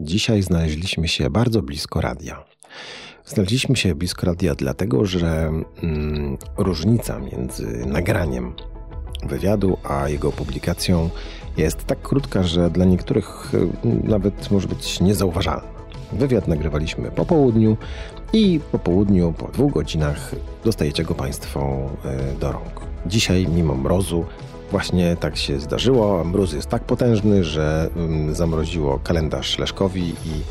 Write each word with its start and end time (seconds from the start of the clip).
Dzisiaj 0.00 0.42
znaleźliśmy 0.42 1.08
się 1.08 1.30
bardzo 1.30 1.62
blisko 1.62 2.00
radia. 2.00 2.44
Znaleźliśmy 3.24 3.76
się 3.76 3.94
blisko 3.94 4.26
radia 4.26 4.54
dlatego, 4.54 5.06
że 5.06 5.50
mm, 5.82 6.38
różnica 6.56 7.18
między 7.18 7.86
nagraniem 7.86 8.54
wywiadu 9.22 9.78
a 9.84 10.08
jego 10.08 10.32
publikacją 10.32 11.10
jest 11.56 11.84
tak 11.84 12.02
krótka, 12.02 12.42
że 12.42 12.70
dla 12.70 12.84
niektórych 12.84 13.54
y, 13.54 13.68
nawet 14.08 14.50
może 14.50 14.68
być 14.68 15.00
niezauważalna. 15.00 15.76
Wywiad 16.12 16.48
nagrywaliśmy 16.48 17.10
po 17.10 17.24
południu 17.26 17.76
i 18.32 18.60
po 18.72 18.78
południu, 18.78 19.32
po 19.32 19.48
dwóch 19.48 19.72
godzinach 19.72 20.34
dostajecie 20.64 21.04
go 21.04 21.14
Państwo 21.14 21.90
y, 22.34 22.40
do 22.40 22.52
rąk. 22.52 22.80
Dzisiaj, 23.06 23.46
mimo 23.48 23.74
mrozu, 23.74 24.24
Właśnie 24.70 25.16
tak 25.20 25.36
się 25.36 25.60
zdarzyło. 25.60 26.24
Mróz 26.24 26.52
jest 26.52 26.68
tak 26.68 26.84
potężny, 26.84 27.44
że 27.44 27.90
mm, 27.96 28.34
zamroziło 28.34 29.00
kalendarz 29.04 29.58
Leszkowi 29.58 30.02
i, 30.02 30.42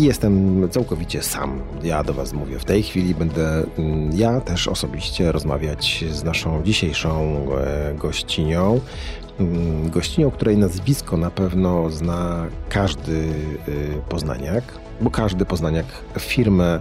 i 0.00 0.02
jestem 0.02 0.62
całkowicie 0.70 1.22
sam. 1.22 1.60
Ja 1.82 2.04
do 2.04 2.14
Was 2.14 2.32
mówię 2.32 2.58
w 2.58 2.64
tej 2.64 2.82
chwili. 2.82 3.14
Będę 3.14 3.64
mm, 3.78 4.10
ja 4.14 4.40
też 4.40 4.68
osobiście 4.68 5.32
rozmawiać 5.32 6.04
z 6.10 6.24
naszą 6.24 6.62
dzisiejszą 6.62 7.46
e, 7.58 7.94
gościnią. 7.94 8.80
Mm, 9.40 9.90
gościnią, 9.90 10.30
której 10.30 10.56
nazwisko 10.56 11.16
na 11.16 11.30
pewno 11.30 11.90
zna 11.90 12.46
każdy 12.68 13.12
y, 13.12 14.02
poznaniak, 14.08 14.64
bo 15.00 15.10
każdy 15.10 15.44
poznaniak 15.44 15.86
firmę 16.18 16.80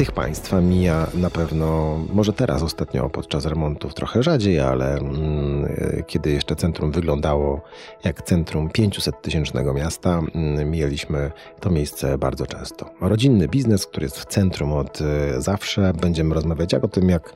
tych 0.00 0.12
państwa 0.12 0.60
mija 0.60 1.06
na 1.14 1.30
pewno, 1.30 1.98
może 2.12 2.32
teraz 2.32 2.62
ostatnio 2.62 3.10
podczas 3.10 3.46
remontów 3.46 3.94
trochę 3.94 4.22
rzadziej, 4.22 4.60
ale 4.60 4.94
mm, 4.94 5.68
kiedy 6.06 6.30
jeszcze 6.30 6.56
centrum 6.56 6.92
wyglądało 6.92 7.60
jak 8.04 8.22
centrum 8.22 8.68
500-tysięcznego 8.68 9.74
miasta, 9.74 10.20
mm, 10.34 10.70
mijaliśmy 10.70 11.30
to 11.60 11.70
miejsce 11.70 12.18
bardzo 12.18 12.46
często. 12.46 12.90
Rodzinny 13.00 13.48
biznes, 13.48 13.86
który 13.86 14.04
jest 14.04 14.18
w 14.18 14.24
centrum 14.24 14.72
od 14.72 15.00
y, 15.00 15.04
zawsze. 15.38 15.92
Będziemy 16.00 16.34
rozmawiać 16.34 16.72
jak 16.72 16.84
o 16.84 16.88
tym, 16.88 17.08
jak 17.08 17.32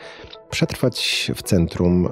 przetrwać 0.50 1.30
w 1.34 1.42
centrum 1.42 2.08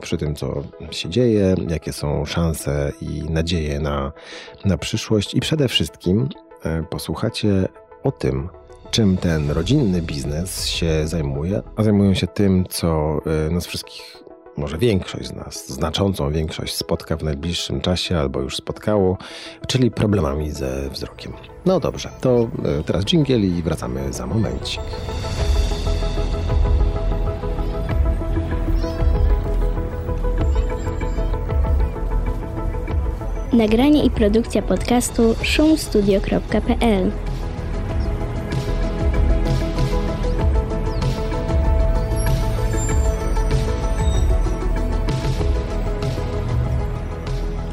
przy 0.00 0.18
tym, 0.18 0.34
co 0.34 0.62
się 0.90 1.08
dzieje, 1.08 1.54
jakie 1.68 1.92
są 1.92 2.24
szanse 2.24 2.92
i 3.00 3.22
nadzieje 3.30 3.80
na, 3.80 4.12
na 4.64 4.78
przyszłość 4.78 5.34
i 5.34 5.40
przede 5.40 5.68
wszystkim 5.68 6.28
e, 6.64 6.82
posłuchacie 6.82 7.68
o 8.02 8.12
tym, 8.12 8.48
czym 8.94 9.16
ten 9.16 9.50
rodzinny 9.50 10.02
biznes 10.02 10.66
się 10.66 11.08
zajmuje, 11.08 11.62
a 11.76 11.82
zajmują 11.82 12.14
się 12.14 12.26
tym, 12.26 12.64
co 12.68 13.20
y, 13.48 13.50
nas 13.50 13.66
wszystkich, 13.66 14.24
może 14.56 14.78
większość 14.78 15.26
z 15.26 15.32
nas, 15.32 15.68
znaczącą 15.68 16.30
większość 16.30 16.74
spotka 16.74 17.16
w 17.16 17.22
najbliższym 17.22 17.80
czasie 17.80 18.18
albo 18.18 18.40
już 18.40 18.56
spotkało, 18.56 19.18
czyli 19.68 19.90
problemami 19.90 20.50
ze 20.50 20.90
wzrokiem. 20.90 21.32
No 21.66 21.80
dobrze, 21.80 22.10
to 22.20 22.48
y, 22.80 22.84
teraz 22.84 23.04
dżingiel 23.04 23.58
i 23.58 23.62
wracamy 23.62 24.12
za 24.12 24.26
momencik. 24.26 24.80
Nagranie 33.52 34.04
i 34.04 34.10
produkcja 34.10 34.62
podcastu 34.62 35.34
szumstudio.pl 35.42 37.33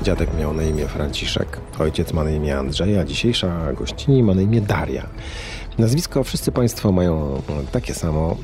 Dziadek 0.03 0.29
miał 0.39 0.53
na 0.53 0.63
imię 0.63 0.87
Franciszek, 0.87 1.59
ojciec 1.79 2.13
ma 2.13 2.23
na 2.23 2.31
imię 2.31 2.57
Andrzej, 2.57 2.97
a 2.97 3.05
dzisiejsza 3.05 3.73
gościni 3.73 4.23
ma 4.23 4.33
na 4.33 4.41
imię 4.41 4.61
Daria. 4.61 5.07
Nazwisko 5.77 6.23
wszyscy 6.23 6.51
Państwo 6.51 6.91
mają 6.91 7.41
takie 7.71 7.93
samo. 7.93 8.37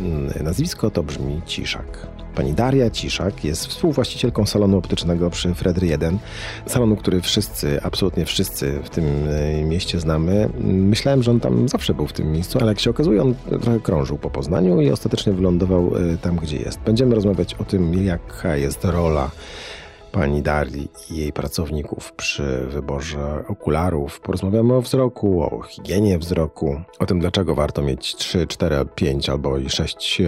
Nazwisko 0.44 0.92
to 0.92 1.04
brzmi 1.04 1.42
Ciszak. 1.46 2.08
Pani 2.36 2.54
Daria 2.54 2.90
Ciszak 2.90 3.44
jest 3.44 3.68
współwłaścicielką 3.68 4.46
salonu 4.46 4.78
optycznego 4.78 5.30
przy 5.30 5.54
Fredry 5.54 5.88
1. 5.88 6.18
Salonu, 6.66 6.96
który 6.96 7.22
wszyscy, 7.22 7.84
absolutnie 7.84 8.26
wszyscy 8.26 8.80
w 8.84 8.90
tym 8.90 9.06
e, 9.30 9.64
mieście 9.64 10.00
znamy. 10.00 10.50
Myślałem, 10.64 11.24
że 11.24 11.32
on 11.32 11.40
tam 11.40 11.70
zawsze 11.70 11.94
był 11.94 12.08
w 12.08 12.14
tym 12.14 12.32
miejscu, 12.32 12.60
ale 12.62 12.68
jak 12.68 12.80
się 12.80 12.90
okazuje, 12.90 13.22
on 13.22 13.36
trochę 13.62 13.80
krążył 13.80 14.18
po 14.18 14.30
Poznaniu 14.30 14.82
i 14.82 14.92
ostatecznie 14.92 15.34
wylądował 15.34 15.92
e, 16.14 16.18
tam, 16.18 16.36
gdzie 16.36 16.58
jest. 16.58 16.80
Będziemy 16.80 17.16
rozmawiać 17.16 17.54
o 17.54 17.64
tym, 17.64 18.06
jaka 18.06 18.56
jest 18.56 18.86
rola 18.86 19.32
pani 20.18 20.42
Darii 20.42 20.88
i 21.12 21.16
jej 21.16 21.34
pracowników 21.34 22.14
przy 22.14 22.68
wyborze 22.68 23.44
okularów. 23.48 24.20
Porozmawiamy 24.20 24.74
o 24.74 24.82
wzroku, 24.82 25.42
o 25.42 25.62
higienie 25.62 26.20
wzroku, 26.20 26.82
o 27.00 27.06
tym 27.06 27.20
dlaczego 27.20 27.56
warto 27.56 27.82
mieć 27.82 28.16
3, 28.16 28.48
4, 28.48 28.76
5 28.96 29.30
albo 29.30 29.58
i 29.58 29.70
6 29.70 30.22
e, 30.22 30.26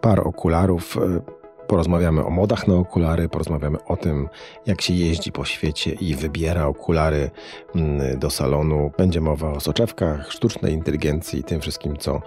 par 0.00 0.20
okularów. 0.20 0.96
E, 0.96 1.44
porozmawiamy 1.66 2.24
o 2.24 2.30
modach 2.30 2.68
na 2.68 2.74
okulary, 2.74 3.28
porozmawiamy 3.28 3.84
o 3.84 3.96
tym, 3.96 4.28
jak 4.66 4.82
się 4.82 4.94
jeździ 4.94 5.32
po 5.32 5.44
świecie 5.44 5.90
i 5.90 6.14
wybiera 6.14 6.66
okulary 6.66 7.30
mm, 7.74 8.18
do 8.18 8.30
salonu. 8.30 8.90
Będzie 8.98 9.20
mowa 9.20 9.52
o 9.52 9.60
soczewkach, 9.60 10.32
sztucznej 10.32 10.72
inteligencji 10.72 11.40
i 11.40 11.44
tym 11.44 11.60
wszystkim, 11.60 11.96
co 11.96 12.20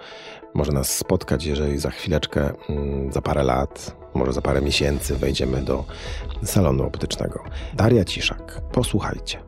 może 0.54 0.72
nas 0.72 0.96
spotkać, 0.96 1.44
jeżeli 1.44 1.78
za 1.78 1.90
chwileczkę, 1.90 2.52
mm, 2.68 3.12
za 3.12 3.22
parę 3.22 3.42
lat, 3.42 3.96
może 4.14 4.32
za 4.32 4.42
parę 4.42 4.60
miesięcy 4.60 5.16
wejdziemy 5.16 5.62
do 5.62 5.84
salonu 6.44 6.84
optycznego. 6.84 7.44
Daria 7.74 8.04
Ciszak, 8.04 8.60
posłuchajcie. 8.72 9.38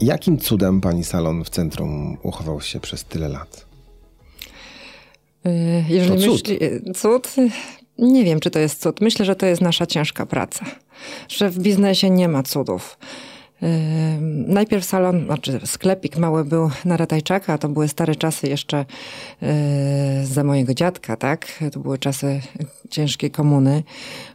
Jakim 0.00 0.38
cudem 0.38 0.80
pani 0.80 1.04
salon 1.04 1.44
w 1.44 1.50
centrum 1.50 2.16
uchował 2.22 2.60
się 2.60 2.80
przez 2.80 3.04
tyle 3.04 3.28
lat? 3.28 3.66
Y, 5.46 5.84
jeżeli 5.88 6.24
to 6.24 6.30
cud. 6.30 6.48
Myśli, 6.48 6.58
cud? 6.94 7.34
Nie 7.98 8.24
wiem, 8.24 8.40
czy 8.40 8.50
to 8.50 8.58
jest 8.58 8.82
cud. 8.82 9.00
Myślę, 9.00 9.24
że 9.24 9.36
to 9.36 9.46
jest 9.46 9.62
nasza 9.62 9.86
ciężka 9.86 10.26
praca. 10.26 10.64
Że 11.28 11.50
w 11.50 11.58
biznesie 11.58 12.10
nie 12.10 12.28
ma 12.28 12.42
cudów. 12.42 12.98
Najpierw 14.46 14.84
salon, 14.84 15.24
znaczy 15.24 15.60
sklepik 15.64 16.16
mały 16.16 16.44
był 16.44 16.70
na 16.84 16.96
Ratajczaka, 16.96 17.58
to 17.58 17.68
były 17.68 17.88
stare 17.88 18.14
czasy 18.14 18.48
jeszcze 18.48 18.84
yy, 19.42 19.48
za 20.26 20.44
mojego 20.44 20.74
dziadka, 20.74 21.16
tak? 21.16 21.46
To 21.72 21.80
były 21.80 21.98
czasy 21.98 22.40
ciężkiej 22.90 23.30
komuny. 23.30 23.82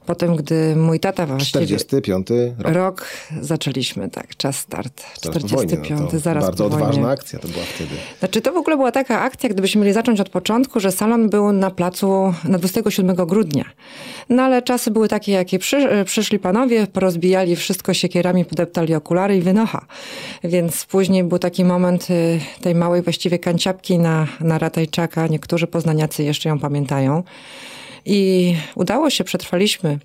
Potem, 0.07 0.35
gdy 0.35 0.75
mój 0.75 0.99
tata 0.99 1.25
właściwie... 1.25 1.65
45 1.65 2.27
rok. 2.57 2.73
Rok 2.73 3.07
zaczęliśmy, 3.41 4.09
tak, 4.09 4.35
czas 4.35 4.57
start. 4.57 5.03
45, 5.13 5.89
wojnie, 5.89 6.07
no 6.13 6.19
zaraz 6.19 6.43
Bardzo 6.43 6.65
odważna 6.65 7.09
akcja 7.09 7.39
to 7.39 7.47
była 7.47 7.63
wtedy. 7.75 7.89
Znaczy 8.19 8.41
to 8.41 8.51
w 8.51 8.57
ogóle 8.57 8.75
była 8.75 8.91
taka 8.91 9.21
akcja, 9.21 9.49
gdybyśmy 9.49 9.81
mieli 9.81 9.93
zacząć 9.93 10.19
od 10.19 10.29
początku, 10.29 10.79
że 10.79 10.91
salon 10.91 11.29
był 11.29 11.51
na 11.51 11.71
placu 11.71 12.33
na 12.43 12.57
27 12.57 13.15
grudnia. 13.15 13.65
No 14.29 14.43
ale 14.43 14.61
czasy 14.61 14.91
były 14.91 15.07
takie, 15.07 15.31
jakie 15.31 15.59
przy, 15.59 16.05
przyszli 16.05 16.39
panowie, 16.39 16.87
porozbijali 16.87 17.55
wszystko 17.55 17.93
siekierami, 17.93 18.45
podeptali 18.45 18.95
okulary 18.95 19.37
i 19.37 19.41
wynocha. 19.41 19.85
Więc 20.43 20.85
później 20.85 21.23
był 21.23 21.39
taki 21.39 21.65
moment 21.65 22.09
y, 22.09 22.39
tej 22.61 22.75
małej 22.75 23.01
właściwie 23.01 23.39
kanciapki 23.39 23.99
na, 23.99 24.27
na 24.39 24.57
Ratajczaka. 24.57 25.27
Niektórzy 25.27 25.67
poznaniacy 25.67 26.23
jeszcze 26.23 26.49
ją 26.49 26.59
pamiętają. 26.59 27.23
I 28.05 28.55
udało 28.75 29.09
się, 29.09 29.23
przetrwaliśmy. 29.23 29.99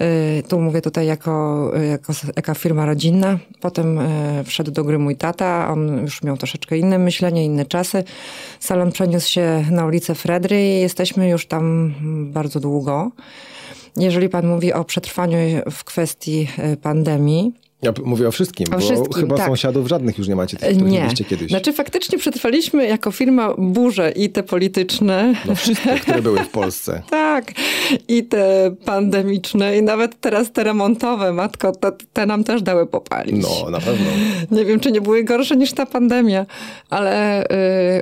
Y, 0.00 0.42
tu 0.48 0.60
mówię 0.60 0.80
tutaj 0.80 1.06
jako, 1.06 1.72
jako, 1.90 2.12
jako 2.36 2.54
firma 2.54 2.86
rodzinna. 2.86 3.38
Potem 3.60 3.98
y, 3.98 4.44
wszedł 4.44 4.70
do 4.70 4.84
gry 4.84 4.98
mój 4.98 5.16
tata. 5.16 5.68
On 5.72 6.00
już 6.02 6.22
miał 6.22 6.36
troszeczkę 6.36 6.78
inne 6.78 6.98
myślenie, 6.98 7.44
inne 7.44 7.66
czasy. 7.66 8.04
Salon 8.60 8.92
przeniósł 8.92 9.30
się 9.30 9.64
na 9.70 9.86
ulicę 9.86 10.14
Fredry 10.14 10.62
i 10.62 10.80
jesteśmy 10.80 11.28
już 11.28 11.46
tam 11.46 11.94
bardzo 12.32 12.60
długo. 12.60 13.10
Jeżeli 13.96 14.28
pan 14.28 14.46
mówi 14.46 14.72
o 14.72 14.84
przetrwaniu 14.84 15.38
w 15.70 15.84
kwestii 15.84 16.48
y, 16.72 16.76
pandemii, 16.76 17.52
ja 17.86 17.92
mówię 18.04 18.28
o 18.28 18.30
wszystkim, 18.30 18.66
o 18.68 18.70
bo 18.70 18.78
wszystkim, 18.78 19.12
chyba 19.12 19.36
tak. 19.36 19.46
sąsiadów 19.46 19.88
żadnych 19.88 20.18
już 20.18 20.28
nie 20.28 20.36
macie, 20.36 20.56
tych, 20.56 20.76
których 20.76 20.92
nie. 20.92 21.08
kiedyś. 21.28 21.50
Znaczy 21.50 21.72
faktycznie 21.72 22.18
przetrwaliśmy 22.18 22.86
jako 22.86 23.10
firma 23.10 23.54
burze 23.58 24.10
i 24.10 24.30
te 24.30 24.42
polityczne. 24.42 25.34
No 25.48 25.54
wszystkie, 25.54 25.98
które 25.98 26.22
były 26.22 26.38
w 26.38 26.48
Polsce. 26.48 27.02
tak. 27.10 27.52
I 28.08 28.24
te 28.24 28.74
pandemiczne 28.84 29.78
i 29.78 29.82
nawet 29.82 30.20
teraz 30.20 30.52
te 30.52 30.64
remontowe, 30.64 31.32
matko, 31.32 31.72
te, 31.72 31.92
te 32.12 32.26
nam 32.26 32.44
też 32.44 32.62
dały 32.62 32.86
popalić. 32.86 33.42
No, 33.42 33.70
na 33.70 33.80
pewno. 33.80 34.06
Nie 34.50 34.64
wiem, 34.64 34.80
czy 34.80 34.92
nie 34.92 35.00
były 35.00 35.24
gorsze 35.24 35.56
niż 35.56 35.72
ta 35.72 35.86
pandemia, 35.86 36.46
ale 36.90 37.44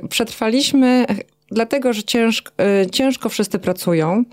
yy, 0.03 0.09
przetrwaliśmy 0.09 1.07
dlatego, 1.51 1.93
że 1.93 2.03
ciężko, 2.03 2.53
y, 2.83 2.91
ciężko 2.91 3.29
wszyscy 3.29 3.59
pracują, 3.59 4.25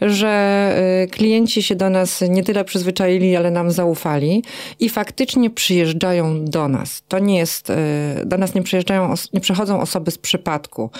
że 0.00 0.72
y, 1.04 1.08
klienci 1.08 1.62
się 1.62 1.74
do 1.74 1.90
nas 1.90 2.20
nie 2.28 2.42
tyle 2.42 2.64
przyzwyczaili, 2.64 3.36
ale 3.36 3.50
nam 3.50 3.70
zaufali 3.70 4.44
i 4.80 4.88
faktycznie 4.88 5.50
przyjeżdżają 5.50 6.44
do 6.44 6.68
nas. 6.68 7.02
To 7.08 7.18
nie 7.18 7.38
jest, 7.38 7.70
y, 7.70 7.74
do 8.24 8.38
nas 8.38 8.54
nie 8.54 8.62
przyjeżdżają, 8.62 9.14
nie 9.32 9.40
przychodzą 9.40 9.80
osoby 9.80 10.10
z 10.10 10.18
przypadku 10.18 10.90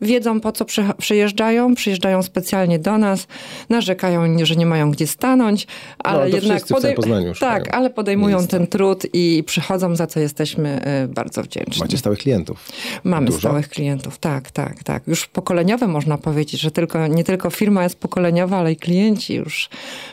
wiedzą 0.00 0.40
po 0.40 0.52
co 0.52 0.64
przyjeżdżają, 0.98 1.74
przyjeżdżają 1.74 2.22
specjalnie 2.22 2.78
do 2.78 2.98
nas, 2.98 3.26
narzekają, 3.68 4.36
że 4.42 4.56
nie 4.56 4.66
mają 4.66 4.90
gdzie 4.90 5.06
stanąć, 5.06 5.66
ale 5.98 6.20
no, 6.20 6.26
jednak 6.26 6.66
podej... 6.66 6.96
tak, 7.40 7.74
ale 7.74 7.90
podejmują 7.90 8.46
ten 8.46 8.66
trud 8.66 9.06
i 9.12 9.44
przychodzą, 9.46 9.96
za 9.96 10.06
co 10.06 10.20
jesteśmy 10.20 10.80
y, 11.04 11.08
bardzo 11.08 11.42
wdzięczni. 11.42 11.80
Macie 11.80 11.98
stałych 11.98 12.18
klientów? 12.18 12.68
Mamy 13.04 13.26
Dużo? 13.26 13.38
stałych 13.38 13.68
klientów, 13.68 14.18
tak, 14.18 14.50
tak, 14.50 14.82
tak. 14.82 15.06
Już 15.06 15.26
pokoleniowe 15.26 15.86
można 15.86 16.18
powiedzieć, 16.18 16.60
że 16.60 16.70
tylko, 16.70 17.06
nie 17.06 17.24
tylko 17.24 17.50
firma 17.50 17.82
jest 17.82 17.98
pokoleniowa, 17.98 18.56
ale 18.56 18.72
i 18.72 18.76
klienci 18.76 19.34
już 19.34 19.68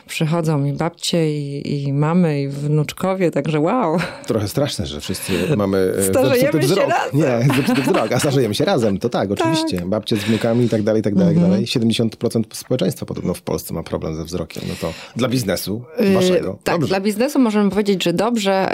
przychodzą 0.06 0.64
i 0.64 0.72
babcie 0.72 1.38
i, 1.38 1.84
i 1.84 1.92
mamy 1.92 2.42
i 2.42 2.48
wnuczkowie, 2.48 3.30
także 3.30 3.60
wow. 3.60 3.98
Trochę 4.26 4.48
straszne, 4.48 4.86
że 4.86 5.00
wszyscy 5.00 5.32
mamy 5.56 5.92
e, 5.98 6.02
Starzejemy 6.02 6.62
się 6.62 6.68
wzrok. 6.68 6.88
razem. 6.88 7.20
Nie, 7.20 7.64
wzrok, 7.82 8.12
a 8.12 8.18
starzejemy 8.18 8.54
się 8.54 8.64
razem, 8.64 8.98
to 8.98 9.08
tak, 9.08 9.30
oczywiście. 9.30 9.75
Tak 9.75 9.75
babcie 9.86 10.16
z 10.16 10.24
wnukami 10.24 10.64
i 10.64 10.68
tak 10.68 10.82
dalej, 10.82 11.00
i 11.00 11.02
tak 11.02 11.14
dalej, 11.14 11.34
mhm. 11.34 11.50
dalej. 11.50 11.66
70% 11.66 12.42
społeczeństwa 12.52 13.06
podobno 13.06 13.34
w 13.34 13.42
Polsce 13.42 13.74
ma 13.74 13.82
problem 13.82 14.16
ze 14.16 14.24
wzrokiem. 14.24 14.62
No 14.68 14.74
to 14.80 14.92
dla 15.16 15.28
biznesu 15.28 15.84
yy, 16.00 16.12
waszego. 16.14 16.48
Yy, 16.48 16.58
tak, 16.64 16.74
dobrze. 16.74 16.88
dla 16.88 17.00
biznesu 17.00 17.38
możemy 17.38 17.70
powiedzieć, 17.70 18.04
że 18.04 18.12
dobrze. 18.12 18.68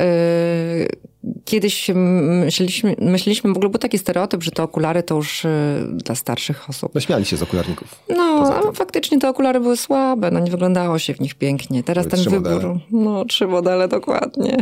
Yy, 0.89 1.12
kiedyś 1.45 1.91
myśleliśmy, 1.95 2.97
myśleliśmy, 2.99 3.53
w 3.53 3.57
ogóle 3.57 3.71
był 3.71 3.79
taki 3.79 3.99
stereotyp, 3.99 4.43
że 4.43 4.51
te 4.51 4.63
okulary 4.63 5.03
to 5.03 5.15
już 5.15 5.45
yy, 5.45 5.51
dla 5.93 6.15
starszych 6.15 6.71
osób. 6.71 6.95
No 6.95 7.01
śmiali 7.01 7.25
się 7.25 7.37
z 7.37 7.43
okularników. 7.43 8.01
No, 8.09 8.53
ale 8.55 8.73
faktycznie 8.73 9.19
te 9.19 9.29
okulary 9.29 9.61
były 9.61 9.77
słabe, 9.77 10.31
no 10.31 10.41
nie 10.41 10.51
wyglądało 10.51 10.99
się 10.99 11.15
w 11.15 11.21
nich 11.21 11.35
pięknie. 11.35 11.83
Teraz 11.83 12.07
były 12.07 12.25
ten 12.25 12.33
wybór, 12.33 12.53
modele. 12.53 12.79
no 12.91 13.25
trzy 13.25 13.47
modele 13.47 13.89
dokładnie. 13.89 14.57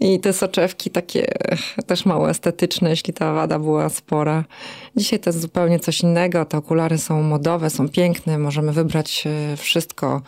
I 0.00 0.20
te 0.20 0.32
soczewki 0.32 0.90
takie 0.90 1.26
też 1.86 2.06
mało 2.06 2.30
estetyczne, 2.30 2.90
jeśli 2.90 3.14
ta 3.14 3.32
wada 3.32 3.58
była 3.58 3.88
spora. 3.88 4.44
Dzisiaj 4.96 5.18
to 5.18 5.30
jest 5.30 5.40
zupełnie 5.40 5.78
coś 5.78 6.00
innego. 6.00 6.44
Te 6.44 6.58
okulary 6.58 6.98
są 6.98 7.22
modowe, 7.22 7.70
są 7.70 7.88
piękne. 7.88 8.38
Możemy 8.38 8.72
wybrać 8.72 9.24
e, 9.26 9.56
wszystko 9.56 10.22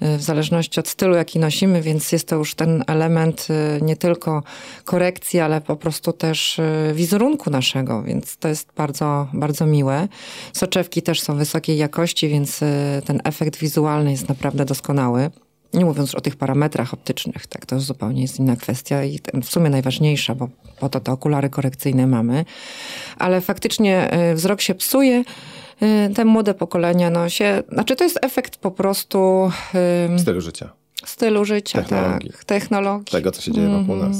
e, 0.00 0.18
w 0.18 0.22
zależności 0.22 0.80
od 0.80 0.88
stylu, 0.88 1.14
jaki 1.14 1.38
nosimy, 1.38 1.82
więc 1.82 2.12
jest 2.12 2.28
to 2.28 2.36
już 2.36 2.54
ten 2.54 2.84
element 2.86 3.48
nie 3.82 3.96
tylko 3.96 4.42
korekcji, 5.02 5.40
ale 5.40 5.60
po 5.60 5.76
prostu 5.76 6.12
też 6.12 6.60
wizerunku 6.94 7.50
naszego, 7.50 8.02
więc 8.02 8.36
to 8.36 8.48
jest 8.48 8.68
bardzo, 8.76 9.28
bardzo 9.32 9.66
miłe. 9.66 10.08
Soczewki 10.52 11.02
też 11.02 11.20
są 11.20 11.36
wysokiej 11.36 11.78
jakości, 11.78 12.28
więc 12.28 12.60
ten 13.04 13.20
efekt 13.24 13.56
wizualny 13.58 14.10
jest 14.10 14.28
naprawdę 14.28 14.64
doskonały. 14.64 15.30
Nie 15.74 15.84
mówiąc 15.84 16.14
o 16.14 16.20
tych 16.20 16.36
parametrach 16.36 16.94
optycznych, 16.94 17.46
tak, 17.46 17.66
to 17.66 17.80
zupełnie 17.80 18.22
jest 18.22 18.38
inna 18.38 18.56
kwestia 18.56 19.04
i 19.04 19.18
w 19.42 19.50
sumie 19.50 19.70
najważniejsza, 19.70 20.34
bo 20.34 20.48
po 20.80 20.88
to 20.88 21.00
te 21.00 21.12
okulary 21.12 21.50
korekcyjne 21.50 22.06
mamy. 22.06 22.44
Ale 23.18 23.40
faktycznie 23.40 24.14
y, 24.30 24.34
wzrok 24.34 24.60
się 24.60 24.74
psuje, 24.74 25.24
y, 25.82 26.14
te 26.14 26.24
młode 26.24 26.54
pokolenia, 26.54 27.10
no 27.10 27.28
się, 27.28 27.62
znaczy 27.72 27.96
to 27.96 28.04
jest 28.04 28.18
efekt 28.22 28.56
po 28.56 28.70
prostu... 28.70 29.50
Stylu 30.18 30.40
życia. 30.40 30.72
Stylu 31.04 31.44
życia, 31.44 31.82
technologii. 31.82 32.30
tak. 32.30 32.44
Technologii. 32.44 33.12
Tego, 33.12 33.30
co 33.32 33.42
się 33.42 33.52
dzieje 33.52 33.68
wokół 33.68 33.96
nas. 33.96 34.16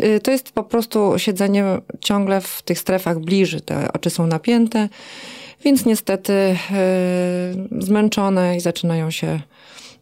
Y, 0.00 0.20
to 0.20 0.30
jest 0.30 0.52
po 0.52 0.62
prostu 0.62 1.14
siedzenie 1.16 1.64
ciągle 2.00 2.40
w 2.40 2.62
tych 2.62 2.78
strefach 2.78 3.18
bliży. 3.18 3.60
Te 3.60 3.92
oczy 3.92 4.10
są 4.10 4.26
napięte, 4.26 4.88
więc 5.64 5.84
niestety 5.84 6.56
zmęczone 7.78 8.56
i 8.56 8.60
zaczynają 8.60 9.10
się 9.10 9.40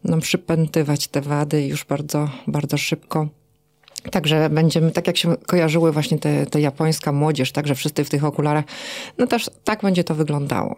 nam 0.03 0.19
przypętywać 0.19 1.07
te 1.07 1.21
wady 1.21 1.67
już 1.67 1.85
bardzo, 1.85 2.29
bardzo 2.47 2.77
szybko. 2.77 3.27
Także 4.11 4.49
będziemy, 4.49 4.91
tak 4.91 5.07
jak 5.07 5.17
się 5.17 5.35
kojarzyły 5.47 5.91
właśnie 5.91 6.19
te, 6.19 6.45
te 6.45 6.61
japońska 6.61 7.11
młodzież, 7.11 7.51
także 7.51 7.75
wszyscy 7.75 8.03
w 8.03 8.09
tych 8.09 8.23
okularach, 8.23 8.65
no 9.17 9.27
też 9.27 9.49
tak 9.63 9.81
będzie 9.81 10.03
to 10.03 10.15
wyglądało. 10.15 10.75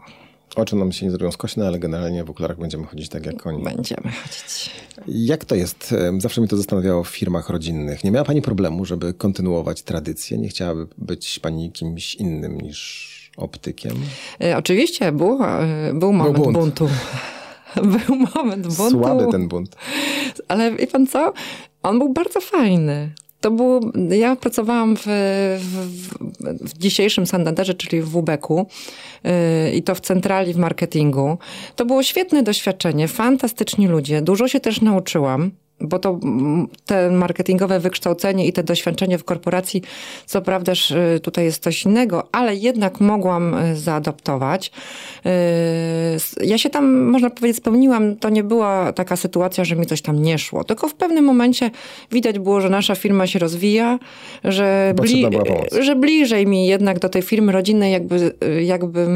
Oczy 0.55 0.75
nam 0.75 0.91
się 0.91 1.05
nie 1.05 1.11
zrobią 1.11 1.31
skośne, 1.31 1.67
ale 1.67 1.79
generalnie 1.79 2.23
w 2.23 2.29
okularach 2.29 2.59
będziemy 2.59 2.85
chodzić 2.85 3.09
tak 3.09 3.25
jak 3.25 3.47
oni. 3.47 3.63
Będziemy 3.63 4.11
chodzić. 4.11 4.71
Jak 5.07 5.45
to 5.45 5.55
jest? 5.55 5.95
Zawsze 6.17 6.41
mnie 6.41 6.47
to 6.47 6.57
zastanawiało 6.57 7.03
w 7.03 7.07
firmach 7.07 7.49
rodzinnych. 7.49 8.03
Nie 8.03 8.11
miała 8.11 8.25
Pani 8.25 8.41
problemu, 8.41 8.85
żeby 8.85 9.13
kontynuować 9.13 9.81
tradycję? 9.81 10.37
Nie 10.37 10.49
chciałaby 10.49 10.87
być 10.97 11.39
Pani 11.39 11.71
kimś 11.71 12.15
innym 12.15 12.61
niż 12.61 13.13
optykiem? 13.37 13.93
E, 14.41 14.57
oczywiście, 14.57 15.11
był, 15.11 15.43
e, 15.43 15.93
był 15.93 16.13
moment 16.13 16.37
był 16.43 16.51
buntu. 16.51 16.89
był 18.07 18.15
moment 18.35 18.67
buntu. 18.67 18.89
Słaby 18.89 19.27
ten 19.31 19.47
bunt. 19.47 19.75
Ale 20.47 20.71
wie 20.71 20.87
pan 20.87 21.07
co? 21.07 21.33
On 21.83 21.99
był 21.99 22.13
bardzo 22.13 22.41
fajny. 22.41 23.11
To 23.43 23.51
było, 23.51 23.79
ja 24.09 24.35
pracowałam 24.35 24.95
w, 24.97 25.03
w, 25.59 25.87
w 26.69 26.77
dzisiejszym 26.77 27.25
Santanderze, 27.27 27.73
czyli 27.73 28.01
w 28.01 28.09
WBEK-u 28.09 28.67
yy, 29.23 29.31
i 29.75 29.83
to 29.83 29.95
w 29.95 29.99
centrali 29.99 30.53
w 30.53 30.57
marketingu. 30.57 31.37
To 31.75 31.85
było 31.85 32.03
świetne 32.03 32.43
doświadczenie, 32.43 33.07
fantastyczni 33.07 33.87
ludzie, 33.87 34.21
dużo 34.21 34.47
się 34.47 34.59
też 34.59 34.81
nauczyłam 34.81 35.51
bo 35.83 35.99
to 35.99 36.19
te 36.85 37.11
marketingowe 37.11 37.79
wykształcenie 37.79 38.47
i 38.47 38.53
te 38.53 38.63
doświadczenie 38.63 39.17
w 39.17 39.23
korporacji, 39.23 39.81
co 40.25 40.41
prawda 40.41 40.73
y, 41.15 41.19
tutaj 41.19 41.45
jest 41.45 41.63
coś 41.63 41.85
innego, 41.85 42.27
ale 42.31 42.55
jednak 42.55 42.99
mogłam 42.99 43.53
y, 43.53 43.75
zaadoptować. 43.75 44.71
Y, 45.25 46.45
ja 46.45 46.57
się 46.57 46.69
tam, 46.69 47.03
można 47.03 47.29
powiedzieć, 47.29 47.57
spełniłam. 47.57 48.15
To 48.15 48.29
nie 48.29 48.43
była 48.43 48.93
taka 48.93 49.15
sytuacja, 49.15 49.63
że 49.63 49.75
mi 49.75 49.85
coś 49.85 50.01
tam 50.01 50.21
nie 50.21 50.37
szło, 50.37 50.63
tylko 50.63 50.87
w 50.87 50.95
pewnym 50.95 51.25
momencie 51.25 51.71
widać 52.11 52.39
było, 52.39 52.61
że 52.61 52.69
nasza 52.69 52.95
firma 52.95 53.27
się 53.27 53.39
rozwija, 53.39 53.99
że, 54.43 54.93
bli 55.01 55.25
że 55.81 55.95
bliżej 55.95 56.47
mi 56.47 56.67
jednak 56.67 56.99
do 56.99 57.09
tej 57.09 57.21
firmy 57.21 57.51
rodzinnej 57.51 57.91
jakby, 57.91 58.33
jakby 58.61 59.07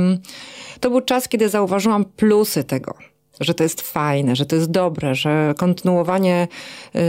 to 0.79 0.89
był 0.89 1.01
czas, 1.01 1.27
kiedy 1.27 1.49
zauważyłam 1.49 2.05
plusy 2.05 2.63
tego 2.63 2.93
że 3.39 3.53
to 3.53 3.63
jest 3.63 3.81
fajne, 3.81 4.35
że 4.35 4.45
to 4.45 4.55
jest 4.55 4.71
dobre, 4.71 5.15
że 5.15 5.53
kontynuowanie 5.57 6.47
y, 6.95 6.99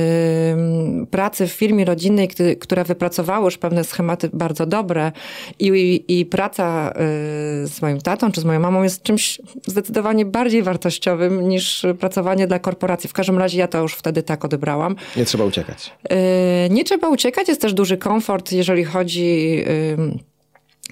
pracy 1.10 1.46
w 1.46 1.52
firmie 1.52 1.84
rodzinnej, 1.84 2.28
który, 2.28 2.56
która 2.56 2.84
wypracowała 2.84 3.44
już 3.44 3.58
pewne 3.58 3.84
schematy 3.84 4.30
bardzo 4.32 4.66
dobre 4.66 5.12
i, 5.58 5.66
i, 5.68 6.20
i 6.20 6.26
praca 6.26 6.90
y, 6.90 6.94
z 7.66 7.82
moim 7.82 8.00
tatą 8.00 8.32
czy 8.32 8.40
z 8.40 8.44
moją 8.44 8.60
mamą 8.60 8.82
jest 8.82 9.02
czymś 9.02 9.40
zdecydowanie 9.66 10.24
bardziej 10.24 10.62
wartościowym 10.62 11.48
niż 11.48 11.86
pracowanie 12.00 12.46
dla 12.46 12.58
korporacji. 12.58 13.10
W 13.10 13.12
każdym 13.12 13.38
razie 13.38 13.58
ja 13.58 13.68
to 13.68 13.82
już 13.82 13.94
wtedy 13.94 14.22
tak 14.22 14.44
odebrałam. 14.44 14.96
Nie 15.16 15.24
trzeba 15.24 15.44
uciekać. 15.44 15.92
Y, 16.12 16.70
nie 16.70 16.84
trzeba 16.84 17.08
uciekać, 17.08 17.48
jest 17.48 17.60
też 17.60 17.74
duży 17.74 17.96
komfort, 17.96 18.52
jeżeli 18.52 18.84
chodzi 18.84 19.64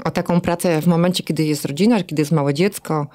o 0.04 0.10
taką 0.10 0.40
pracę 0.40 0.82
w 0.82 0.86
momencie, 0.86 1.22
kiedy 1.22 1.44
jest 1.44 1.64
rodzina, 1.64 2.02
kiedy 2.02 2.22
jest 2.22 2.32
małe 2.32 2.54
dziecko 2.54 3.06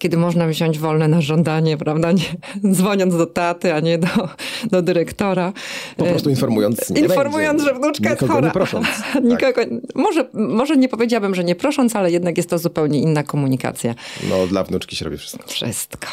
kiedy 0.00 0.16
można 0.16 0.48
wziąć 0.48 0.78
wolne 0.78 1.08
na 1.08 1.20
żądanie, 1.20 1.76
prawda? 1.76 2.12
Nie, 2.12 2.24
dzwoniąc 2.74 3.16
do 3.16 3.26
taty, 3.26 3.74
a 3.74 3.80
nie 3.80 3.98
do, 3.98 4.28
do 4.70 4.82
dyrektora. 4.82 5.52
Po 5.96 6.04
prostu 6.04 6.30
informując. 6.30 6.90
Nie 6.90 7.00
informując, 7.00 7.62
będzie. 7.62 7.74
że 7.74 7.80
wnuczka 7.80 8.10
jest 8.10 8.26
chora. 8.26 8.46
Nie 8.46 8.52
prosząc. 8.52 8.86
Nikogo, 9.22 9.52
tak. 9.52 9.68
może, 9.94 10.28
może 10.34 10.76
nie 10.76 10.88
powiedziałabym, 10.88 11.34
że 11.34 11.44
nie 11.44 11.54
prosząc, 11.54 11.96
ale 11.96 12.10
jednak 12.10 12.36
jest 12.36 12.50
to 12.50 12.58
zupełnie 12.58 13.00
inna 13.00 13.22
komunikacja. 13.22 13.94
No, 14.30 14.46
dla 14.46 14.64
wnuczki 14.64 14.96
się 14.96 15.04
robi 15.04 15.18
wszystko. 15.18 15.48
Wszystko. 15.48 16.08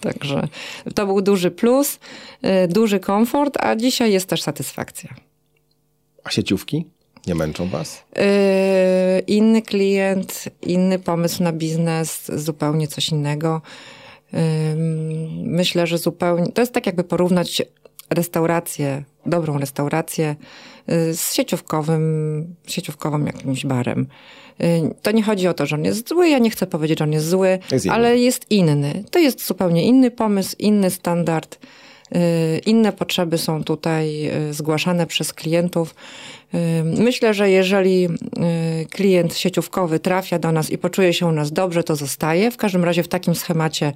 Także 0.00 0.48
to 0.94 1.06
był 1.06 1.20
duży 1.22 1.50
plus, 1.50 1.98
y, 2.64 2.68
duży 2.68 3.00
komfort, 3.00 3.56
a 3.60 3.76
dzisiaj 3.76 4.12
jest 4.12 4.28
też 4.28 4.42
satysfakcja. 4.42 5.14
A 6.24 6.30
sieciówki? 6.30 6.84
Nie 7.26 7.34
męczą 7.34 7.68
was? 7.68 8.02
Yy, 8.16 8.22
inny 9.26 9.62
klient, 9.62 10.44
inny 10.62 10.98
pomysł 10.98 11.42
na 11.42 11.52
biznes, 11.52 12.30
zupełnie 12.34 12.88
coś 12.88 13.08
innego. 13.08 13.62
Yy, 14.32 14.40
myślę, 15.44 15.86
że 15.86 15.98
zupełnie. 15.98 16.52
To 16.52 16.62
jest 16.62 16.72
tak, 16.72 16.86
jakby 16.86 17.04
porównać 17.04 17.62
restaurację, 18.10 19.04
dobrą 19.26 19.58
restaurację 19.58 20.36
yy, 20.88 21.14
z 21.14 21.34
sieciówkowym, 21.34 22.54
sieciówkowym 22.66 23.26
jakimś 23.26 23.66
barem. 23.66 24.06
Yy, 24.58 24.94
to 25.02 25.10
nie 25.10 25.22
chodzi 25.22 25.48
o 25.48 25.54
to, 25.54 25.66
że 25.66 25.76
on 25.76 25.84
jest 25.84 26.08
zły, 26.08 26.28
ja 26.28 26.38
nie 26.38 26.50
chcę 26.50 26.66
powiedzieć, 26.66 26.98
że 26.98 27.04
on 27.04 27.12
jest 27.12 27.28
zły, 27.28 27.58
jest 27.72 27.88
ale 27.88 28.18
jest 28.18 28.50
inny. 28.50 29.04
To 29.10 29.18
jest 29.18 29.46
zupełnie 29.46 29.84
inny 29.86 30.10
pomysł, 30.10 30.56
inny 30.58 30.90
standard 30.90 31.58
Inne 32.66 32.92
potrzeby 32.92 33.38
są 33.38 33.64
tutaj 33.64 34.30
zgłaszane 34.50 35.06
przez 35.06 35.32
klientów. 35.32 35.94
Myślę, 36.84 37.34
że 37.34 37.50
jeżeli 37.50 38.08
klient 38.90 39.36
sieciówkowy 39.36 39.98
trafia 40.00 40.38
do 40.38 40.52
nas 40.52 40.70
i 40.70 40.78
poczuje 40.78 41.12
się 41.12 41.26
u 41.26 41.32
nas 41.32 41.52
dobrze, 41.52 41.84
to 41.84 41.96
zostaje. 41.96 42.50
W 42.50 42.56
każdym 42.56 42.84
razie 42.84 43.02
w 43.02 43.08
takim 43.08 43.34
schemacie 43.34 43.92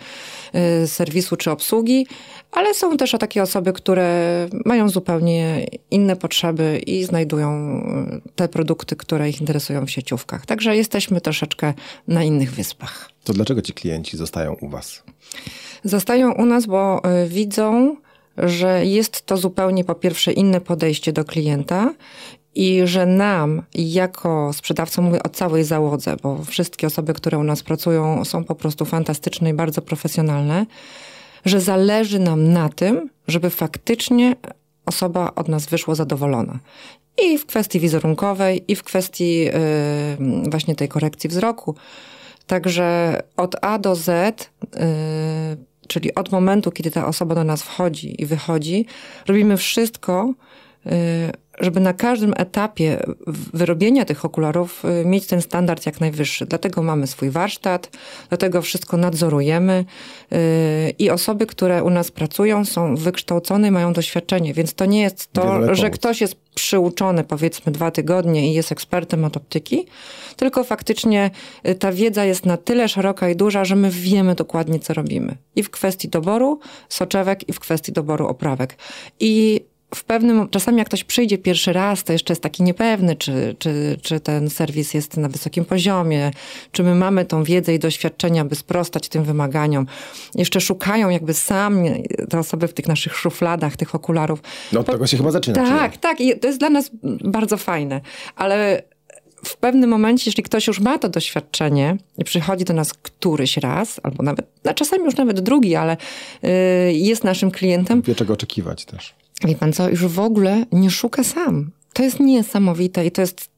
serwisu 0.87 1.37
czy 1.37 1.50
obsługi, 1.50 2.06
ale 2.52 2.75
są 2.75 2.96
też 2.96 3.16
takie 3.20 3.42
osoby, 3.42 3.72
które 3.72 4.48
mają 4.64 4.88
zupełnie 4.88 5.66
inne 5.90 6.16
potrzeby 6.16 6.80
i 6.87 7.04
znajdują 7.04 7.80
te 8.37 8.48
produkty, 8.48 8.96
które 8.96 9.28
ich 9.28 9.40
interesują 9.40 9.87
w 9.87 9.90
sieciówkach. 9.90 10.46
Także 10.46 10.76
jesteśmy 10.76 11.20
troszeczkę 11.20 11.75
na 12.08 12.25
innych 12.25 12.52
wyspach. 12.52 13.10
To 13.25 13.32
dlaczego 13.32 13.62
ci 13.62 13.72
klienci 13.72 14.16
zostają 14.16 14.54
u 14.60 14.68
Was? 14.68 15.02
Zostają 15.84 16.32
u 16.32 16.44
nas, 16.44 16.66
bo 16.66 17.02
y, 17.25 17.28
widzą, 17.28 17.96
że 18.42 18.87
jest 18.87 19.26
to 19.26 19.37
zupełnie 19.37 19.85
po 19.85 19.95
pierwsze 19.95 20.33
inne 20.33 20.61
podejście 20.61 21.12
do 21.12 21.25
klienta 21.25 21.95
i 22.54 22.80
że 22.85 23.07
nam, 23.07 23.62
jako 23.75 24.52
sprzedawcom, 24.52 25.04
mówię 25.04 25.23
o 25.23 25.28
całej 25.28 25.64
załodze, 25.64 26.16
bo 26.23 26.45
wszystkie 26.45 26.87
osoby, 26.87 27.14
które 27.14 27.38
u 27.38 27.45
nas 27.45 27.62
pracują, 27.62 28.25
są 28.25 28.45
po 28.45 28.54
prostu 28.54 28.85
fantastyczne 28.85 29.50
i 29.50 29.54
bardzo 29.54 29.83
profesjonalne, 29.83 30.66
że 31.45 31.61
zależy 31.61 32.18
nam 32.18 32.52
na 32.52 32.68
tym, 32.68 33.11
żeby 33.28 33.50
faktycznie 33.50 34.37
osoba 34.87 35.33
od 35.35 35.49
nas 35.49 35.66
wyszła 35.66 35.95
zadowolona. 35.95 36.59
I 37.23 37.38
w 37.38 37.47
kwestii 37.47 37.80
wizerunkowej, 37.80 38.64
i 38.68 38.76
w 38.76 38.85
kwestii 38.85 39.38
yy, 39.38 39.52
właśnie 40.50 40.75
tej 40.75 40.88
korekcji 40.88 41.30
wzroku. 41.30 41.75
Także 42.47 43.21
od 43.37 43.57
A 43.64 43.78
do 43.78 43.95
Z, 43.95 44.07
yy, 44.07 44.78
czyli 45.88 46.14
od 46.14 46.33
momentu, 46.33 46.71
kiedy 46.71 46.90
ta 46.90 47.07
osoba 47.07 47.35
do 47.35 47.45
nas 47.45 47.62
wchodzi 47.62 48.23
i 48.23 48.26
wychodzi, 48.26 48.87
robimy 49.26 49.57
wszystko, 49.57 50.35
yy, 50.85 50.92
żeby 51.61 51.80
na 51.80 51.92
każdym 51.92 52.35
etapie 52.37 53.02
wyrobienia 53.54 54.04
tych 54.04 54.25
okularów 54.25 54.85
y, 54.85 55.04
mieć 55.04 55.26
ten 55.26 55.42
standard 55.42 55.87
jak 55.87 56.00
najwyższy. 56.00 56.47
Dlatego 56.47 56.83
mamy 56.83 57.07
swój 57.07 57.30
warsztat, 57.30 57.90
dlatego 58.28 58.62
wszystko 58.62 58.97
nadzorujemy 58.97 59.85
y, 60.33 60.37
i 60.99 61.11
osoby, 61.11 61.47
które 61.47 61.83
u 61.83 61.90
nas 61.90 62.11
pracują 62.11 62.64
są 62.64 62.97
wykształcone 62.97 63.68
i 63.68 63.71
mają 63.71 63.92
doświadczenie, 63.92 64.54
więc 64.54 64.75
to 64.75 64.87
nie 64.87 65.00
jest 65.00 65.33
to, 65.33 65.75
że 65.75 65.90
ktoś 65.90 66.21
jest 66.21 66.37
przyuczony 66.54 67.25
powiedzmy 67.25 67.73
dwa 67.73 67.90
tygodnie 67.90 68.50
i 68.50 68.54
jest 68.54 68.73
ekspertem 68.73 69.25
od 69.25 69.37
optyki, 69.37 69.87
tylko 70.38 70.64
faktycznie 70.64 71.30
y, 71.68 71.75
ta 71.75 71.92
wiedza 71.92 72.25
jest 72.25 72.47
na 72.47 72.57
tyle 72.57 72.88
szeroka 72.88 73.30
i 73.30 73.37
duża, 73.37 73.64
że 73.64 73.76
my 73.76 73.90
wiemy 73.90 74.35
dokładnie, 74.35 74.78
co 74.78 74.95
robimy. 74.95 75.37
I 75.57 75.62
w 75.62 75.71
kwestii 75.71 76.09
doboru 76.09 76.61
soczewek, 76.88 77.49
i 77.49 77.52
w 77.52 77.61
kwestii 77.61 77.92
doboru 77.92 78.26
oprawek. 78.26 78.76
I 79.21 79.61
w 79.95 80.04
pewnym, 80.04 80.49
czasami 80.49 80.78
jak 80.78 80.87
ktoś 80.87 81.04
przyjdzie 81.04 81.38
pierwszy 81.38 81.73
raz, 81.73 82.04
to 82.04 82.12
jeszcze 82.12 82.33
jest 82.33 82.42
taki 82.42 82.62
niepewny, 82.62 83.16
czy, 83.16 83.57
czy, 83.59 83.99
czy 84.02 84.21
ten 84.21 84.50
serwis 84.50 84.95
jest 84.95 85.16
na 85.16 85.28
wysokim 85.28 85.64
poziomie, 85.64 86.30
czy 86.73 86.83
my 86.83 86.95
mamy 86.95 87.25
tą 87.25 87.45
wiedzę 87.45 87.75
i 87.75 87.78
doświadczenia, 87.78 88.45
by 88.45 88.54
sprostać 88.54 89.09
tym 89.09 89.25
wymaganiom. 89.25 89.87
Jeszcze 90.35 90.61
szukają 90.61 91.09
jakby 91.09 91.35
sami 91.35 92.04
te 92.30 92.38
osoby 92.38 92.68
w 92.68 92.73
tych 92.73 92.88
naszych 92.88 93.16
szufladach, 93.16 93.76
tych 93.76 93.95
okularów. 93.95 94.42
No 94.73 94.80
od 94.80 94.87
tego 94.87 95.07
się 95.07 95.16
chyba 95.16 95.30
zaczyna. 95.30 95.57
Tak, 95.57 95.97
tak. 95.97 96.21
I 96.21 96.38
to 96.38 96.47
jest 96.47 96.59
dla 96.59 96.71
nas 96.71 96.90
bardzo 97.25 97.57
fajne. 97.57 98.00
Ale 98.37 98.83
w 99.45 99.57
pewnym 99.57 99.90
momencie, 99.90 100.23
jeśli 100.26 100.42
ktoś 100.42 100.66
już 100.66 100.80
ma 100.80 100.99
to 100.99 101.09
doświadczenie 101.09 101.97
i 102.18 102.25
przychodzi 102.25 102.64
do 102.64 102.75
nas 102.75 102.95
któryś 102.95 103.57
raz, 103.57 104.00
albo 104.02 104.23
nawet, 104.23 104.47
a 104.64 104.75
czasami 104.75 105.04
już 105.04 105.16
nawet 105.16 105.40
drugi, 105.40 105.76
ale 105.76 105.97
yy, 106.42 106.50
jest 106.92 107.25
naszym 107.25 107.50
klientem. 107.50 108.02
Wie 108.02 108.14
czego 108.14 108.33
oczekiwać 108.33 108.85
też. 108.85 109.14
Wie 109.45 109.54
pan 109.54 109.73
co, 109.73 109.88
już 109.88 110.07
w 110.07 110.21
ogóle 110.21 110.64
nie 110.73 110.90
szuka 110.90 111.25
sam. 111.25 111.71
To 111.92 112.02
jest 112.02 112.21
niesamowite 112.21 113.07
i 113.07 113.11
to 113.11 113.21
jest 113.21 113.50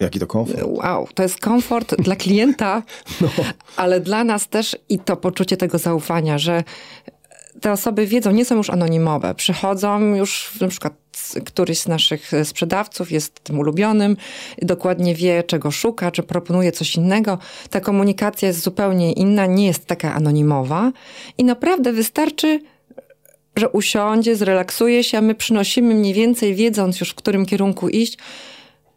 Jaki 0.00 0.18
to 0.20 0.26
komfort? 0.26 0.62
Wow, 0.64 1.08
to 1.14 1.22
jest 1.22 1.40
komfort 1.40 1.94
dla 2.02 2.16
klienta, 2.16 2.82
no. 3.20 3.28
ale 3.76 4.00
dla 4.00 4.24
nas 4.24 4.48
też 4.48 4.76
i 4.88 4.98
to 4.98 5.16
poczucie 5.16 5.56
tego 5.56 5.78
zaufania, 5.78 6.38
że 6.38 6.64
te 7.60 7.72
osoby 7.72 8.06
wiedzą, 8.06 8.30
nie 8.30 8.44
są 8.44 8.56
już 8.56 8.70
anonimowe. 8.70 9.34
Przychodzą 9.34 10.14
już, 10.14 10.50
na 10.60 10.68
przykład 10.68 10.94
któryś 11.44 11.78
z 11.78 11.88
naszych 11.88 12.30
sprzedawców 12.44 13.12
jest 13.12 13.40
tym 13.40 13.58
ulubionym, 13.58 14.16
dokładnie 14.62 15.14
wie, 15.14 15.42
czego 15.42 15.70
szuka, 15.70 16.10
czy 16.10 16.22
proponuje 16.22 16.72
coś 16.72 16.96
innego. 16.96 17.38
Ta 17.70 17.80
komunikacja 17.80 18.48
jest 18.48 18.60
zupełnie 18.60 19.12
inna, 19.12 19.46
nie 19.46 19.66
jest 19.66 19.86
taka 19.86 20.14
anonimowa 20.14 20.92
i 21.38 21.44
naprawdę 21.44 21.92
wystarczy 21.92 22.60
że 23.56 23.68
usiądzie, 23.68 24.36
zrelaksuje 24.36 25.04
się, 25.04 25.18
a 25.18 25.20
my 25.20 25.34
przynosimy 25.34 25.94
mniej 25.94 26.14
więcej, 26.14 26.54
wiedząc 26.54 27.00
już 27.00 27.10
w 27.10 27.14
którym 27.14 27.46
kierunku 27.46 27.88
iść. 27.88 28.18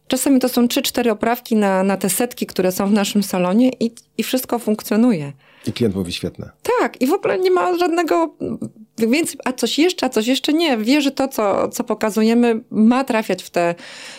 Czasami 0.08 0.40
to 0.40 0.50
są 0.50 0.66
3-4 0.66 1.10
oprawki 1.10 1.56
na, 1.56 1.84
na 1.84 1.98
te 1.98 2.10
setki, 2.10 2.46
które 2.46 2.72
są 2.72 2.88
w 2.88 2.92
naszym 2.92 3.24
salonie 3.24 3.72
i, 3.80 3.92
i 4.18 4.24
wszystko 4.24 4.60
funkcjonuje. 4.60 5.34
I 5.68 5.74
klient 5.74 5.96
mówi 5.96 6.14
świetne. 6.14 6.52
Tak, 6.80 7.02
i 7.02 7.08
w 7.08 7.14
ogóle 7.14 7.40
nie 7.40 7.52
ma 7.52 7.78
żadnego 7.78 8.36
więcej, 8.98 9.40
a 9.46 9.54
coś 9.54 9.80
jeszcze, 9.80 10.06
a 10.06 10.10
coś 10.10 10.28
jeszcze 10.28 10.54
nie. 10.54 10.78
Wie, 10.78 11.02
że 11.02 11.12
to, 11.12 11.28
co, 11.28 11.70
co 11.70 11.84
pokazujemy, 11.84 12.64
ma 12.70 13.04
trafiać 13.04 13.44
w 13.44 13.50
te, 13.50 13.76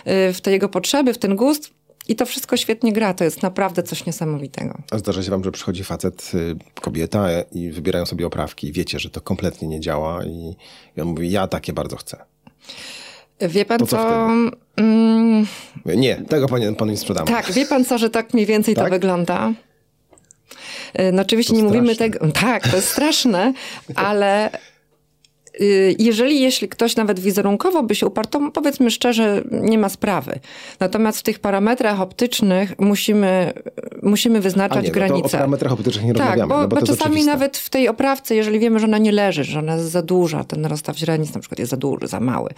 y, 0.06 0.32
w 0.32 0.40
te 0.40 0.50
jego 0.52 0.68
potrzeby, 0.68 1.12
w 1.12 1.18
ten 1.18 1.36
gust. 1.36 1.70
I 2.08 2.16
to 2.16 2.26
wszystko 2.26 2.56
świetnie 2.56 2.92
gra, 2.92 3.14
to 3.14 3.24
jest 3.24 3.42
naprawdę 3.42 3.82
coś 3.82 4.06
niesamowitego. 4.06 4.78
A 4.90 4.98
zdarza 4.98 5.22
się 5.22 5.30
wam, 5.30 5.44
że 5.44 5.52
przychodzi 5.52 5.84
facet, 5.84 6.32
y, 6.34 6.80
kobieta 6.80 7.28
i 7.52 7.70
wybierają 7.70 8.06
sobie 8.06 8.26
oprawki 8.26 8.66
i 8.66 8.72
wiecie, 8.72 8.98
że 8.98 9.10
to 9.10 9.20
kompletnie 9.20 9.68
nie 9.68 9.80
działa 9.80 10.24
i, 10.24 10.56
i 10.96 11.00
on 11.00 11.08
mówi, 11.08 11.30
ja 11.30 11.48
takie 11.48 11.72
bardzo 11.72 11.96
chcę. 11.96 12.24
Wie 13.40 13.64
pan 13.64 13.78
to 13.78 13.86
co? 13.86 13.96
co 13.96 14.28
mm, 14.76 15.46
nie, 15.84 16.16
tego 16.16 16.48
pan, 16.48 16.74
panu 16.74 16.90
nie 16.90 16.96
sprzedamy. 16.96 17.26
Tak, 17.26 17.52
wie 17.52 17.66
pan 17.66 17.84
co, 17.84 17.98
że 17.98 18.10
tak 18.10 18.34
mniej 18.34 18.46
więcej 18.46 18.74
tak? 18.74 18.84
to 18.84 18.90
wygląda? 18.90 19.52
No 21.12 21.22
oczywiście 21.22 21.52
to 21.52 21.56
nie 21.56 21.62
straszne. 21.62 21.80
mówimy 21.80 21.96
tego. 21.96 22.32
Tak, 22.32 22.68
to 22.68 22.76
jest 22.76 22.88
straszne, 22.88 23.52
ale 23.94 24.50
jeżeli 25.98 26.40
jeśli 26.40 26.68
ktoś 26.68 26.96
nawet 26.96 27.20
wizerunkowo 27.20 27.82
by 27.82 27.94
się 27.94 28.06
uparł, 28.06 28.28
to 28.28 28.50
powiedzmy 28.50 28.90
szczerze, 28.90 29.42
nie 29.50 29.78
ma 29.78 29.88
sprawy. 29.88 30.40
Natomiast 30.80 31.18
w 31.18 31.22
tych 31.22 31.38
parametrach 31.38 32.00
optycznych 32.00 32.78
musimy, 32.78 33.52
musimy 34.02 34.40
wyznaczać 34.40 34.82
nie, 34.82 34.88
no 34.88 34.94
granice. 34.94 35.18
No 35.20 35.26
o 35.26 35.30
parametrach 35.30 35.72
optycznych 35.72 36.04
nie 36.04 36.14
tak, 36.14 36.26
rozmawiamy. 36.26 36.48
Bo, 36.48 36.60
no 36.60 36.68
bo, 36.68 36.76
bo 36.76 36.86
czasami 36.86 37.24
nawet 37.24 37.56
w 37.56 37.70
tej 37.70 37.88
oprawce, 37.88 38.34
jeżeli 38.34 38.58
wiemy, 38.58 38.78
że 38.78 38.86
ona 38.86 38.98
nie 38.98 39.12
leży, 39.12 39.44
że 39.44 39.58
ona 39.58 39.74
jest 39.74 39.90
za 39.90 40.02
duża, 40.02 40.44
ten 40.44 40.66
rozstaw 40.66 40.96
źrenic 40.96 41.34
na 41.34 41.40
przykład 41.40 41.58
jest 41.58 41.70
za 41.70 41.76
duży, 41.76 42.06
za 42.06 42.20
mały, 42.20 42.50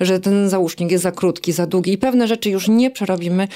że 0.00 0.20
ten 0.20 0.48
załóżnik 0.48 0.90
jest 0.90 1.02
za 1.02 1.12
krótki, 1.12 1.52
za 1.52 1.66
długi 1.66 1.92
i 1.92 1.98
pewne 1.98 2.28
rzeczy 2.28 2.50
już 2.50 2.68
nie 2.68 2.90
przerobimy, 2.90 3.48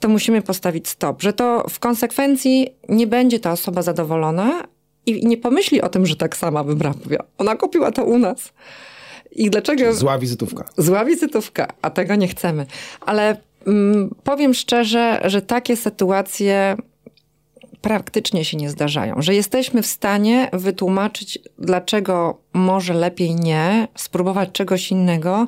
to 0.00 0.08
musimy 0.08 0.42
postawić 0.42 0.88
stop. 0.88 1.22
Że 1.22 1.32
to 1.32 1.66
w 1.70 1.78
konsekwencji 1.78 2.68
nie 2.88 3.06
będzie 3.06 3.40
ta 3.40 3.52
osoba 3.52 3.82
zadowolona, 3.82 4.64
i 5.06 5.26
nie 5.26 5.36
pomyśli 5.36 5.82
o 5.82 5.88
tym, 5.88 6.06
że 6.06 6.16
tak 6.16 6.36
sama 6.36 6.64
bym 6.64 6.82
robiła. 6.82 7.24
Ona 7.38 7.56
kupiła 7.56 7.90
to 7.90 8.04
u 8.04 8.18
nas. 8.18 8.52
I 9.32 9.50
dlaczego... 9.50 9.94
Zła 9.94 10.18
wizytówka. 10.18 10.64
Zła 10.76 11.04
wizytówka, 11.04 11.68
a 11.82 11.90
tego 11.90 12.14
nie 12.14 12.28
chcemy. 12.28 12.66
Ale 13.00 13.36
mm, 13.66 14.14
powiem 14.24 14.54
szczerze, 14.54 15.20
że 15.24 15.42
takie 15.42 15.76
sytuacje 15.76 16.76
praktycznie 17.80 18.44
się 18.44 18.56
nie 18.56 18.70
zdarzają. 18.70 19.22
Że 19.22 19.34
jesteśmy 19.34 19.82
w 19.82 19.86
stanie 19.86 20.48
wytłumaczyć, 20.52 21.38
dlaczego 21.58 22.40
może 22.52 22.94
lepiej 22.94 23.34
nie, 23.34 23.88
spróbować 23.96 24.52
czegoś 24.52 24.90
innego. 24.90 25.46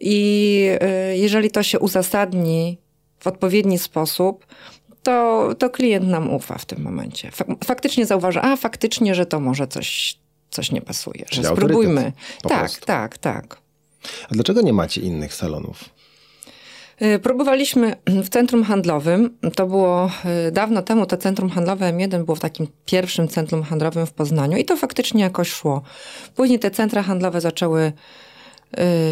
I 0.00 0.66
y, 1.12 1.16
jeżeli 1.16 1.50
to 1.50 1.62
się 1.62 1.78
uzasadni 1.78 2.78
w 3.20 3.26
odpowiedni 3.26 3.78
sposób, 3.78 4.46
to, 5.02 5.48
to 5.58 5.70
klient 5.70 6.08
nam 6.08 6.30
ufa 6.30 6.58
w 6.58 6.64
tym 6.64 6.82
momencie. 6.82 7.30
Faktycznie 7.64 8.06
zauważa, 8.06 8.42
a 8.42 8.56
faktycznie, 8.56 9.14
że 9.14 9.26
to 9.26 9.40
może 9.40 9.66
coś, 9.66 10.18
coś 10.50 10.72
nie 10.72 10.80
pasuje, 10.80 11.24
Czyli 11.24 11.46
że 11.46 11.52
spróbujmy. 11.52 12.12
Tak, 12.42 12.58
prostu. 12.58 12.86
tak, 12.86 13.18
tak. 13.18 13.56
A 14.30 14.34
dlaczego 14.34 14.60
nie 14.60 14.72
macie 14.72 15.00
innych 15.00 15.34
salonów? 15.34 15.84
Y, 17.02 17.18
próbowaliśmy 17.18 17.96
w 18.06 18.28
centrum 18.28 18.64
handlowym. 18.64 19.38
To 19.56 19.66
było 19.66 20.10
y, 20.48 20.52
dawno 20.52 20.82
temu. 20.82 21.06
To 21.06 21.16
centrum 21.16 21.50
handlowe 21.50 21.92
M1 21.92 22.24
było 22.24 22.36
w 22.36 22.40
takim 22.40 22.66
pierwszym 22.84 23.28
centrum 23.28 23.62
handlowym 23.62 24.06
w 24.06 24.12
Poznaniu 24.12 24.56
i 24.56 24.64
to 24.64 24.76
faktycznie 24.76 25.22
jakoś 25.22 25.50
szło. 25.50 25.82
Później 26.34 26.58
te 26.58 26.70
centra 26.70 27.02
handlowe 27.02 27.40
zaczęły 27.40 27.92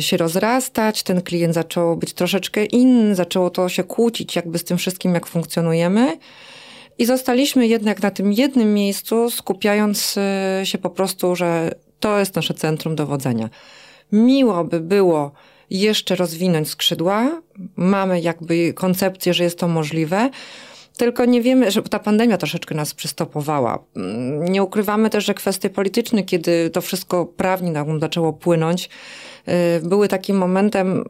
się 0.01 0.17
rozrastać, 0.17 1.03
ten 1.03 1.23
klient 1.23 1.55
zaczął 1.55 1.97
być 1.97 2.13
troszeczkę 2.13 2.65
inny, 2.65 3.15
zaczęło 3.15 3.51
to 3.51 3.69
się 3.69 3.85
kłócić 3.85 4.37
jakby 4.37 4.59
z 4.59 4.65
tym 4.65 4.79
wszystkim, 4.79 5.15
jak 5.15 5.27
funkcjonujemy. 5.27 6.19
I 6.99 7.07
zostaliśmy 7.07 7.67
jednak 7.67 8.03
na 8.03 8.11
tym 8.11 8.33
jednym 8.33 8.75
miejscu, 8.75 9.31
skupiając 9.31 10.17
y, 10.63 10.67
się 10.67 10.79
po 10.79 10.91
prostu, 10.91 11.37
że 11.37 11.75
to 12.01 12.19
jest 12.19 12.37
nasze 12.37 12.55
centrum 12.55 12.97
dowodzenia. 12.97 13.51
Miło 14.13 14.65
by 14.65 14.81
było 14.81 15.33
jeszcze 15.71 16.17
rozwinąć 16.17 16.69
skrzydła. 16.69 17.43
Mamy 17.77 18.21
jakby 18.21 18.73
koncepcję, 18.73 19.35
że 19.35 19.45
jest 19.45 19.59
to 19.59 19.69
możliwe, 19.69 20.31
Tylko 20.97 21.25
nie 21.25 21.43
wiemy, 21.43 21.71
że 21.71 21.83
ta 21.83 21.99
pandemia 21.99 22.37
troszeczkę 22.37 22.75
nas 22.75 22.95
przystopowała. 22.95 23.79
Mm, 23.97 24.45
nie 24.45 24.63
ukrywamy 24.63 25.11
też, 25.11 25.25
że 25.25 25.35
kwestie 25.35 25.71
polityczne, 25.71 26.23
kiedy 26.23 26.71
to 26.71 26.81
wszystko 26.81 27.27
prawnie 27.27 27.71
nam 27.71 28.01
zaczęło 28.01 28.33
płynąć, 28.33 28.85
y, 28.85 29.28
były 29.83 30.09
takim 30.09 30.39
momentem 30.39 31.05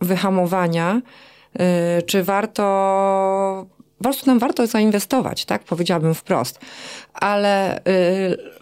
wyhamowania. 0.00 1.00
Y, 1.98 2.02
czy 2.02 2.24
warto 2.24 3.66
po 3.98 4.04
prostu 4.04 4.26
nam 4.26 4.38
warto 4.38 4.66
zainwestować, 4.66 5.44
tak? 5.44 5.64
Powiedziałabym 5.64 6.14
wprost. 6.14 6.60
Ale 7.14 7.78
y, 7.78 7.82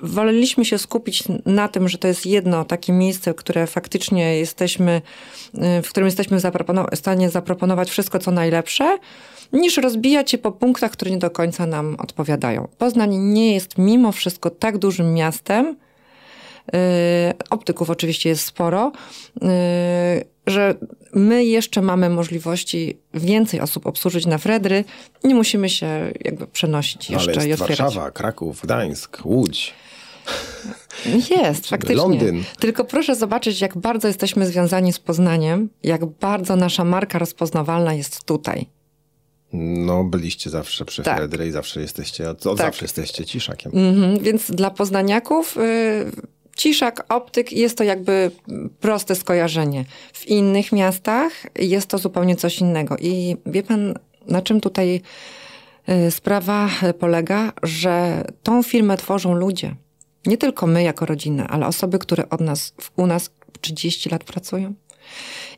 woleliśmy 0.03 0.65
się 0.65 0.79
skupić 0.79 1.25
na 1.47 1.69
tym, 1.69 1.89
że 1.89 1.99
to 1.99 2.09
jest 2.09 2.27
jedno 2.27 2.65
takie 2.65 2.93
miejsce, 2.93 3.35
które 3.35 3.67
faktycznie 3.67 4.39
jesteśmy, 4.39 5.03
y, 5.55 5.83
w 5.83 5.89
którym 5.91 6.07
jesteśmy 6.07 6.39
w 6.41 6.97
stanie 6.97 7.31
zaproponować 7.31 7.91
wszystko, 7.91 8.19
co 8.19 8.31
najlepsze, 8.31 8.99
niż 9.53 9.77
rozbijać 9.77 10.31
się 10.31 10.39
po 10.39 10.53
punktach, 10.53 10.91
które 10.91 11.11
nie 11.11 11.19
do 11.19 11.31
końca 11.31 11.67
nam 11.67 11.97
odpowiadają. 11.99 12.69
Poznań 12.79 13.17
nie 13.17 13.55
jest 13.55 13.79
mimo 13.79 14.13
wszystko 14.13 14.51
tak 14.51 14.79
dużym 14.79 15.15
miastem, 15.15 15.67
y, 15.67 15.90
optyków 17.51 17.91
oczywiście 17.91 18.29
jest 18.29 18.45
sporo, 18.45 18.93
y, 19.37 19.41
że 20.47 20.75
my 21.15 21.45
jeszcze 21.45 21.83
mamy 21.83 22.11
możliwości 22.11 22.99
więcej 23.15 23.61
osób 23.61 23.87
obsłużyć 23.87 24.27
na 24.27 24.39
Fredry. 24.39 24.85
Nie 25.25 25.35
musimy 25.35 25.69
się 25.69 26.13
jakby 26.25 26.47
przenosić 26.47 27.11
jeszcze 27.11 27.31
Ale 27.33 27.49
jest 27.49 27.61
i 27.61 27.63
otwierać. 27.63 27.79
Warszawa, 27.79 28.11
Kraków, 28.11 28.61
Gdańsk, 28.63 29.19
Łódź. 29.25 29.75
Jest, 31.31 31.69
faktycznie. 31.69 31.97
Londyn. 31.97 32.45
Tylko 32.59 32.85
proszę 32.85 33.15
zobaczyć, 33.17 33.61
jak 33.61 33.79
bardzo 33.79 34.09
jesteśmy 34.09 34.47
związani 34.47 34.93
z 34.93 34.99
Poznaniem, 34.99 35.69
jak 35.83 36.07
bardzo 36.07 36.57
nasza 36.57 36.85
marka 36.85 37.19
rozpoznawalna 37.19 37.95
jest 37.95 38.25
tutaj. 38.25 38.67
No, 39.53 40.05
byliście 40.05 40.51
zawsze 40.51 40.85
przy 40.85 41.03
Tak. 41.03 41.17
Fredry 41.17 41.47
i 41.47 41.51
zawsze 41.51 41.81
jesteście, 41.81 42.31
od, 42.31 42.47
od 42.47 42.59
Tak. 42.59 42.67
zawsze 42.67 42.85
jesteście 42.85 43.25
ciszakiem. 43.25 43.73
Mhm, 43.75 44.19
więc 44.19 44.51
dla 44.51 44.71
poznaniaków 44.71 45.57
y, 45.57 45.61
ciszak, 46.61 47.05
optyk 47.09 47.53
jest 47.53 47.79
to 47.79 47.85
jakby 47.85 48.31
proste 48.81 49.15
skojarzenie. 49.15 49.85
W 50.13 50.27
innych 50.27 50.73
miastach 50.73 51.33
jest 51.59 51.87
to 51.87 51.99
zupełnie 51.99 52.37
coś 52.37 52.59
innego. 52.59 52.97
I 52.99 53.37
wie 53.47 53.63
pan, 53.63 53.95
na 54.27 54.43
czym 54.43 54.61
tutaj 54.61 55.01
y, 56.07 56.11
sprawa 56.11 56.69
polega? 56.99 57.53
Że 57.63 58.25
tą 58.43 58.63
firmę 58.63 58.97
tworzą 58.97 59.35
ludzie. 59.35 59.75
Nie 60.27 60.37
tylko 60.37 60.67
my 60.67 60.83
jako 60.83 61.07
rodzina, 61.07 61.49
ale 61.49 61.67
osoby, 61.67 61.99
które 61.99 62.29
od 62.29 62.41
nas, 62.41 62.75
u 62.97 63.07
nas 63.07 63.31
30 63.61 64.09
lat 64.09 64.25
pracują. 64.25 64.75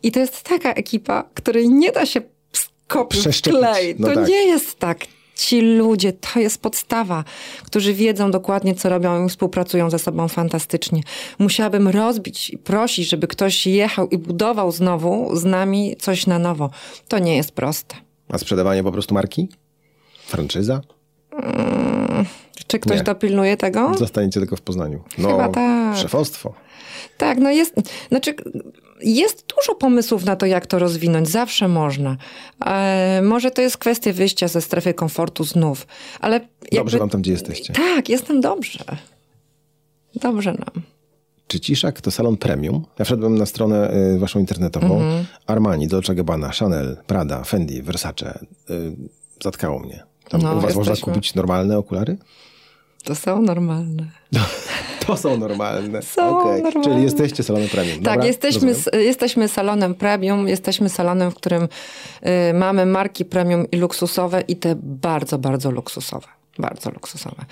I 0.02 0.12
to 0.12 0.20
jest 0.20 0.42
taka 0.42 0.72
ekipa, 0.72 1.24
której 1.34 1.68
nie 1.68 1.92
da 1.92 2.06
się 2.06 2.20
skopić 2.52 3.28
w 3.28 3.42
klej. 3.42 3.94
No 3.98 4.08
to 4.08 4.14
tak. 4.14 4.28
nie 4.28 4.44
jest 4.44 4.78
tak. 4.78 4.98
Ci 5.36 5.60
ludzie, 5.60 6.12
to 6.12 6.40
jest 6.40 6.62
podstawa, 6.62 7.24
którzy 7.64 7.94
wiedzą 7.94 8.30
dokładnie, 8.30 8.74
co 8.74 8.88
robią 8.88 9.26
i 9.26 9.28
współpracują 9.28 9.90
ze 9.90 9.98
sobą 9.98 10.28
fantastycznie. 10.28 11.02
Musiałabym 11.38 11.88
rozbić 11.88 12.50
i 12.50 12.58
prosić, 12.58 13.08
żeby 13.08 13.26
ktoś 13.26 13.66
jechał 13.66 14.08
i 14.08 14.18
budował 14.18 14.72
znowu 14.72 15.36
z 15.36 15.44
nami 15.44 15.96
coś 15.98 16.26
na 16.26 16.38
nowo. 16.38 16.70
To 17.08 17.18
nie 17.18 17.36
jest 17.36 17.52
proste. 17.52 17.96
A 18.28 18.38
sprzedawanie 18.38 18.82
po 18.82 18.92
prostu 18.92 19.14
marki? 19.14 19.48
Franczyza? 20.26 20.80
Czy 22.66 22.78
ktoś 22.78 22.96
Nie. 22.98 23.02
dopilnuje 23.04 23.56
tego? 23.56 23.94
Zostaniecie 23.98 24.40
tylko 24.40 24.56
w 24.56 24.60
Poznaniu. 24.60 25.02
No, 25.18 25.28
Chyba 25.30 25.48
tak. 25.48 25.96
szefostwo. 25.96 26.54
Tak, 27.18 27.38
no 27.38 27.50
jest, 27.50 27.74
znaczy 28.08 28.34
jest 29.04 29.44
dużo 29.56 29.74
pomysłów 29.78 30.24
na 30.24 30.36
to, 30.36 30.46
jak 30.46 30.66
to 30.66 30.78
rozwinąć. 30.78 31.28
Zawsze 31.28 31.68
można. 31.68 32.16
E, 32.66 33.20
może 33.24 33.50
to 33.50 33.62
jest 33.62 33.76
kwestia 33.78 34.12
wyjścia 34.12 34.48
ze 34.48 34.60
strefy 34.60 34.94
komfortu 34.94 35.44
znów, 35.44 35.86
ale 36.20 36.40
Dobrze 36.40 36.48
jakby, 36.72 36.98
wam 36.98 37.08
tam, 37.10 37.22
gdzie 37.22 37.32
jesteście. 37.32 37.72
Tak, 37.72 38.08
jestem 38.08 38.40
dobrze. 38.40 38.84
Dobrze 40.14 40.52
nam. 40.52 40.82
Czy 41.46 41.60
Ciszak 41.60 42.00
to 42.00 42.10
salon 42.10 42.36
premium? 42.36 42.84
Ja 42.98 43.04
wszedłem 43.04 43.38
na 43.38 43.46
stronę 43.46 43.94
y, 44.14 44.18
waszą 44.18 44.38
internetową. 44.40 44.94
Mhm. 44.94 45.24
Armani, 45.46 45.88
Dolce 45.88 46.14
Gabbana, 46.14 46.50
Chanel, 46.50 46.96
Prada, 47.06 47.44
Fendi, 47.44 47.82
Versace. 47.82 48.38
Y, 48.70 48.92
zatkało 49.44 49.78
mnie. 49.78 50.02
Tam 50.28 50.40
No, 50.42 50.52
u 50.52 50.60
was 50.60 50.74
można 50.74 50.92
jesteśmy. 50.92 51.12
kupić 51.12 51.34
normalne 51.34 51.78
okulary? 51.78 52.16
To 53.04 53.14
są 53.14 53.42
normalne. 53.42 54.04
To 55.06 55.16
są 55.16 55.36
normalne. 55.36 56.02
Są 56.02 56.38
Okej. 56.38 56.62
normalne. 56.62 56.84
Czyli 56.90 57.02
jesteście 57.02 57.42
salonem 57.42 57.68
premium. 57.68 57.94
Tak, 58.02 58.14
Dobra, 58.14 58.26
jesteśmy, 58.26 58.68
rozumiem. 58.72 58.76
s- 59.00 59.06
jesteśmy 59.06 59.48
salonem 59.48 59.94
premium, 59.94 60.48
jesteśmy 60.48 60.88
salonem, 60.88 61.30
w 61.30 61.34
którym 61.34 61.62
y, 61.62 62.54
mamy 62.54 62.86
marki 62.86 63.24
premium 63.24 63.70
i 63.70 63.76
luksusowe 63.76 64.40
i 64.48 64.56
te 64.56 64.74
bardzo, 64.82 65.38
bardzo 65.38 65.70
luksusowe. 65.70 66.26
Bardzo 66.58 66.90
luksusowe. 66.90 67.44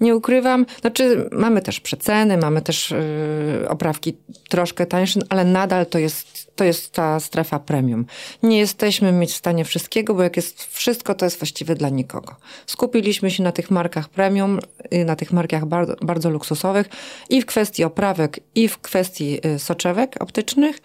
Nie 0.00 0.16
ukrywam, 0.16 0.66
znaczy 0.80 1.28
mamy 1.32 1.62
też 1.62 1.80
przeceny, 1.80 2.36
mamy 2.36 2.62
też 2.62 2.90
y, 2.90 3.66
oprawki 3.68 4.16
troszkę 4.48 4.86
tańsze, 4.86 5.20
ale 5.28 5.44
nadal 5.44 5.86
to 5.86 5.98
jest, 5.98 6.56
to 6.56 6.64
jest 6.64 6.92
ta 6.92 7.20
strefa 7.20 7.58
premium. 7.58 8.06
Nie 8.42 8.58
jesteśmy 8.58 9.12
mieć 9.12 9.32
w 9.32 9.36
stanie 9.36 9.64
wszystkiego, 9.64 10.14
bo 10.14 10.22
jak 10.22 10.36
jest 10.36 10.64
wszystko, 10.64 11.14
to 11.14 11.26
jest 11.26 11.38
właściwie 11.38 11.74
dla 11.74 11.88
nikogo. 11.88 12.36
Skupiliśmy 12.66 13.30
się 13.30 13.42
na 13.42 13.52
tych 13.52 13.70
markach 13.70 14.08
premium, 14.08 14.60
na 15.06 15.16
tych 15.16 15.32
markach 15.32 15.66
bardzo, 15.66 15.96
bardzo 16.02 16.30
luksusowych 16.30 16.88
i 17.28 17.42
w 17.42 17.46
kwestii 17.46 17.84
oprawek, 17.84 18.40
i 18.54 18.68
w 18.68 18.78
kwestii 18.78 19.40
y, 19.46 19.58
soczewek 19.58 20.14
optycznych. 20.20 20.76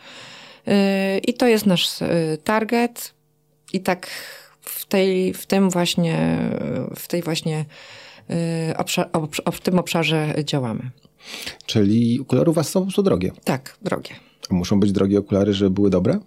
Y, 0.68 1.20
I 1.20 1.34
to 1.34 1.48
jest 1.48 1.66
nasz 1.66 2.02
y, 2.02 2.38
target. 2.44 3.14
I 3.74 3.82
tak 3.82 4.08
tej, 4.92 5.34
w 5.34 5.46
tym 5.46 5.70
właśnie, 5.70 6.38
w 6.96 7.08
tej 7.08 7.22
właśnie 7.22 7.66
y, 8.30 8.78
obszar, 8.78 9.10
obsz, 9.14 9.42
w 9.52 9.60
tym 9.60 9.80
obszarze 9.80 10.34
działamy. 10.44 10.92
Czyli 11.66 12.20
okulary 12.22 12.50
u 12.50 12.54
was 12.54 12.70
są 12.70 12.80
po 12.80 12.86
prostu 12.86 13.04
drogie. 13.04 13.32
Tak, 13.44 13.78
drogie. 13.82 14.10
A 14.50 14.54
muszą 14.54 14.80
być 14.80 14.92
drogie 14.92 15.20
okulary, 15.20 15.54
żeby 15.54 15.72
były 15.72 15.90
dobre? 15.90 16.20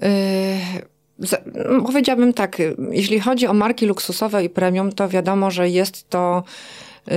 Yy, 0.00 0.08
Powiedziałabym 1.86 2.32
tak, 2.32 2.60
y, 2.60 2.76
jeśli 2.90 3.20
chodzi 3.20 3.46
o 3.46 3.54
marki 3.54 3.86
luksusowe 3.86 4.44
i 4.44 4.50
premium, 4.50 4.92
to 4.92 5.08
wiadomo, 5.08 5.50
że 5.50 5.68
jest 5.68 6.10
to 6.10 6.42
yy, 7.06 7.14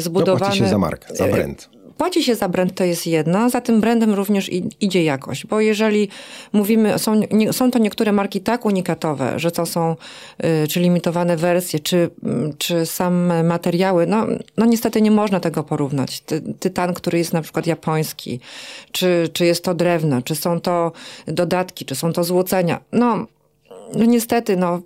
zbudowane... 0.00 0.38
Dopłaci 0.38 0.58
się 0.58 0.68
za 0.68 0.78
markę, 0.78 1.16
za 1.16 1.28
brand. 1.28 1.75
Płaci 1.98 2.22
się 2.22 2.34
za 2.34 2.48
brand, 2.48 2.74
to 2.74 2.84
jest 2.84 3.06
jedno, 3.06 3.50
za 3.50 3.60
tym 3.60 3.80
brandem 3.80 4.14
również 4.14 4.50
idzie 4.80 5.04
jakość, 5.04 5.46
bo 5.46 5.60
jeżeli 5.60 6.08
mówimy, 6.52 6.98
są, 6.98 7.14
nie, 7.30 7.52
są 7.52 7.70
to 7.70 7.78
niektóre 7.78 8.12
marki 8.12 8.40
tak 8.40 8.64
unikatowe, 8.64 9.38
że 9.38 9.50
to 9.50 9.66
są 9.66 9.96
y, 10.64 10.68
czy 10.68 10.80
limitowane 10.80 11.36
wersje, 11.36 11.80
czy, 11.80 12.10
mm, 12.24 12.52
czy 12.58 12.86
same 12.86 13.42
materiały, 13.42 14.06
no, 14.06 14.26
no 14.56 14.66
niestety 14.66 15.02
nie 15.02 15.10
można 15.10 15.40
tego 15.40 15.64
porównać. 15.64 16.20
Ty, 16.20 16.42
tytan, 16.60 16.94
który 16.94 17.18
jest 17.18 17.32
na 17.32 17.42
przykład 17.42 17.66
japoński, 17.66 18.40
czy, 18.92 19.28
czy 19.32 19.44
jest 19.44 19.64
to 19.64 19.74
drewno, 19.74 20.22
czy 20.22 20.34
są 20.34 20.60
to 20.60 20.92
dodatki, 21.26 21.84
czy 21.84 21.94
są 21.94 22.12
to 22.12 22.24
złocenia, 22.24 22.80
no, 22.92 23.26
no 23.94 24.04
niestety, 24.04 24.56
no 24.56 24.80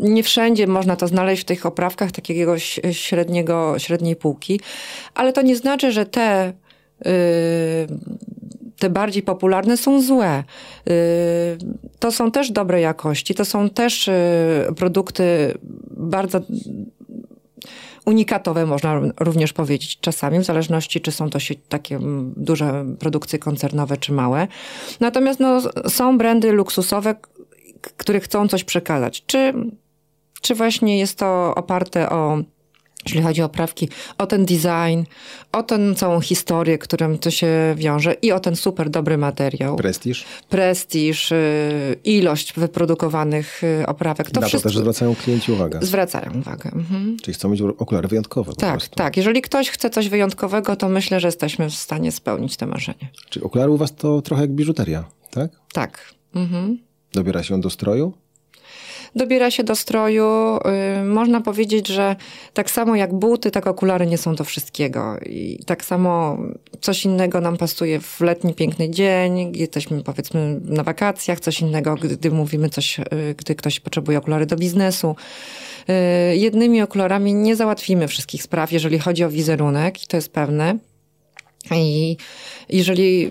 nie 0.00 0.22
wszędzie 0.22 0.66
można 0.66 0.96
to 0.96 1.08
znaleźć 1.08 1.42
w 1.42 1.44
tych 1.44 1.66
oprawkach 1.66 2.12
takiego 2.12 2.54
ś- 2.54 2.80
średniego, 2.92 3.78
średniej 3.78 4.16
półki, 4.16 4.60
ale 5.14 5.32
to 5.32 5.42
nie 5.42 5.56
znaczy, 5.56 5.92
że 5.92 6.06
te, 6.06 6.52
yy, 7.04 7.10
te 8.78 8.90
bardziej 8.90 9.22
popularne 9.22 9.76
są 9.76 10.02
złe. 10.02 10.44
Yy, 10.86 10.92
to 11.98 12.12
są 12.12 12.30
też 12.30 12.50
dobrej 12.50 12.82
jakości, 12.82 13.34
to 13.34 13.44
są 13.44 13.70
też 13.70 14.06
yy, 14.06 14.74
produkty 14.74 15.54
bardzo 15.90 16.40
unikatowe, 18.06 18.66
można 18.66 19.00
również 19.20 19.52
powiedzieć 19.52 20.00
czasami, 20.00 20.38
w 20.38 20.44
zależności 20.44 21.00
czy 21.00 21.12
są 21.12 21.30
to 21.30 21.38
takie 21.68 21.96
mm, 21.96 22.34
duże 22.36 22.84
produkcje 22.98 23.38
koncernowe, 23.38 23.96
czy 23.96 24.12
małe. 24.12 24.48
Natomiast 25.00 25.40
no, 25.40 25.60
są 25.88 26.18
brandy 26.18 26.52
luksusowe, 26.52 27.14
które 27.96 28.20
chcą 28.20 28.48
coś 28.48 28.64
przekazać. 28.64 29.22
Czy, 29.26 29.52
czy 30.40 30.54
właśnie 30.54 30.98
jest 30.98 31.18
to 31.18 31.54
oparte 31.54 32.10
o, 32.10 32.38
jeśli 33.06 33.22
chodzi 33.22 33.42
o 33.42 33.44
oprawki, 33.44 33.88
o 34.18 34.26
ten 34.26 34.44
design, 34.46 35.02
o 35.52 35.62
tę 35.62 35.94
całą 35.94 36.20
historię, 36.20 36.78
którym 36.78 37.18
to 37.18 37.30
się 37.30 37.48
wiąże 37.76 38.12
i 38.22 38.32
o 38.32 38.40
ten 38.40 38.56
super 38.56 38.90
dobry 38.90 39.18
materiał, 39.18 39.76
Prestiż? 39.76 40.24
prestiż, 40.48 41.32
y, 41.32 41.96
ilość 42.04 42.52
wyprodukowanych 42.52 43.64
y, 43.64 43.86
oprawek. 43.86 44.30
To 44.30 44.40
Na 44.40 44.44
to 44.46 44.48
wszystko 44.48 44.68
też 44.70 44.78
zwracają 44.78 45.14
klienci 45.14 45.52
uwagę. 45.52 45.78
zwracają 45.82 46.32
uwagę. 46.40 46.70
Mhm. 46.74 47.16
Czyli 47.22 47.34
chcą 47.34 47.48
mieć 47.48 47.60
okulary 47.62 48.08
wyjątkowe 48.08 48.52
Tak, 48.54 48.70
prostu. 48.70 48.96
tak. 48.96 49.16
Jeżeli 49.16 49.42
ktoś 49.42 49.70
chce 49.70 49.90
coś 49.90 50.08
wyjątkowego, 50.08 50.76
to 50.76 50.88
myślę, 50.88 51.20
że 51.20 51.28
jesteśmy 51.28 51.70
w 51.70 51.74
stanie 51.74 52.12
spełnić 52.12 52.56
to 52.56 52.66
marzenie. 52.66 53.10
Czyli 53.30 53.44
okulary 53.44 53.70
u 53.70 53.76
was 53.76 53.94
to 53.94 54.22
trochę 54.22 54.42
jak 54.42 54.50
biżuteria, 54.50 55.04
tak? 55.30 55.50
Tak. 55.72 56.14
Mhm. 56.34 56.78
Dobiera 57.12 57.42
się 57.42 57.60
do 57.60 57.70
stroju? 57.70 58.12
Dobiera 59.14 59.50
się 59.50 59.64
do 59.64 59.76
stroju. 59.76 60.58
Y, 61.00 61.04
można 61.04 61.40
powiedzieć, 61.40 61.88
że 61.88 62.16
tak 62.54 62.70
samo 62.70 62.96
jak 62.96 63.14
buty, 63.14 63.50
tak 63.50 63.66
okulary 63.66 64.06
nie 64.06 64.18
są 64.18 64.34
do 64.34 64.44
wszystkiego. 64.44 65.18
I 65.26 65.58
tak 65.66 65.84
samo 65.84 66.38
coś 66.80 67.04
innego 67.04 67.40
nam 67.40 67.56
pasuje 67.56 68.00
w 68.00 68.20
letni, 68.20 68.54
piękny 68.54 68.90
dzień, 68.90 69.52
jesteśmy 69.56 70.02
powiedzmy 70.02 70.60
na 70.64 70.82
wakacjach, 70.82 71.40
coś 71.40 71.60
innego, 71.60 71.94
gdy 71.94 72.30
mówimy 72.30 72.68
coś, 72.68 72.98
y, 72.98 73.04
gdy 73.36 73.54
ktoś 73.54 73.80
potrzebuje 73.80 74.18
okulary 74.18 74.46
do 74.46 74.56
biznesu. 74.56 75.16
Y, 76.32 76.36
jednymi 76.36 76.82
okularami 76.82 77.34
nie 77.34 77.56
załatwimy 77.56 78.08
wszystkich 78.08 78.42
spraw, 78.42 78.72
jeżeli 78.72 78.98
chodzi 78.98 79.24
o 79.24 79.30
wizerunek, 79.30 79.98
to 80.08 80.16
jest 80.16 80.32
pewne. 80.32 80.78
I 81.76 82.16
jeżeli 82.68 83.30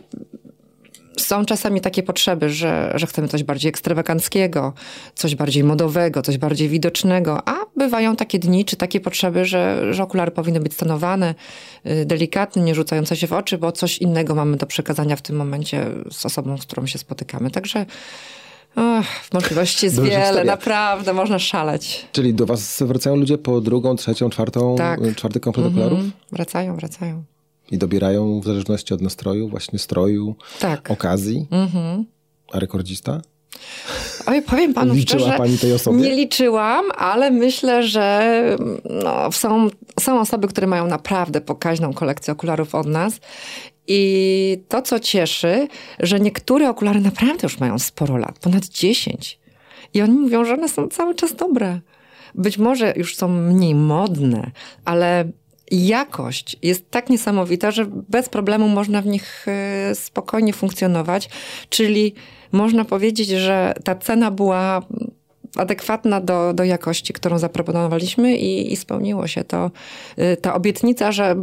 są 1.22 1.46
czasami 1.46 1.82
takie 1.82 2.04
potrzeby, 2.04 2.50
że, 2.50 2.92
że 2.96 3.08
chcemy 3.08 3.28
coś 3.28 3.44
bardziej 3.44 3.70
ekstrawaganckiego, 3.70 4.74
coś 5.16 5.36
bardziej 5.36 5.64
modowego, 5.64 6.22
coś 6.22 6.38
bardziej 6.38 6.70
widocznego, 6.70 7.48
a 7.48 7.56
bywają 7.78 8.16
takie 8.16 8.40
dni 8.40 8.66
czy 8.66 8.76
takie 8.76 9.00
potrzeby, 9.00 9.46
że, 9.46 9.94
że 9.94 10.04
okulary 10.04 10.32
powinny 10.32 10.60
być 10.60 10.74
stonowane, 10.74 11.36
y, 11.86 12.06
delikatne, 12.06 12.62
nie 12.62 12.76
rzucające 12.76 13.16
się 13.16 13.28
w 13.28 13.34
oczy, 13.34 13.58
bo 13.58 13.72
coś 13.72 13.98
innego 13.98 14.36
mamy 14.36 14.58
do 14.58 14.66
przekazania 14.66 15.16
w 15.16 15.22
tym 15.22 15.36
momencie 15.36 15.86
z 16.12 16.26
osobą, 16.26 16.58
z 16.58 16.62
którą 16.62 16.86
się 16.86 17.00
spotykamy. 17.00 17.52
Także 17.52 17.86
Ach, 18.76 19.06
możliwości 19.34 19.86
jest 19.86 20.02
wiele, 20.02 20.22
historia. 20.22 20.44
naprawdę, 20.44 21.14
można 21.14 21.40
szaleć. 21.40 22.06
Czyli 22.12 22.34
do 22.34 22.46
was 22.46 22.84
wracają 22.84 23.16
ludzie 23.16 23.38
po 23.38 23.62
drugą, 23.62 23.96
trzecią, 23.96 24.30
czwartą, 24.30 24.76
tak. 24.78 25.00
czwarty 25.16 25.40
komplet 25.40 25.66
mm 25.66 25.78
-hmm. 25.78 25.82
okularów? 25.82 26.06
Wracają, 26.32 26.76
wracają. 26.76 27.24
I 27.72 27.78
dobierają 27.78 28.40
w 28.40 28.46
zależności 28.46 28.94
od 28.94 29.02
nastroju, 29.02 29.50
właśnie 29.50 29.80
stroju, 29.80 30.36
tak. 30.60 30.92
okazji. 30.92 31.48
Mhm. 31.52 32.06
A 32.52 32.60
rekordzista? 32.60 33.22
Oj, 34.26 34.42
powiem 34.42 34.74
panu 34.74 34.94
Liczyła 34.94 35.22
szczerze, 35.22 35.38
pani 35.38 35.58
tej 35.58 35.74
osobie? 35.74 35.98
Nie 35.98 36.16
liczyłam, 36.16 36.86
ale 36.98 37.32
myślę, 37.32 37.84
że 37.84 38.58
no, 39.04 39.32
są, 39.32 39.70
są 40.00 40.20
osoby, 40.20 40.48
które 40.48 40.68
mają 40.68 40.88
naprawdę 40.88 41.42
pokaźną 41.42 41.94
kolekcję 41.94 42.34
okularów 42.34 42.76
od 42.76 42.88
nas. 42.88 43.20
I 43.88 44.64
to, 44.68 44.82
co 44.82 45.00
cieszy, 45.00 45.68
że 46.00 46.20
niektóre 46.20 46.70
okulary 46.70 47.02
naprawdę 47.02 47.40
już 47.44 47.60
mają 47.60 47.80
sporo 47.80 48.18
lat, 48.18 48.40
ponad 48.40 48.66
10. 48.66 49.40
I 49.94 50.02
oni 50.02 50.14
mówią, 50.14 50.46
że 50.46 50.54
one 50.54 50.70
są 50.70 50.88
cały 50.88 51.16
czas 51.16 51.36
dobre. 51.36 51.80
Być 52.36 52.58
może 52.58 52.94
już 52.96 53.16
są 53.16 53.28
mniej 53.28 53.76
modne, 53.76 54.52
ale 54.86 55.32
jakość 55.72 56.58
jest 56.64 56.92
tak 56.92 57.10
niesamowita, 57.10 57.72
że 57.72 57.86
bez 58.10 58.30
problemu 58.30 58.68
można 58.68 59.02
w 59.02 59.06
nich 59.06 59.46
e, 59.48 59.96
spokojnie 59.96 60.54
funkcjonować. 60.54 61.30
Czyli 61.70 62.14
można 62.52 62.86
powiedzieć, 62.86 63.30
że 63.30 63.74
ta 63.84 63.96
cena 63.96 64.32
była 64.32 64.82
adekwatna 65.56 66.22
do, 66.22 66.54
do 66.54 66.64
jakości, 66.64 67.14
którą 67.14 67.40
zaproponowaliśmy 67.40 68.38
i, 68.38 68.74
i 68.74 68.76
spełniło 68.76 69.28
się 69.28 69.44
to. 69.44 69.72
Y, 70.20 70.38
ta 70.38 70.54
obietnica, 70.54 71.12
że, 71.12 71.36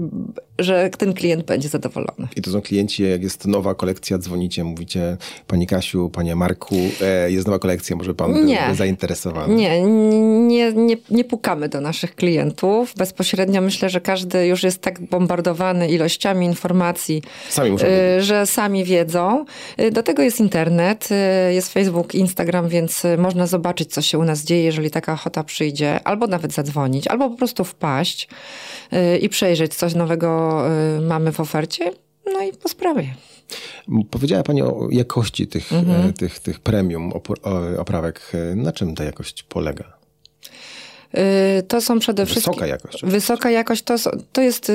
że 0.58 0.90
ten 0.98 1.14
klient 1.14 1.44
będzie 1.44 1.68
zadowolony. 1.68 2.28
I 2.36 2.42
to 2.42 2.50
są 2.50 2.62
klienci, 2.62 3.02
jak 3.02 3.22
jest 3.22 3.46
nowa 3.46 3.74
kolekcja, 3.74 4.18
dzwonicie, 4.18 4.64
mówicie 4.64 5.16
Pani 5.46 5.66
Kasiu, 5.66 6.10
Panie 6.10 6.36
Marku, 6.36 6.76
e, 7.00 7.30
jest 7.30 7.46
nowa 7.46 7.58
kolekcja, 7.58 7.96
może 7.96 8.14
Pan 8.14 8.46
nie. 8.46 8.74
zainteresowany? 8.74 9.54
Nie, 9.54 9.82
nie, 9.82 10.72
nie, 10.72 10.96
nie 11.10 11.24
pukamy 11.24 11.68
do 11.68 11.80
naszych 11.80 12.14
klientów. 12.14 12.94
Bezpośrednio 12.96 13.60
myślę, 13.60 13.90
że 13.90 14.00
każdy 14.00 14.46
już 14.46 14.62
jest 14.62 14.80
tak 14.80 15.00
bombardowany 15.00 15.88
ilościami 15.88 16.46
informacji, 16.46 17.22
sami 17.48 17.76
y, 18.18 18.22
że 18.22 18.46
sami 18.46 18.84
wiedzą. 18.84 19.44
Y, 19.80 19.90
do 19.90 20.02
tego 20.02 20.22
jest 20.22 20.40
internet, 20.40 21.08
jest 21.50 21.72
Facebook, 21.72 22.14
Instagram, 22.14 22.68
więc 22.68 23.02
można 23.18 23.46
zobaczyć, 23.46 23.92
co 23.92 24.02
się 24.02 24.18
u 24.18 24.24
nas 24.24 24.44
dzieje, 24.44 24.64
jeżeli 24.64 24.90
taka 24.90 25.12
ochota 25.12 25.44
przyjdzie, 25.44 26.00
albo 26.04 26.26
nawet 26.26 26.52
zadzwonić, 26.52 27.08
albo 27.08 27.30
po 27.30 27.36
prostu 27.36 27.64
wpaść 27.64 28.28
i 29.20 29.28
przejrzeć, 29.28 29.74
coś 29.74 29.94
nowego 29.94 30.45
yy, 30.98 31.06
mamy 31.06 31.32
w 31.32 31.40
ofercie, 31.40 31.92
no 32.32 32.42
i 32.42 32.52
po 32.52 32.68
sprawie. 32.68 33.14
Powiedziała 34.10 34.42
Pani 34.42 34.62
o 34.62 34.88
jakości 34.90 35.46
tych, 35.46 35.72
mhm. 35.72 36.08
E, 36.08 36.12
tych, 36.12 36.38
tych 36.38 36.60
premium 36.60 37.12
oprawek. 37.78 38.32
Na 38.56 38.72
czym 38.72 38.94
ta 38.94 39.04
jakość 39.04 39.42
polega? 39.42 39.98
Yy, 41.14 41.22
to 41.68 41.80
są 41.80 41.98
przede 41.98 42.26
wszystkim... 42.26 42.52
Wysoka 42.52 42.66
jakość. 42.66 43.04
Wysoka 43.04 43.50
jakość 43.50 43.82
to, 43.82 43.96
to 44.32 44.40
jest 44.40 44.72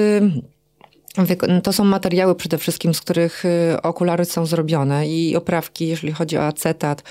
to 1.63 1.73
są 1.73 1.83
materiały 1.83 2.35
przede 2.35 2.57
wszystkim, 2.57 2.93
z 2.93 3.01
których 3.01 3.45
y, 3.45 3.81
okulary 3.81 4.25
są 4.25 4.45
zrobione 4.45 5.07
i 5.07 5.35
oprawki, 5.35 5.87
jeżeli 5.87 6.13
chodzi 6.13 6.37
o 6.37 6.45
acetat, 6.45 7.03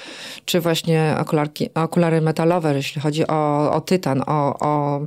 czy 0.44 0.60
właśnie 0.60 1.16
okularki, 1.20 1.74
okulary 1.74 2.20
metalowe, 2.20 2.74
jeśli 2.76 3.02
chodzi 3.02 3.26
o, 3.26 3.72
o 3.72 3.80
tytan, 3.80 4.22
o, 4.26 4.58
o, 4.60 5.00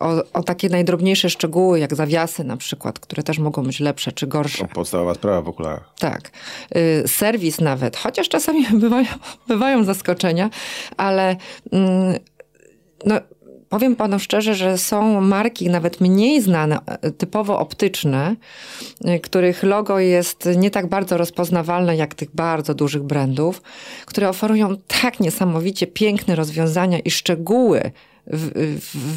o, 0.00 0.32
o, 0.32 0.42
takie 0.42 0.68
najdrobniejsze 0.68 1.30
szczegóły, 1.30 1.80
jak 1.80 1.94
zawiasy 1.94 2.44
na 2.44 2.56
przykład, 2.56 2.98
które 2.98 3.22
też 3.22 3.38
mogą 3.38 3.62
być 3.62 3.80
lepsze 3.80 4.12
czy 4.12 4.26
gorsze. 4.26 4.58
To 4.68 4.74
podstawowa 4.74 5.14
sprawa 5.14 5.42
w 5.42 5.48
okularach. 5.48 5.90
Tak. 5.98 6.30
Y, 6.76 7.08
serwis 7.08 7.60
nawet, 7.60 7.96
chociaż 7.96 8.28
czasami 8.28 8.66
bywają, 8.80 9.08
bywają 9.48 9.84
zaskoczenia, 9.84 10.50
ale 10.96 11.36
mm, 11.72 12.18
no, 13.04 13.20
powiem 13.68 13.96
panu 13.96 14.18
szczerze, 14.18 14.54
że 14.54 14.78
są 14.78 15.20
marki 15.20 15.70
nawet 15.70 16.00
mniej 16.00 16.42
znane, 16.42 16.78
e, 16.86 17.10
typowo 17.10 17.58
optyczne, 17.58 18.36
e, 19.04 19.18
których 19.18 19.62
logo 19.62 19.98
jest 19.98 20.48
nie 20.56 20.70
tak 20.70 20.86
bardzo 20.86 21.16
rozpoznawalne 21.16 21.96
jak 21.96 22.14
tych 22.14 22.34
bardzo 22.34 22.74
dużych 22.74 23.02
brandów, 23.02 23.62
które 24.06 24.28
oferują 24.28 24.76
tak 25.02 25.20
niesamowicie 25.20 25.86
piękne 25.86 26.36
rozwiązania 26.36 26.98
i 26.98 27.10
szczegóły 27.10 27.90
w, 28.30 28.50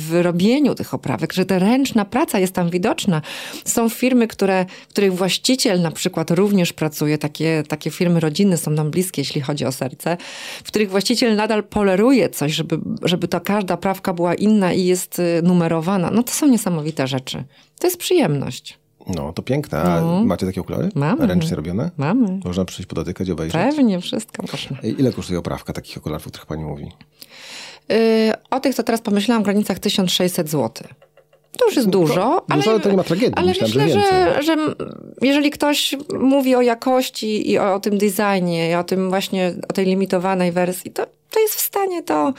w 0.10 0.22
robieniu 0.22 0.76
tych 0.76 0.94
oprawek, 0.94 1.34
że 1.34 1.46
ta 1.46 1.60
ręczna 1.60 2.06
praca 2.06 2.40
jest 2.40 2.54
tam 2.54 2.70
widoczna. 2.70 3.22
Są 3.66 3.90
firmy, 3.90 4.28
które, 4.28 4.66
których 4.90 5.16
właściciel 5.16 5.82
na 5.82 5.92
przykład 5.92 6.32
również 6.32 6.74
pracuje, 6.74 7.18
takie, 7.18 7.64
takie 7.68 7.92
firmy 7.92 8.20
rodzinne 8.20 8.58
są 8.58 8.72
nam 8.72 8.92
bliskie, 8.92 9.22
jeśli 9.22 9.42
chodzi 9.42 9.66
o 9.66 9.72
serce, 9.72 10.18
w 10.64 10.68
których 10.68 10.90
właściciel 10.90 11.36
nadal 11.36 11.64
poleruje 11.64 12.30
coś, 12.30 12.54
żeby, 12.54 12.80
żeby 13.02 13.28
ta 13.28 13.40
każda 13.40 13.78
prawka 13.78 14.14
była 14.14 14.36
inna 14.36 14.74
i 14.74 14.86
jest 14.86 15.20
y, 15.20 15.42
numerowana. 15.44 16.12
No 16.12 16.24
to 16.24 16.32
są 16.32 16.48
niesamowite 16.48 17.08
rzeczy. 17.08 17.44
To 17.80 17.88
jest 17.88 17.98
przyjemność. 17.98 18.82
No, 19.08 19.34
to 19.34 19.42
piękne. 19.42 19.82
A 19.82 20.02
no. 20.02 20.24
macie 20.24 20.46
takie 20.46 20.62
okulary? 20.62 20.90
Mamy. 20.96 21.28
Ręcznie 21.28 21.56
robione? 21.56 21.92
Mamy. 21.98 22.40
Można 22.46 22.66
przyjść, 22.66 22.90
podotykać, 22.90 23.30
obejrzeć? 23.30 23.62
Pewnie, 23.62 24.02
wszystko 24.02 24.44
można. 24.52 24.78
Ile 24.82 25.12
kosztuje 25.12 25.40
oprawka 25.40 25.74
takich 25.74 25.98
okularów, 25.98 26.28
o 26.28 26.30
których 26.30 26.46
pani 26.46 26.64
mówi? 26.64 26.92
Y, 27.92 28.32
o 28.50 28.60
tych, 28.60 28.76
co 28.76 28.84
teraz 28.84 29.02
pomyślałam, 29.02 29.44
w 29.44 29.46
granicach 29.46 29.80
1600 29.80 30.50
zł. 30.50 30.88
To 31.58 31.66
już 31.66 31.76
jest 31.76 31.88
no, 31.88 31.92
dużo, 31.92 32.46
ale, 32.50 32.64
ale 32.68 32.80
to 32.80 32.90
nie 32.90 32.98
ma 32.98 33.04
tragedii. 33.04 33.34
Ale 33.36 33.48
myślałem, 33.48 33.88
myślę, 33.88 34.02
że, 34.02 34.44
że, 34.44 34.56
jeżeli 35.22 35.52
ktoś 35.52 35.96
mówi 36.20 36.56
o 36.56 36.62
jakości 36.62 37.52
i 37.52 37.60
o, 37.60 37.74
o, 37.74 37.80
tym 37.80 37.98
designie, 37.98 38.72
i 38.72 38.76
o 38.76 38.84
tym 38.84 39.10
właśnie, 39.10 39.54
o 39.70 39.74
tej 39.74 39.86
limitowanej 39.86 40.52
wersji, 40.52 40.92
to, 40.92 41.06
to 41.30 41.40
jest 41.40 41.56
w 41.56 41.60
stanie 41.60 42.04
to 42.04 42.34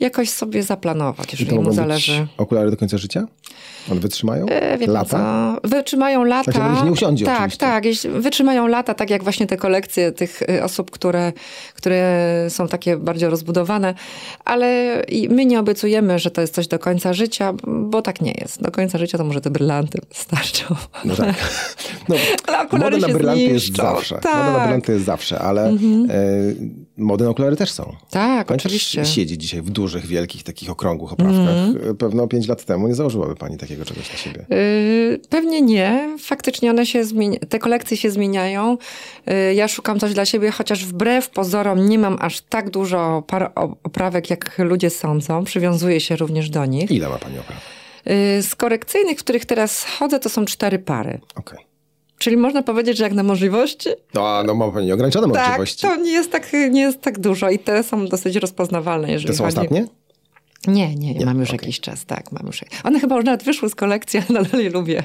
jakoś 0.00 0.30
sobie 0.30 0.62
zaplanować, 0.62 1.32
jeżeli 1.32 1.58
mu 1.58 1.72
zależy. 1.72 2.26
okulary 2.36 2.70
do 2.70 2.76
końca 2.76 2.98
życia? 2.98 3.26
One 3.90 4.00
wytrzymają? 4.00 4.46
E, 4.46 4.86
lata? 4.86 5.58
Co? 5.62 5.68
Wytrzymają 5.68 6.24
lata. 6.24 6.52
Tak, 6.52 6.84
nie 6.84 6.92
usiądzie 6.92 7.24
Tak, 7.24 7.36
oczywiście. 7.36 8.08
tak. 8.10 8.22
Wytrzymają 8.22 8.66
lata, 8.66 8.94
tak 8.94 9.10
jak 9.10 9.22
właśnie 9.22 9.46
te 9.46 9.56
kolekcje 9.56 10.12
tych 10.12 10.42
y, 10.42 10.64
osób, 10.64 10.90
które, 10.90 11.32
które 11.74 12.46
są 12.48 12.68
takie 12.68 12.96
bardziej 12.96 13.28
rozbudowane. 13.28 13.94
Ale 14.44 15.02
my 15.30 15.46
nie 15.46 15.60
obiecujemy, 15.60 16.18
że 16.18 16.30
to 16.30 16.40
jest 16.40 16.54
coś 16.54 16.68
do 16.68 16.78
końca 16.78 17.12
życia, 17.12 17.52
bo 17.66 18.02
tak 18.02 18.20
nie 18.20 18.32
jest. 18.40 18.62
Do 18.62 18.70
końca 18.70 18.98
życia 18.98 19.18
to 19.18 19.24
może 19.24 19.40
te 19.40 19.50
brylanty 19.50 19.98
starczą. 20.12 20.74
No 21.04 21.16
tak. 21.16 21.34
No, 22.08 22.16
moda 22.72 22.96
na 22.98 23.08
brylanty 23.08 23.42
jest 23.42 23.76
zawsze. 23.76 24.18
Tak. 24.18 24.36
Moda 24.36 24.52
na 24.52 24.58
brylanty 24.64 24.92
jest 24.92 25.04
zawsze, 25.04 25.38
ale 25.38 25.68
mhm. 25.68 26.08
e, 26.10 26.14
mody 26.96 27.24
na 27.24 27.30
okulary 27.30 27.56
też 27.56 27.70
są. 27.70 27.96
Tak, 28.10 28.46
Pani 28.46 28.60
oczywiście. 28.60 29.04
siedzi 29.04 29.38
dzisiaj 29.38 29.62
w 29.62 29.70
dużych, 29.70 30.06
wielkich, 30.06 30.42
takich 30.42 30.70
okrągłych 30.70 31.12
oprawkach. 31.12 31.56
Mm. 31.56 31.96
Pewno 31.96 32.28
pięć 32.28 32.48
lat 32.48 32.64
temu 32.64 32.88
nie 32.88 32.94
założyłaby 32.94 33.36
pani 33.36 33.58
takiego 33.58 33.84
czegoś 33.84 34.12
na 34.12 34.18
siebie. 34.18 34.46
Yy, 34.50 35.20
pewnie 35.30 35.62
nie. 35.62 36.16
Faktycznie 36.18 36.70
one 36.70 36.86
się 36.86 37.04
zmienia, 37.04 37.38
te 37.48 37.58
kolekcje 37.58 37.96
się 37.96 38.10
zmieniają. 38.10 38.78
Yy, 39.26 39.54
ja 39.54 39.68
szukam 39.68 40.00
coś 40.00 40.14
dla 40.14 40.24
siebie, 40.24 40.50
chociaż 40.50 40.84
wbrew 40.84 41.30
pozorom 41.30 41.88
nie 41.88 41.98
mam 41.98 42.16
aż 42.20 42.40
tak 42.40 42.70
dużo 42.70 43.24
par 43.26 43.52
oprawek, 43.84 44.30
jak 44.30 44.58
ludzie 44.58 44.90
sądzą. 44.90 45.44
Przywiązuję 45.44 46.00
się 46.00 46.16
również 46.16 46.50
do 46.50 46.66
nich. 46.66 46.90
Ile 46.90 47.08
ma 47.08 47.18
pani 47.18 47.38
oprawek? 47.38 47.62
Yy, 48.06 48.42
z 48.42 48.54
korekcyjnych, 48.54 49.18
w 49.18 49.22
których 49.22 49.44
teraz 49.44 49.84
chodzę, 49.84 50.18
to 50.18 50.28
są 50.28 50.44
cztery 50.44 50.78
pary. 50.78 51.20
Okej. 51.34 51.58
Okay. 51.58 51.65
Czyli 52.18 52.36
można 52.36 52.62
powiedzieć, 52.62 52.96
że 52.96 53.04
jak 53.04 53.12
na 53.12 53.22
możliwości? 53.22 53.88
No, 54.14 54.42
no 54.46 54.54
ma 54.54 54.70
pani 54.70 54.92
ograniczone 54.92 55.32
tak, 55.32 55.46
możliwości. 55.46 55.86
to 55.86 55.96
nie 55.96 56.12
jest, 56.12 56.32
tak, 56.32 56.52
nie 56.70 56.80
jest 56.80 57.00
tak 57.00 57.18
dużo 57.18 57.50
i 57.50 57.58
te 57.58 57.82
są 57.82 58.06
dosyć 58.06 58.36
rozpoznawalne. 58.36 59.12
Jeżeli 59.12 59.28
te 59.28 59.36
są 59.36 59.44
chodzi... 59.44 59.56
ostatnie? 59.56 59.86
Nie, 60.66 60.94
nie, 60.94 61.14
Nie? 61.14 61.26
mam 61.26 61.40
już 61.40 61.48
Okej. 61.48 61.58
jakiś 61.60 61.80
czas, 61.80 62.04
tak, 62.04 62.32
mam 62.32 62.46
już. 62.46 62.64
One 62.84 63.00
chyba 63.00 63.16
już 63.16 63.24
nawet 63.24 63.42
wyszły 63.42 63.70
z 63.70 63.74
kolekcji, 63.74 64.20
ale 64.28 64.40
nadal 64.40 64.60
je 64.60 64.70
lubię. 64.70 65.02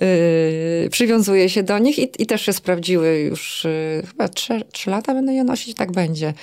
Yy, 0.00 0.88
przywiązuję 0.90 1.48
się 1.48 1.62
do 1.62 1.78
nich 1.78 1.98
i, 1.98 2.08
i 2.18 2.26
też 2.26 2.42
się 2.42 2.52
sprawdziły 2.52 3.18
już 3.18 3.64
yy, 3.64 4.06
chyba 4.06 4.28
trzy, 4.28 4.64
lata 4.86 5.14
będę 5.14 5.32
je 5.32 5.44
nosić, 5.44 5.76
tak 5.76 5.92
będzie. 5.92 6.34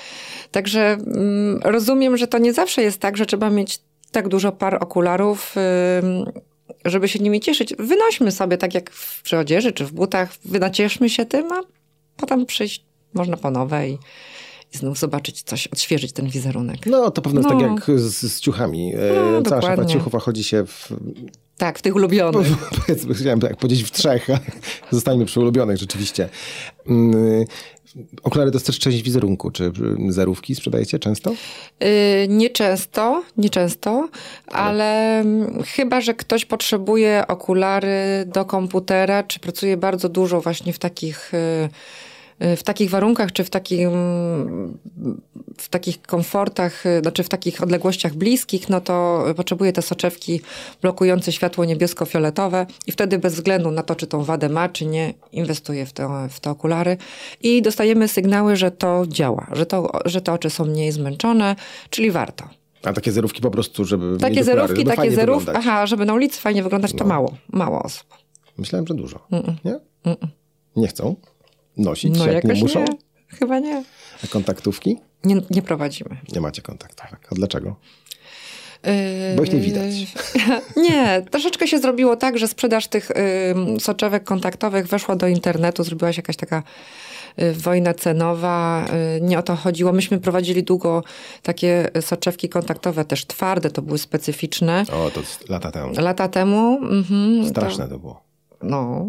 Także 0.52 0.82
mm, 0.82 1.60
rozumiem, 1.63 2.17
że 2.17 2.28
to 2.28 2.38
nie 2.38 2.54
zawsze 2.54 2.82
jest 2.82 3.00
tak, 3.00 3.17
że 3.17 3.26
trzeba 3.26 3.50
mieć 3.50 3.80
tak 4.12 4.28
dużo 4.28 4.52
par 4.52 4.78
okularów, 4.84 5.56
yy, 5.56 6.32
żeby 6.86 7.08
się 7.08 7.19
nimi 7.19 7.39
cieszyć. 7.39 7.73
Wynośmy 7.80 8.32
sobie, 8.32 8.58
tak 8.58 8.73
jak 8.73 8.91
w, 8.91 9.21
przy 9.21 9.38
odzieży 9.38 9.71
czy 9.71 9.86
w 9.86 9.91
butach, 9.91 10.34
wynacieszmy 10.45 11.10
się 11.10 11.25
tym, 11.25 11.51
a 11.51 11.62
potem 12.17 12.45
przyjść 12.45 12.86
można 13.13 13.38
po 13.38 13.51
nowe 13.51 13.89
i, 13.89 13.93
i 14.73 14.77
znów 14.77 14.99
zobaczyć 14.99 15.43
coś, 15.43 15.67
odświeżyć 15.67 16.12
ten 16.12 16.30
wizerunek. 16.30 16.86
No 16.86 17.12
to 17.12 17.21
pewno 17.21 17.39
jest 17.39 17.49
tak 17.49 17.60
No. 17.60 17.67
jak 17.67 17.99
z, 17.99 18.34
z 18.34 18.39
ciuchami. 18.39 18.93
E, 18.95 19.32
No, 19.32 19.41
Cała 19.41 19.62
szafa 19.62 19.86
ciuchów, 19.86 20.13
chodzi 20.23 20.43
się 20.43 20.65
w, 20.65 20.89
Tak, 21.58 21.80
w 21.80 21.82
tych 21.82 21.95
ulubionych. 21.95 22.47
powiedzmy, 22.86 23.13
chciałem 23.15 23.39
tak 23.39 23.58
powiedzieć 23.58 23.84
w 23.84 23.91
trzech, 23.91 24.27
zostańmy 24.91 25.25
przy 25.25 25.39
ulubionych 25.39 25.77
rzeczywiście. 25.77 26.30
Okulary 28.24 28.52
to 28.52 28.56
jest 28.56 28.66
też 28.66 28.80
część 28.80 29.02
wizerunku. 29.02 29.52
Czy 29.52 29.72
zerówki 30.10 30.56
sprzedajecie 30.56 31.00
często? 31.00 31.32
Yy, 31.80 31.88
nieczęsto, 32.28 33.24
nieczęsto, 33.38 34.10
ale 34.48 35.20
mm, 35.20 35.64
chyba, 35.64 36.02
że 36.02 36.14
ktoś 36.14 36.46
potrzebuje 36.46 37.24
okulary 37.28 38.26
do 38.26 38.46
komputera, 38.46 39.24
czy 39.24 39.40
pracuje 39.40 39.78
bardzo 39.78 40.10
dużo 40.10 40.42
właśnie 40.42 40.74
w 40.74 40.80
takich, 40.80 41.32
yy, 41.34 41.70
w 42.39 42.63
takich 42.63 42.89
warunkach, 42.89 43.32
czy 43.32 43.43
w, 43.43 43.50
takim, 43.50 43.91
w 45.58 45.69
takich 45.69 46.02
komfortach, 46.02 46.86
yy, 46.86 47.02
znaczy 47.02 47.23
w 47.23 47.30
takich 47.30 47.63
odległościach 47.63 48.15
bliskich, 48.15 48.69
no 48.69 48.82
to 48.82 49.26
potrzebuje 49.36 49.73
te 49.73 49.82
soczewki 49.82 50.41
blokujące 50.82 51.32
światło 51.32 51.65
niebiesko-fioletowe 51.65 52.65
i 52.88 52.91
wtedy 52.91 53.17
bez 53.19 53.36
względu 53.36 53.71
na 53.71 53.84
to, 53.84 53.95
czy 53.95 54.08
tą 54.08 54.23
wadę 54.23 54.50
ma, 54.50 54.69
czy 54.69 54.86
nie, 54.86 55.13
inwestuje 55.32 55.86
w 55.86 55.93
te, 55.93 56.28
w 56.30 56.39
te 56.39 56.50
okulary 56.50 56.97
i 57.41 57.62
dostajemy 57.62 58.08
sygnały, 58.08 58.56
że 58.56 58.71
to 58.71 59.04
działa, 59.08 59.47
że, 59.52 59.65
to, 59.65 59.91
że 60.06 60.21
te 60.21 60.34
oczy 60.34 60.50
są 60.50 60.65
mniej 60.65 60.91
zmęczone, 60.91 61.56
czyli 61.89 62.12
warto. 62.12 62.50
A 62.84 62.93
takie 62.93 63.12
zerówki 63.12 63.41
po 63.41 63.52
prostu, 63.52 63.86
żeby 63.86 64.17
Takie 64.21 64.43
zerówki, 64.43 64.76
żeby 64.78 64.84
takie 64.95 65.12
zerówki, 65.12 65.45
wyglądać. 65.45 65.65
aha, 65.67 65.86
żeby 65.86 66.06
na 66.06 66.13
ulicy 66.13 66.41
fajnie 66.41 66.63
wyglądać, 66.63 66.91
to 66.91 66.97
No. 67.04 67.06
mało, 67.06 67.38
mało 67.50 67.84
osób. 67.84 68.08
Myślałem, 68.58 68.88
że 68.88 68.93
dużo. 68.93 69.28
Nie? 69.65 69.80
Nie 70.76 70.88
chcą 70.88 71.15
nosić, 71.78 72.18
No 72.18 72.28
jak 72.32 72.44
nie 72.44 72.54
muszą? 72.54 72.80
nie, 72.80 72.86
chyba 73.40 73.60
nie. 73.60 73.84
A 74.24 74.28
kontaktówki? 74.28 74.98
Nie, 75.24 75.42
nie 75.50 75.62
prowadzimy. 75.62 76.18
Nie 76.36 76.42
macie 76.42 76.62
kontaktówek. 76.62 77.28
A 77.32 77.36
dlaczego? 77.36 77.76
Yy, 78.84 78.92
Bo 79.38 79.44
ich 79.44 79.54
nie 79.54 79.60
widać. 79.60 79.94
nie, 80.90 81.26
troszeczkę 81.32 81.68
się 81.68 81.80
zrobiło 81.80 82.16
tak, 82.16 82.38
że 82.38 82.48
sprzedaż 82.48 82.88
tych 82.88 83.12
soczewek 83.80 84.24
kontaktowych 84.24 84.88
weszła 84.88 85.16
do 85.16 85.28
internetu, 85.28 85.84
zrobiła 85.84 86.13
się 86.13 86.20
jakaś 86.20 86.36
taka 86.36 86.63
yy, 87.38 87.54
wojna 87.54 87.94
cenowa. 87.94 88.86
Yy, 89.13 89.22
nie 89.22 89.40
o 89.40 89.44
to 89.44 89.56
chodziło. 89.56 89.94
Myśmy 89.94 90.20
prowadzili 90.20 90.63
długo 90.63 91.04
takie 91.44 91.90
soczewki 92.02 92.50
kontaktowe, 92.50 93.06
też 93.06 93.26
twarde, 93.26 93.70
to 93.70 93.82
były 93.82 93.98
specyficzne. 93.98 94.86
O, 94.94 95.10
to 95.12 95.22
lata 95.50 95.72
temu. 95.72 95.94
Lata 95.98 96.28
temu. 96.28 96.78
Mhm, 96.82 97.42
to- 97.44 97.50
Straszne 97.50 97.88
to 97.88 98.00
było. 98.00 98.24
No. 98.63 99.08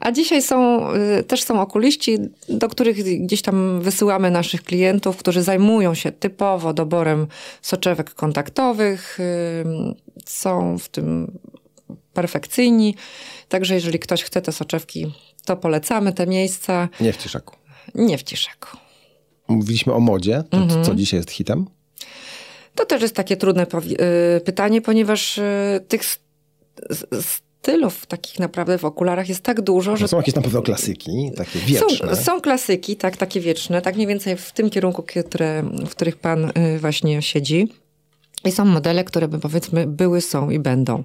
A 0.00 0.12
dzisiaj 0.12 0.42
są, 0.42 0.88
y, 1.18 1.22
też 1.22 1.42
są 1.42 1.60
okuliści, 1.60 2.18
do 2.48 2.68
których 2.68 2.96
gdzieś 3.24 3.42
tam 3.42 3.80
wysyłamy 3.80 4.30
naszych 4.30 4.62
klientów, 4.62 5.16
którzy 5.16 5.42
zajmują 5.42 5.94
się 5.94 6.12
typowo 6.12 6.72
doborem 6.74 7.26
soczewek 7.62 8.14
kontaktowych. 8.14 9.20
y, 9.20 9.64
Są 10.26 10.78
w 10.78 10.88
tym 10.88 11.38
perfekcyjni. 12.12 12.94
Także 13.48 13.74
jeżeli 13.74 13.98
ktoś 13.98 14.22
chce 14.22 14.42
te 14.42 14.52
soczewki, 14.52 15.12
to 15.44 15.56
polecamy 15.56 16.12
te 16.12 16.26
miejsca. 16.26 16.88
Nie 17.00 17.12
w 17.12 17.16
Ciszaku. 17.16 17.56
Nie 17.94 18.18
w 18.18 18.22
Ciszaku. 18.22 18.76
Mówiliśmy 19.48 19.92
o 19.92 20.00
modzie. 20.00 20.42
To 20.50 20.56
Mhm. 20.56 20.84
co 20.84 20.94
dzisiaj 20.94 21.18
jest 21.20 21.30
hitem? 21.30 21.66
To 22.74 22.84
też 22.86 23.02
jest 23.02 23.14
takie 23.14 23.36
trudne 23.36 23.66
y, 24.36 24.40
pytanie, 24.40 24.82
ponieważ 24.82 25.40
tych 25.88 26.02
stylów 27.66 28.06
takich 28.06 28.38
naprawdę 28.38 28.78
w 28.78 28.84
okularach 28.84 29.28
jest 29.28 29.42
tak 29.42 29.60
dużo, 29.60 29.96
że 29.96 30.08
Są 30.08 30.16
jakieś 30.16 30.34
na 30.34 30.42
pewno 30.42 30.62
klasyki, 30.62 31.30
takie 31.36 31.58
wieczne. 31.58 32.16
Są, 32.16 32.22
są 32.22 32.40
klasyki, 32.40 32.96
tak, 32.96 33.16
takie 33.16 33.40
wieczne, 33.40 33.82
tak 33.82 33.94
mniej 33.94 34.06
więcej 34.06 34.36
w 34.36 34.52
tym 34.52 34.70
kierunku, 34.70 35.02
które, 35.02 35.62
w 35.62 35.90
których 35.90 36.16
pan 36.16 36.44
y, 36.44 36.78
właśnie 36.78 37.22
siedzi. 37.22 37.68
I 38.44 38.52
są 38.52 38.64
modele, 38.64 39.04
które 39.04 39.28
by 39.28 39.38
powiedzmy 39.38 39.86
były, 39.86 40.20
są 40.20 40.50
i 40.50 40.58
będą. 40.58 41.04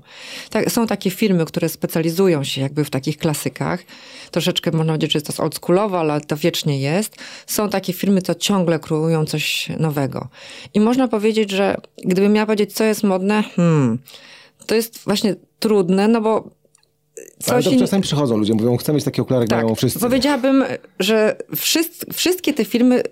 Tak, 0.50 0.72
są 0.72 0.88
takie 0.88 1.10
firmy, 1.10 1.46
które 1.46 1.70
specjalizują 1.70 2.44
się 2.44 2.62
jakby 2.62 2.84
w 2.84 2.90
takich 2.90 3.18
klasykach. 3.18 3.80
Troszeczkę 4.32 4.72
można 4.72 4.94
powiedzieć, 4.94 5.12
że 5.12 5.18
jest 5.18 5.38
to 5.38 5.44
oldschoolowo, 5.44 6.00
ale 6.00 6.22
to 6.22 6.38
wiecznie 6.38 6.80
jest. 6.80 7.16
Są 7.48 7.70
takie 7.70 7.94
firmy, 7.94 8.22
co 8.22 8.36
ciągle 8.36 8.80
kreują 8.80 9.26
coś 9.26 9.70
nowego. 9.80 10.28
I 10.74 10.80
można 10.80 11.08
powiedzieć, 11.08 11.52
że 11.52 11.78
gdybym 12.06 12.34
miała 12.34 12.46
powiedzieć, 12.46 12.74
co 12.74 12.84
jest 12.84 13.04
modne, 13.04 13.44
hmm, 13.44 14.00
to 14.72 14.76
jest 14.76 15.04
właśnie 15.06 15.36
trudne, 15.60 16.08
no 16.08 16.22
bo 16.22 16.50
Ale 17.48 17.64
to 17.64 17.70
in- 17.70 17.80
czasami 17.80 18.04
przychodzą 18.04 18.38
ludzie, 18.38 18.54
mówią, 18.54 18.78
chcę 18.78 18.94
mieć 18.94 19.04
takie 19.04 19.22
okulary, 19.22 19.48
tak, 19.48 19.64
mają 19.64 19.76
wszyscy. 19.76 20.00
powiedziałabym, 20.00 20.64
że 21.00 21.36
wszyscy, 21.56 22.06
wszystkie 22.14 22.54
te 22.54 22.66
firmy 22.66 23.04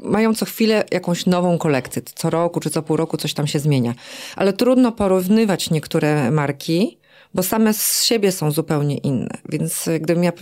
mają 0.00 0.34
co 0.34 0.46
chwilę 0.46 0.84
jakąś 0.90 1.26
nową 1.26 1.58
kolekcję. 1.58 2.02
Co 2.14 2.30
roku 2.30 2.60
czy 2.60 2.70
co 2.70 2.82
pół 2.82 2.96
roku 2.96 3.16
coś 3.16 3.34
tam 3.34 3.46
się 3.46 3.58
zmienia. 3.58 3.94
Ale 4.36 4.52
trudno 4.52 4.92
porównywać 4.92 5.70
niektóre 5.70 6.30
marki, 6.30 6.98
bo 7.34 7.42
same 7.42 7.74
z 7.74 8.04
siebie 8.04 8.32
są 8.32 8.50
zupełnie 8.50 8.96
inne. 8.98 9.38
Więc 9.48 9.88
y, 9.88 10.00
gdybym 10.00 10.22
miała 10.22 10.36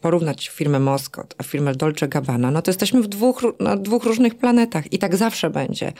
porównać 0.00 0.48
firmę 0.48 0.80
Moscot, 0.80 1.34
a 1.38 1.42
firmę 1.42 1.74
Dolce 1.74 2.08
Gabbana, 2.08 2.50
no 2.50 2.62
to 2.62 2.70
jesteśmy 2.70 3.02
w 3.02 3.08
dwóch, 3.08 3.42
na 3.60 3.76
dwóch 3.76 4.04
różnych 4.04 4.34
planetach 4.34 4.92
i 4.92 4.98
tak 4.98 5.16
zawsze 5.16 5.50
będzie. 5.50 5.92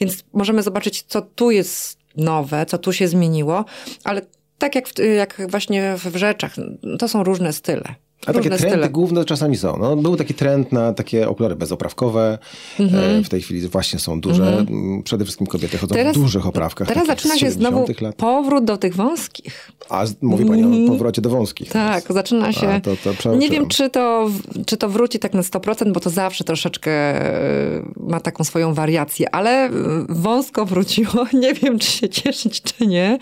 Więc 0.00 0.24
możemy 0.32 0.62
zobaczyć, 0.62 1.02
co 1.02 1.22
tu 1.22 1.50
jest 1.50 1.97
nowe, 2.16 2.66
co 2.66 2.78
tu 2.78 2.92
się 2.92 3.08
zmieniło, 3.08 3.64
ale 4.04 4.22
tak 4.58 4.74
jak, 4.74 4.88
w, 4.88 4.92
jak 5.16 5.50
właśnie 5.50 5.96
w 5.96 6.16
rzeczach, 6.16 6.54
to 6.98 7.08
są 7.08 7.24
różne 7.24 7.52
style. 7.52 7.94
A 8.26 8.32
takie 8.32 8.48
trendy 8.50 8.68
style. 8.68 8.88
główne 8.90 9.24
czasami 9.24 9.56
są. 9.56 9.76
No, 9.76 9.96
był 9.96 10.16
taki 10.16 10.34
trend 10.34 10.72
na 10.72 10.92
takie 10.92 11.28
okulary 11.28 11.56
bezoprawkowe. 11.56 12.38
Mhm. 12.80 13.20
E, 13.20 13.24
W 13.24 13.28
tej 13.28 13.42
chwili 13.42 13.68
właśnie 13.68 13.98
są 13.98 14.20
duże. 14.20 14.58
M, 14.58 15.02
Przede 15.04 15.24
wszystkim 15.24 15.46
kobiety 15.46 15.78
chodzą 15.78 15.94
Teraz- 15.94 16.16
w 16.16 16.20
dużych 16.20 16.46
oprawkach. 16.46 16.88
Teraz 16.88 17.06
zaczyna 17.06 17.36
się 17.38 17.50
znowu 17.50 17.76
70 17.76 18.00
lat. 18.02 18.14
powrót 18.16 18.64
do 18.64 18.76
tych 18.76 18.94
wąskich. 18.96 19.70
A 19.90 20.04
mówi 20.22 20.44
pani 20.44 20.84
o 20.86 20.88
powrocie 20.88 21.22
do 21.22 21.30
wąskich. 21.30 21.68
Tak, 21.70 22.02
teraz. 22.02 22.14
zaczyna 22.14 22.52
się. 22.52 22.68
A, 22.68 22.80
to, 22.80 22.90
to 23.22 23.34
nie 23.36 23.50
wiem, 23.50 23.68
czy 23.68 23.90
to, 23.90 24.30
czy 24.66 24.76
to 24.76 24.88
wróci 24.88 25.18
tak 25.18 25.34
na 25.34 25.42
100%, 25.42 25.92
bo 25.92 26.00
to 26.00 26.10
zawsze 26.10 26.44
troszeczkę 26.44 26.90
e, 26.90 27.82
ma 27.96 28.20
taką 28.20 28.44
swoją 28.44 28.74
wariację, 28.74 29.34
ale 29.34 29.50
e, 29.66 29.70
wąsko 30.08 30.64
wróciło. 30.66 31.26
Nie 31.40 31.54
wiem, 31.54 31.78
czy 31.78 31.90
się 31.90 32.08
cieszyć, 32.08 32.62
czy 32.62 32.86
nie. 32.86 33.18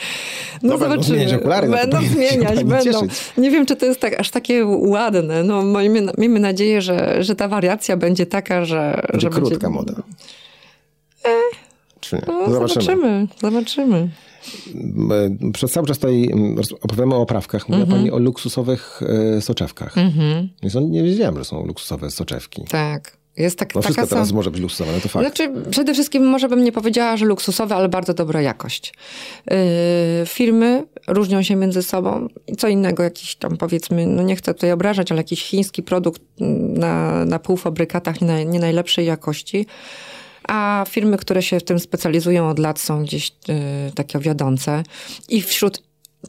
No, 0.63 0.69
No, 0.73 0.79
będą 0.79 0.95
zobaczymy. 0.95 1.17
zmieniać 1.19 1.35
okulary, 1.41 1.69
no 1.69 1.77
Będą 1.77 1.99
zmieniać, 2.15 2.65
będą. 2.65 2.85
cieszyć. 2.85 3.11
Nie 3.39 3.51
wiem, 3.51 3.67
czy 3.67 3.77
to 3.77 3.87
jest 3.87 4.01
tak, 4.01 4.21
aż 4.21 4.31
takie 4.31 4.67
ładne. 4.87 5.43
No, 5.45 5.63
miejmy, 5.63 6.07
miejmy 6.19 6.41
nadzieję, 6.41 6.83
że, 6.83 7.25
że 7.25 7.35
ta 7.37 7.49
wariacja 7.49 7.97
będzie 7.97 8.27
taka, 8.27 8.65
że. 8.65 9.03
Będzie 9.13 9.21
że 9.21 9.31
krótka 9.31 9.71
moda. 9.71 9.95
Czy 12.01 12.17
nie? 12.17 12.23
No, 12.27 12.51
Zobaczymy. 12.53 12.69
zobaczymy, 12.85 13.27
zobaczymy. 13.43 14.09
E, 15.47 15.53
Przez 15.53 15.73
cały 15.73 15.87
czas 15.87 15.99
tutaj 15.99 16.29
mm, 16.33 16.57
opowiadamy 16.83 17.15
o 17.15 17.21
oprawkach. 17.21 17.69
Mówiła 17.69 17.85
Mhm. 17.85 18.01
pani 18.03 18.11
o 18.11 18.19
luksusowych 18.19 19.01
e, 19.37 19.41
soczewkach. 19.41 19.95
Więc 20.63 20.77
on- 20.77 20.91
nie 20.91 21.03
wiedziałem, 21.03 21.37
że 21.39 21.45
są 21.45 21.67
luksusowe 21.67 22.11
soczewki. 22.11 22.65
Tak. 22.69 23.16
Jest 23.37 23.59
tak, 23.59 23.75
No 23.75 23.81
taka 23.83 23.95
wszystko 23.95 24.15
teraz 24.15 24.33
może 24.33 24.51
być 24.51 24.61
luksusowe, 24.61 25.01
to 25.01 25.09
fakt. 25.09 25.27
Znaczy, 25.27 25.53
przede 25.71 25.95
wszystkim 25.95 26.27
może 26.27 26.49
bym 26.49 26.65
nie 26.65 26.73
powiedziała, 26.73 27.17
że 27.17 27.25
luksusowe, 27.27 27.75
ale 27.75 27.89
bardzo 27.89 28.15
dobra 28.15 28.41
jakość. 28.43 28.95
Yy, 29.51 29.57
firmy 30.27 30.85
różnią 31.09 31.43
się 31.43 31.57
między 31.57 31.83
sobą. 31.83 32.29
I 32.47 32.57
Co 32.57 32.69
innego, 32.69 33.03
jakiś 33.03 33.37
tam 33.37 33.57
powiedzmy, 33.57 34.07
no 34.07 34.23
nie 34.23 34.37
chcę 34.37 34.55
tutaj 34.55 34.73
obrażać, 34.73 35.13
ale 35.13 35.21
jakiś 35.21 35.43
chiński 35.45 35.83
produkt 35.83 36.23
na, 36.39 37.25
na 37.25 37.39
półfabrykatach 37.39 38.21
nie, 38.21 38.45
nie 38.45 38.59
najlepszej 38.59 39.07
jakości. 39.07 39.67
A 40.49 40.85
firmy, 40.89 41.17
które 41.17 41.43
się 41.43 41.61
w 41.61 41.65
tym 41.65 41.79
specjalizują 41.79 42.49
od 42.49 42.59
lat 42.59 42.81
są 42.81 43.03
gdzieś 43.03 43.33
yy, 43.49 43.55
takie 43.95 44.19
wiodące. 44.19 44.83
I 45.29 45.43
wśród 45.43 45.83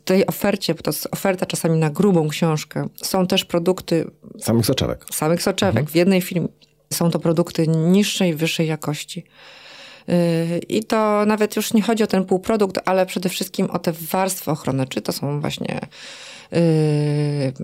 tej 0.06 0.28
ofercie, 0.28 0.74
bo 0.76 0.82
to 0.82 0.90
jest 0.92 1.08
oferta 1.12 1.46
czasami 1.46 1.80
na 1.80 1.90
grubą 1.90 2.28
książkę, 2.28 2.88
są 2.96 3.28
też 3.28 3.46
produkty 3.46 4.06
Samych 4.40 4.66
soczewek. 4.66 5.06
samych 5.14 5.44
soczewek. 5.44 5.90
W 5.90 5.96
jednej 5.96 6.22
firmie 6.22 6.48
są 6.94 7.12
to 7.12 7.20
produkty 7.20 7.68
niższej, 7.68 8.36
wyższej 8.36 8.68
jakości. 8.68 9.24
Yy, 10.08 10.16
I 10.70 10.84
to 10.84 11.26
nawet 11.26 11.56
już 11.56 11.74
nie 11.74 11.82
chodzi 11.82 12.04
o 12.04 12.08
ten 12.08 12.26
półprodukt, 12.26 12.80
ale 12.86 13.06
przede 13.06 13.30
wszystkim 13.30 13.70
o 13.70 13.80
te 13.80 13.92
warstwy 13.92 14.52
ochronne. 14.52 14.88
Czy 14.88 15.02
to 15.02 15.12
są 15.12 15.42
właśnie 15.42 15.80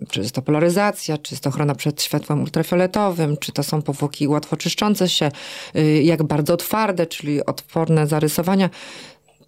czy 0.09 0.19
jest 0.19 0.35
to 0.35 0.41
polaryzacja, 0.41 1.17
czy 1.17 1.33
jest 1.33 1.43
to 1.43 1.49
ochrona 1.49 1.75
przed 1.75 2.01
światłem 2.01 2.41
ultrafioletowym, 2.41 3.37
czy 3.37 3.51
to 3.51 3.63
są 3.63 3.81
powłoki 3.81 4.27
łatwo 4.27 4.57
czyszczące 4.57 5.09
się, 5.09 5.31
jak 6.03 6.23
bardzo 6.23 6.57
twarde, 6.57 7.05
czyli 7.05 7.45
odporne 7.45 8.07
zarysowania. 8.07 8.69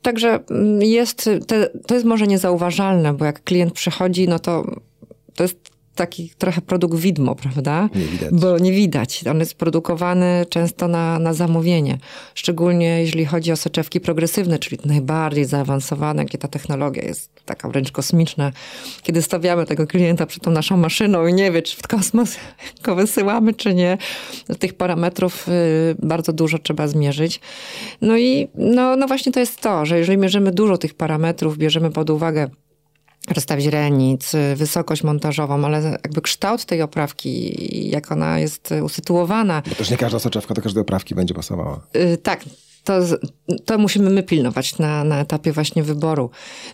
Także 0.01 0.39
mm, 0.49 0.81
jest, 0.81 1.29
te, 1.47 1.69
to 1.87 1.93
jest 1.93 2.05
może 2.05 2.27
niezauważalne, 2.27 3.13
bo 3.13 3.25
jak 3.25 3.43
klient 3.43 3.73
przychodzi, 3.73 4.27
no 4.27 4.39
to 4.39 4.65
to 5.35 5.43
jest 5.43 5.74
taki 5.95 6.31
trochę 6.37 6.61
produkt 6.61 6.97
widmo, 6.97 7.35
prawda? 7.35 7.89
Nie 7.95 8.05
widać. 8.05 8.29
Bo 8.31 8.59
nie 8.59 8.71
widać. 8.71 9.23
On 9.31 9.39
jest 9.39 9.55
produkowany 9.55 10.45
często 10.49 10.87
na, 10.87 11.19
na 11.19 11.33
zamówienie. 11.33 11.97
Szczególnie 12.35 13.01
jeśli 13.01 13.25
chodzi 13.25 13.51
o 13.51 13.55
soczewki 13.55 13.99
progresywne, 13.99 14.59
czyli 14.59 14.77
najbardziej 14.85 15.45
zaawansowane, 15.45 16.25
gdzie 16.25 16.37
ta 16.37 16.47
technologia 16.47 17.03
jest 17.03 17.29
taka 17.45 17.69
wręcz 17.69 17.91
kosmiczna. 17.91 18.51
Kiedy 19.03 19.21
stawiamy 19.21 19.65
tego 19.65 19.87
klienta 19.87 20.25
przed 20.25 20.43
tą 20.43 20.51
naszą 20.51 20.77
maszyną 20.77 21.27
i 21.27 21.33
nie 21.33 21.51
wie, 21.51 21.61
czy 21.61 21.77
w 21.77 21.87
kosmos 21.87 22.35
go 22.83 22.95
wysyłamy, 22.95 23.53
czy 23.53 23.75
nie. 23.75 23.97
Tych 24.59 24.73
parametrów 24.73 25.47
y, 25.49 25.95
bardzo 25.99 26.33
dużo 26.33 26.59
trzeba 26.59 26.87
zmierzyć. 26.87 27.39
No 28.01 28.17
i 28.17 28.47
no, 28.55 28.95
no 28.95 29.07
właśnie 29.07 29.31
to 29.31 29.39
jest 29.39 29.61
to, 29.61 29.85
że 29.85 29.97
jeżeli 29.97 30.17
mierzymy 30.17 30.51
dużo 30.51 30.77
tych 30.77 30.93
parametrów, 30.93 31.57
bierzemy 31.57 31.91
pod 31.91 32.09
uwagę 32.09 32.49
rozstaw 33.29 33.59
źrenic, 33.59 34.31
wysokość 34.55 35.03
montażową, 35.03 35.65
ale 35.65 35.81
jakby 36.03 36.21
kształt 36.21 36.65
tej 36.65 36.81
oprawki, 36.81 37.89
jak 37.89 38.11
ona 38.11 38.39
jest 38.39 38.73
usytuowana. 38.83 39.61
Bo 39.69 39.75
też 39.75 39.89
nie 39.89 39.97
każda 39.97 40.19
soczewka 40.19 40.53
do 40.53 40.61
każdej 40.61 40.81
oprawki 40.81 41.15
będzie 41.15 41.33
pasowała. 41.33 41.79
Yy, 41.93 42.17
tak, 42.17 42.45
to, 42.85 42.99
to 43.65 43.77
musimy 43.77 44.09
my 44.09 44.23
pilnować 44.23 44.79
na, 44.79 45.03
na 45.03 45.19
etapie 45.19 45.51
właśnie 45.51 45.83
wyboru. 45.83 46.29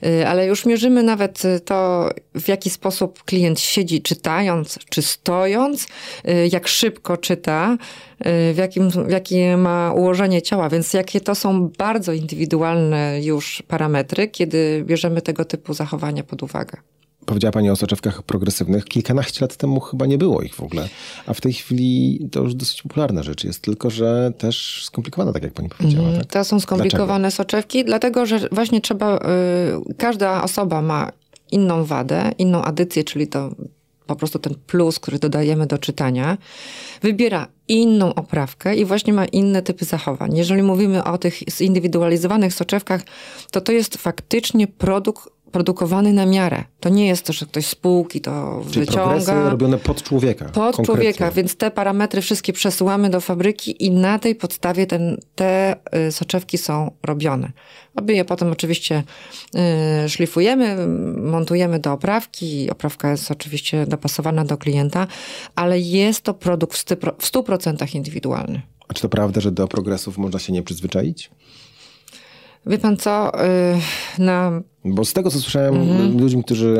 Y, 0.05 0.27
ale 0.27 0.47
już 0.47 0.65
mierzymy 0.65 1.03
nawet 1.03 1.41
to, 1.65 2.09
w 2.35 2.47
jaki 2.47 2.69
sposób 2.69 3.23
klient 3.23 3.59
siedzi 3.59 4.01
czytając, 4.01 4.79
czy 4.89 5.01
stojąc, 5.01 5.87
y, 6.27 6.49
jak 6.51 6.67
szybko 6.67 7.17
czyta, 7.17 7.77
y, 8.19 8.53
w 8.53 8.57
jakim, 8.57 8.89
w 8.89 9.57
ma 9.57 9.93
ułożenie 9.93 10.41
ciała, 10.41 10.69
więc 10.69 10.93
jakie 10.93 11.21
to 11.21 11.35
są 11.35 11.69
bardzo 11.77 12.13
indywidualne 12.13 13.19
już 13.23 13.63
parametry, 13.67 14.27
kiedy 14.27 14.83
bierzemy 14.85 15.21
tego 15.21 15.45
typu 15.45 15.73
zachowania 15.73 16.23
pod 16.23 16.43
uwagę. 16.43 16.77
Powiedziała 17.25 17.51
Pani 17.51 17.69
o 17.69 17.75
soczewkach 17.75 18.23
progresywnych. 18.23 18.85
Kilkanaście 18.85 19.41
lat 19.41 19.55
temu 19.55 19.79
chyba 19.79 20.05
nie 20.05 20.17
było 20.17 20.41
ich 20.41 20.55
w 20.55 20.61
ogóle, 20.61 20.89
a 21.25 21.33
w 21.33 21.41
tej 21.41 21.53
chwili 21.53 22.19
to 22.31 22.41
już 22.41 22.55
dosyć 22.55 22.81
popularna 22.81 23.23
rzecz 23.23 23.43
jest, 23.43 23.61
tylko 23.61 23.89
że 23.89 24.31
też 24.37 24.85
skomplikowana, 24.85 25.33
tak 25.33 25.43
jak 25.43 25.53
Pani 25.53 25.69
powiedziała. 25.69 26.07
Mm, 26.07 26.19
tak? 26.19 26.31
To 26.31 26.43
są 26.43 26.59
skomplikowane 26.59 27.19
Dlaczego? 27.19 27.43
soczewki, 27.43 27.85
dlatego 27.85 28.25
że 28.25 28.39
właśnie 28.51 28.81
trzeba, 28.81 29.17
y, 29.17 29.95
każda 29.97 30.43
osoba 30.43 30.81
ma 30.81 31.11
inną 31.51 31.85
wadę, 31.85 32.31
inną 32.37 32.61
adycję, 32.61 33.03
czyli 33.03 33.27
to 33.27 33.51
po 34.07 34.15
prostu 34.15 34.39
ten 34.39 34.55
plus, 34.67 34.99
który 34.99 35.19
dodajemy 35.19 35.67
do 35.67 35.77
czytania, 35.77 36.37
wybiera 37.01 37.47
inną 37.67 38.13
oprawkę 38.13 38.75
i 38.75 38.85
właśnie 38.85 39.13
ma 39.13 39.25
inne 39.25 39.61
typy 39.61 39.85
zachowań. 39.85 40.37
Jeżeli 40.37 40.63
mówimy 40.63 41.03
o 41.03 41.17
tych 41.17 41.39
zindywidualizowanych 41.57 42.53
soczewkach, 42.53 43.01
to 43.51 43.61
to 43.61 43.71
jest 43.71 43.97
faktycznie 43.97 44.67
produkt 44.67 45.29
produkowany 45.51 46.13
na 46.13 46.25
miarę. 46.25 46.63
To 46.79 46.89
nie 46.89 47.07
jest 47.07 47.25
to, 47.25 47.33
że 47.33 47.45
ktoś 47.45 47.65
z 47.65 47.69
spółki 47.69 48.21
to 48.21 48.61
Czyli 48.71 48.85
wyciąga. 48.85 49.49
robione 49.49 49.77
pod 49.77 50.03
człowieka. 50.03 50.45
Pod 50.45 50.53
konkretnie. 50.55 50.85
człowieka, 50.85 51.31
więc 51.31 51.55
te 51.55 51.71
parametry 51.71 52.21
wszystkie 52.21 52.53
przesyłamy 52.53 53.09
do 53.09 53.21
fabryki 53.21 53.85
i 53.85 53.91
na 53.91 54.19
tej 54.19 54.35
podstawie 54.35 54.87
ten, 54.87 55.17
te 55.35 55.75
y, 56.07 56.11
soczewki 56.11 56.57
są 56.57 56.91
robione. 57.03 57.51
Aby 57.95 58.13
je 58.13 58.25
potem 58.25 58.51
oczywiście 58.51 59.03
y, 60.05 60.09
szlifujemy, 60.09 60.87
montujemy 61.17 61.79
do 61.79 61.93
oprawki. 61.93 62.69
Oprawka 62.69 63.11
jest 63.11 63.31
oczywiście 63.31 63.85
dopasowana 63.85 64.45
do 64.45 64.57
klienta, 64.57 65.07
ale 65.55 65.79
jest 65.79 66.21
to 66.21 66.33
produkt 66.33 66.77
w 67.19 67.31
100% 67.31 67.95
indywidualny. 67.95 68.61
A 68.87 68.93
czy 68.93 69.01
to 69.01 69.09
prawda, 69.09 69.41
że 69.41 69.51
do 69.51 69.67
progresów 69.67 70.17
można 70.17 70.39
się 70.39 70.53
nie 70.53 70.63
przyzwyczaić? 70.63 71.31
Wie 72.65 72.77
pan 72.77 72.97
co, 72.97 73.45
y, 73.45 73.79
na... 74.19 74.61
Bo 74.85 75.05
z 75.05 75.13
tego, 75.13 75.31
co 75.31 75.39
słyszałem 75.39 75.75
mhm. 75.75 76.19
ludzi, 76.19 76.43
którzy 76.43 76.77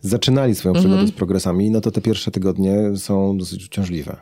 zaczynali 0.00 0.54
swoją 0.54 0.74
przygodę 0.74 0.94
mhm. 0.94 1.08
z 1.08 1.12
progresami, 1.12 1.70
no 1.70 1.80
to 1.80 1.90
te 1.90 2.00
pierwsze 2.00 2.30
tygodnie 2.30 2.96
są 2.96 3.38
dosyć 3.38 3.64
uciążliwe. 3.64 4.16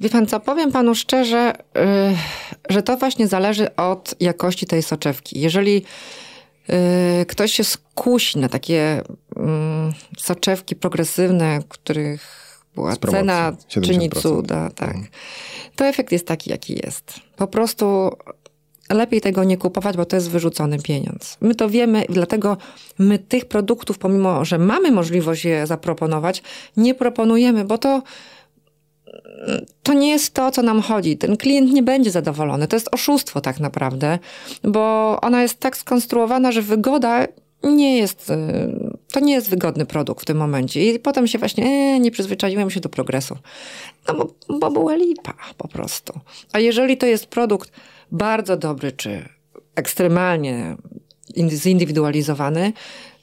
Wie 0.00 0.10
pan 0.10 0.26
co, 0.26 0.40
powiem 0.40 0.72
panu 0.72 0.94
szczerze, 0.94 1.52
y, 1.56 2.70
że 2.72 2.82
to 2.82 2.96
właśnie 2.96 3.28
zależy 3.28 3.76
od 3.76 4.14
jakości 4.20 4.66
tej 4.66 4.82
soczewki. 4.82 5.40
Jeżeli 5.40 5.82
y, 7.22 7.26
ktoś 7.26 7.52
się 7.52 7.64
skusi 7.64 8.38
na 8.38 8.48
takie 8.48 9.02
mm, 9.36 9.92
soczewki 10.18 10.76
progresywne, 10.76 11.60
których 11.68 12.44
była 12.74 12.96
cena 12.96 13.56
czyni 13.68 14.10
cuda, 14.10 14.70
tak. 14.70 14.88
Mhm. 14.88 15.06
To 15.76 15.86
efekt 15.86 16.12
jest 16.12 16.26
taki, 16.26 16.50
jaki 16.50 16.80
jest. 16.84 17.20
Po 17.36 17.46
prostu 17.46 18.10
lepiej 18.90 19.20
tego 19.20 19.44
nie 19.44 19.56
kupować, 19.56 19.96
bo 19.96 20.04
to 20.04 20.16
jest 20.16 20.30
wyrzucony 20.30 20.78
pieniądz. 20.78 21.36
My 21.40 21.54
to 21.54 21.68
wiemy, 21.68 22.04
dlatego 22.08 22.56
my 22.98 23.18
tych 23.18 23.44
produktów, 23.44 23.98
pomimo 23.98 24.44
że 24.44 24.58
mamy 24.58 24.90
możliwość 24.90 25.44
je 25.44 25.66
zaproponować, 25.66 26.42
nie 26.76 26.94
proponujemy, 26.94 27.64
bo 27.64 27.78
to 27.78 28.02
to 29.82 29.92
nie 29.92 30.10
jest 30.10 30.34
to, 30.34 30.50
co 30.50 30.62
nam 30.62 30.82
chodzi. 30.82 31.16
Ten 31.16 31.36
klient 31.36 31.72
nie 31.72 31.82
będzie 31.82 32.10
zadowolony. 32.10 32.68
To 32.68 32.76
jest 32.76 32.94
oszustwo 32.94 33.40
tak 33.40 33.60
naprawdę, 33.60 34.18
bo 34.62 35.18
ona 35.20 35.42
jest 35.42 35.60
tak 35.60 35.76
skonstruowana, 35.76 36.52
że 36.52 36.62
wygoda 36.62 37.26
nie 37.62 37.98
jest, 37.98 38.30
y, 38.30 38.34
to 39.12 39.20
nie 39.20 39.32
jest 39.32 39.50
wygodny 39.50 39.86
produkt 39.86 40.22
w 40.22 40.24
tym 40.24 40.36
momencie. 40.36 40.94
I 40.94 40.98
potem 40.98 41.26
się 41.26 41.38
właśnie, 41.38 41.64
e, 41.64 42.00
nie 42.00 42.10
przyzwyczaiłem 42.10 42.70
się 42.70 42.80
do 42.80 42.88
progresu. 42.88 43.36
No 44.08 44.14
bo, 44.14 44.34
bo 44.58 44.70
była 44.70 44.94
lipa 44.94 45.34
po 45.58 45.68
prostu. 45.68 46.20
A 46.52 46.58
jeżeli 46.58 46.96
to 46.96 47.06
jest 47.06 47.26
produkt 47.26 47.70
bardzo 48.14 48.56
dobry, 48.56 48.92
czy 48.92 49.28
ekstremalnie 49.74 50.76
zindywidualizowany, 51.48 52.72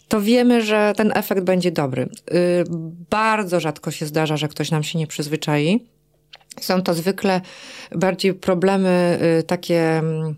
to 0.08 0.22
wiemy, 0.22 0.62
że 0.62 0.94
ten 0.98 1.12
efekt 1.16 1.44
będzie 1.44 1.72
dobry. 1.72 2.04
Y, 2.04 2.64
bardzo 3.10 3.60
rzadko 3.60 3.92
się 3.92 4.06
zdarza, 4.06 4.38
że 4.38 4.48
ktoś 4.48 4.72
nam 4.72 4.84
się 4.84 5.00
nie 5.00 5.08
przyzwyczai. 5.08 5.86
Są 6.62 6.82
to 6.82 6.94
zwykle 6.94 7.42
bardziej 7.96 8.34
problemy 8.34 9.20
y, 9.40 9.44
takie 9.44 9.98
mm, 9.98 10.36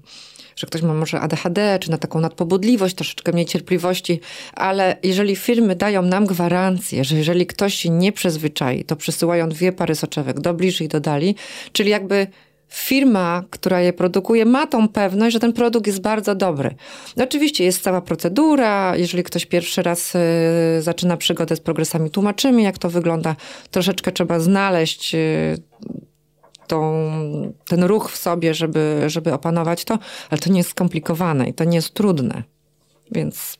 że 0.55 0.67
ktoś 0.67 0.81
ma 0.81 0.93
może 0.93 1.19
ADHD, 1.19 1.79
czy 1.81 1.91
na 1.91 1.97
taką 1.97 2.19
nadpobudliwość, 2.19 2.95
troszeczkę 2.95 3.31
mniej 3.31 3.45
cierpliwości, 3.45 4.19
ale 4.53 4.97
jeżeli 5.03 5.35
firmy 5.35 5.75
dają 5.75 6.01
nam 6.01 6.25
gwarancję, 6.25 7.03
że 7.03 7.15
jeżeli 7.15 7.47
ktoś 7.47 7.73
się 7.75 7.89
nie 7.89 8.11
przyzwyczai, 8.11 8.83
to 8.83 8.95
przysyłają 8.95 9.49
dwie 9.49 9.71
pary 9.71 9.95
soczewek 9.95 10.39
do 10.39 10.53
bliżej 10.53 10.87
do 10.87 10.99
dali, 10.99 11.35
czyli 11.71 11.89
jakby 11.89 12.27
firma, 12.73 13.43
która 13.49 13.81
je 13.81 13.93
produkuje, 13.93 14.45
ma 14.45 14.67
tą 14.67 14.87
pewność, 14.87 15.33
że 15.33 15.39
ten 15.39 15.53
produkt 15.53 15.87
jest 15.87 16.01
bardzo 16.01 16.35
dobry. 16.35 16.75
Oczywiście 17.23 17.63
jest 17.63 17.83
cała 17.83 18.01
procedura. 18.01 18.97
Jeżeli 18.97 19.23
ktoś 19.23 19.45
pierwszy 19.45 19.83
raz 19.83 20.15
y, 20.15 20.19
zaczyna 20.79 21.17
przygodę 21.17 21.55
z 21.55 21.59
progresami, 21.59 22.09
tłumaczymy, 22.09 22.61
jak 22.61 22.77
to 22.77 22.89
wygląda. 22.89 23.35
Troszeczkę 23.71 24.11
trzeba 24.11 24.39
znaleźć 24.39 25.15
y, 25.15 25.57
tą, 26.67 27.11
ten 27.67 27.83
ruch 27.83 28.11
w 28.11 28.17
sobie, 28.17 28.53
żeby, 28.53 29.03
żeby 29.07 29.33
opanować 29.33 29.85
to, 29.85 29.99
ale 30.29 30.39
to 30.39 30.49
nie 30.49 30.57
jest 30.57 30.69
skomplikowane 30.69 31.49
i 31.49 31.53
to 31.53 31.63
nie 31.63 31.75
jest 31.75 31.93
trudne. 31.93 32.43
Więc 33.11 33.57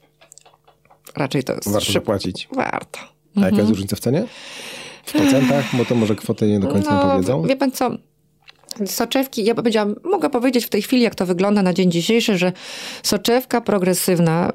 raczej 1.16 1.44
to 1.44 1.54
jest. 1.54 1.72
Warto 1.72 1.86
szyb... 1.86 1.94
zapłacić. 1.94 2.48
Warto. 2.56 3.00
A 3.36 3.40
jaka 3.40 3.48
jest 3.48 3.60
mhm. 3.60 3.70
różnica 3.70 3.96
w 3.96 4.00
cenie? 4.00 4.24
W 5.06 5.12
procentach? 5.12 5.66
Bo 5.78 5.86
to 5.86 5.96
może 5.96 6.16
kwoty 6.16 6.48
nie 6.48 6.60
do 6.60 6.68
końca 6.68 6.96
no, 6.96 7.12
powiedzą. 7.12 7.44
Wie 7.44 7.56
pan 7.56 7.72
co? 7.72 7.92
Soczewki, 8.86 9.46
ja 9.46 9.56
powiedziałam, 9.56 9.96
mogę 10.04 10.30
powiedzieć 10.30 10.66
w 10.66 10.70
tej 10.70 10.82
chwili, 10.82 11.02
jak 11.02 11.16
to 11.16 11.26
wygląda 11.26 11.62
na 11.62 11.74
dzień 11.74 11.92
dzisiejszy, 11.92 12.38
że 12.38 12.52
soczewka 13.04 13.62
progresywna, 13.62 14.52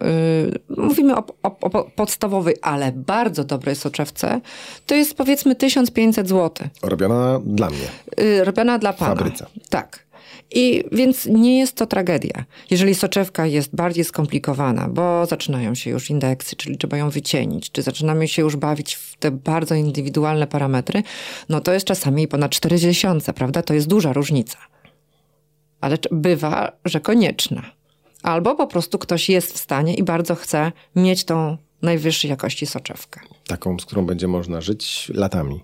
yy, 0.77 0.77
mówimy 0.77 1.17
o, 1.17 1.25
o, 1.43 1.61
o, 1.61 1.85
podstawowej, 1.85 2.57
ale 2.63 2.93
bardzo 2.93 3.45
dobrej 3.45 3.77
soczewce, 3.77 4.41
to 4.87 4.95
jest 4.95 5.15
powiedzmy 5.15 5.55
1500 5.55 6.29
zł. 6.29 6.69
Robiona 6.83 7.41
dla 7.45 7.71
mnie. 7.71 7.89
Yy, 8.19 8.45
robiona 8.45 8.79
dla 8.79 8.93
pana. 8.93 9.15
Fabryce. 9.15 9.47
Tak. 9.69 10.08
I 10.51 10.85
więc 10.93 11.27
nie 11.27 11.59
jest 11.59 11.77
to 11.77 11.87
tragedia. 11.87 12.45
Jeżeli 12.71 12.95
soczewka 12.95 13.47
jest 13.47 13.75
bardziej 13.75 14.05
skomplikowana, 14.05 14.89
bo 14.89 15.27
zaczynają 15.27 15.75
się 15.75 15.91
już 15.91 16.11
indeksy, 16.11 16.57
czyli 16.57 16.79
trzeba 16.79 16.97
ją 16.97 17.11
wycienić, 17.11 17.71
czy 17.71 17.83
zaczynamy 17.83 18.29
się 18.29 18.43
już 18.43 18.57
bawić 18.57 18.95
w 18.95 19.17
te 19.17 19.31
bardzo 19.31 19.75
indywidualne 19.75 20.47
parametry, 20.47 21.03
no 21.49 21.61
to 21.61 21.73
jest 21.73 21.87
czasami 21.87 22.29
ponad 22.29 22.51
40, 22.51 23.07
prawda? 23.35 23.63
To 23.63 23.75
jest 23.75 23.89
duża 23.89 24.13
różnica. 24.13 24.59
Ale 25.81 25.99
bywa, 26.11 26.73
że 26.85 27.01
konieczna. 27.01 27.63
Albo 28.23 28.55
po 28.55 28.67
prostu 28.67 28.99
ktoś 28.99 29.29
jest 29.29 29.53
w 29.53 29.59
stanie 29.59 29.95
i 29.95 30.03
bardzo 30.03 30.35
chce 30.35 30.73
mieć 30.97 31.25
tą 31.25 31.57
najwyższej 31.83 32.31
jakości 32.31 32.67
soczewkę. 32.67 33.21
Taką, 33.47 33.79
z 33.79 33.87
którą 33.87 34.07
będzie 34.07 34.29
można 34.29 34.61
żyć 34.61 35.11
latami. 35.15 35.61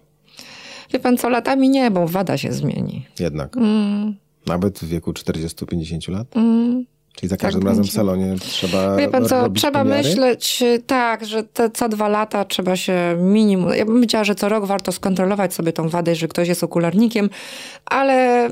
Wie 0.93 0.99
pan 0.99 1.19
co, 1.19 1.29
latami 1.29 1.69
nie, 1.69 1.91
bo 1.91 2.09
wada 2.09 2.39
się 2.39 2.53
zmieni. 2.53 3.07
Jednak. 3.19 3.57
Mm. 3.57 4.24
Nawet 4.47 4.79
w 4.79 4.89
wieku 4.89 5.13
40-50 5.13 6.13
lat? 6.13 6.37
Mm. 6.37 6.85
Czyli 7.17 7.31
za 7.31 7.37
każdym 7.37 7.63
tak 7.63 7.69
razem 7.69 7.85
w 7.85 7.91
salonie 7.91 8.35
trzeba. 8.41 8.97
Wie 8.97 9.09
pan 9.09 9.29
co, 9.29 9.51
trzeba 9.51 9.79
pomiary? 9.79 10.09
myśleć 10.09 10.63
tak, 10.87 11.25
że 11.27 11.45
te 11.45 11.71
co 11.71 11.89
dwa 11.89 12.09
lata 12.09 12.45
trzeba 12.45 12.77
się 12.77 13.17
minimum. 13.19 13.75
Ja 13.75 13.85
bym 13.85 13.95
powiedziała, 13.95 14.25
że 14.25 14.35
co 14.35 14.49
rok 14.49 14.67
warto 14.67 14.93
skontrolować 14.93 15.55
sobie 15.55 15.73
tą 15.73 15.89
wadę, 15.89 16.15
że 16.15 16.29
ktoś 16.29 16.49
jest 16.49 16.65
okularnikiem, 16.65 17.31
ale 17.85 18.49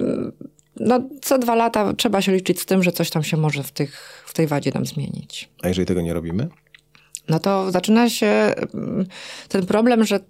no, 0.80 1.00
co 1.22 1.38
dwa 1.38 1.54
lata 1.54 1.92
trzeba 1.92 2.22
się 2.22 2.32
liczyć 2.32 2.60
z 2.60 2.66
tym, 2.66 2.82
że 2.82 2.92
coś 2.92 3.10
tam 3.10 3.22
się 3.22 3.36
może 3.36 3.62
w, 3.62 3.70
tych, 3.70 4.22
w 4.26 4.34
tej 4.34 4.46
wadzie 4.46 4.70
nam 4.74 4.86
zmienić. 4.86 5.50
A 5.62 5.68
jeżeli 5.68 5.86
tego 5.86 6.00
nie 6.00 6.14
robimy? 6.14 6.48
No 7.28 7.38
to 7.38 7.70
zaczyna 7.70 8.10
się 8.10 8.26
mm, 8.26 9.06
ten 9.48 9.66
problem, 9.66 10.04
że 10.04 10.20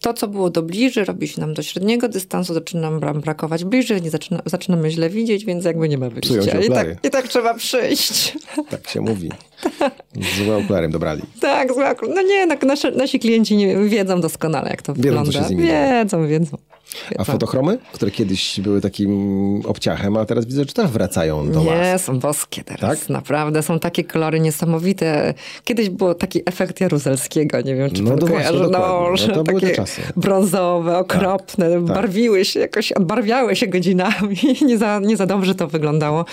to, 0.00 0.14
co 0.14 0.28
było 0.28 0.50
do 0.50 0.62
bliżej, 0.62 1.04
robi 1.04 1.28
się 1.28 1.40
nam 1.40 1.54
do 1.54 1.62
średniego 1.62 2.08
dystansu, 2.08 2.54
zaczyna 2.54 2.90
nam 2.90 3.20
brakować 3.20 3.64
bliżej, 3.64 4.02
nie 4.02 4.10
zaczyna, 4.10 4.42
zaczynamy 4.46 4.90
źle 4.90 5.10
widzieć, 5.10 5.44
więc 5.44 5.64
jakby 5.64 5.88
nie 5.88 5.98
ma 5.98 6.10
wyjścia. 6.10 6.60
I 6.60 6.68
tak, 6.68 7.04
I 7.04 7.10
tak 7.10 7.28
trzeba 7.28 7.54
przyjść. 7.54 8.38
Tak 8.70 8.88
się 8.88 9.00
mówi. 9.00 9.30
Złe 10.36 10.56
okularem 10.56 10.90
dobrali. 10.90 11.22
Tak, 11.40 11.74
złe 11.74 11.90
okularem. 11.90 12.24
No 12.24 12.30
nie, 12.30 12.46
tak 12.46 12.62
nasze, 12.62 12.90
nasi 12.90 13.20
klienci 13.20 13.56
nie, 13.56 13.76
wiedzą 13.76 14.20
doskonale, 14.20 14.70
jak 14.70 14.82
to 14.82 14.94
wiedzą, 14.94 15.08
wygląda. 15.08 15.32
Co 15.32 15.38
się 15.38 15.44
z 15.44 15.50
nimi 15.50 15.62
wiedzą, 15.62 16.26
wiedzą. 16.26 16.56
A 17.18 17.24
fotochromy, 17.24 17.78
które 17.92 18.10
kiedyś 18.10 18.60
były 18.60 18.80
takim 18.80 19.62
obciachem, 19.66 20.16
a 20.16 20.24
teraz 20.24 20.46
widzę, 20.46 20.60
że 20.60 20.72
też 20.72 20.90
wracają 20.90 21.52
do 21.52 21.62
Nie, 21.62 21.98
są 21.98 22.18
boskie 22.18 22.64
teraz. 22.64 23.00
Tak? 23.00 23.08
Naprawdę, 23.08 23.62
są 23.62 23.78
takie 23.78 24.04
kolory 24.04 24.40
niesamowite. 24.40 25.34
Kiedyś 25.64 25.90
był 25.90 26.14
taki 26.14 26.42
efekt 26.46 26.80
Jaruzelskiego, 26.80 27.60
nie 27.60 27.74
wiem, 27.74 27.90
czy 27.90 28.02
no, 28.02 28.10
pan 28.10 28.28
kojarzy. 28.28 28.68
No, 28.70 29.12
no, 29.28 29.34
to 29.34 29.44
były 29.44 29.60
takie 29.60 29.74
czasy. 29.74 30.02
brązowe, 30.16 30.98
okropne, 30.98 31.70
tak, 31.70 31.86
tak. 31.86 31.96
barwiły 31.96 32.44
się 32.44 32.60
jakoś, 32.60 32.92
odbarwiały 32.92 33.56
się 33.56 33.66
godzinami. 33.66 34.36
nie, 34.66 34.78
za, 34.78 35.00
nie 35.00 35.16
za 35.16 35.26
dobrze 35.26 35.54
to 35.54 35.68
wyglądało. 35.68 36.24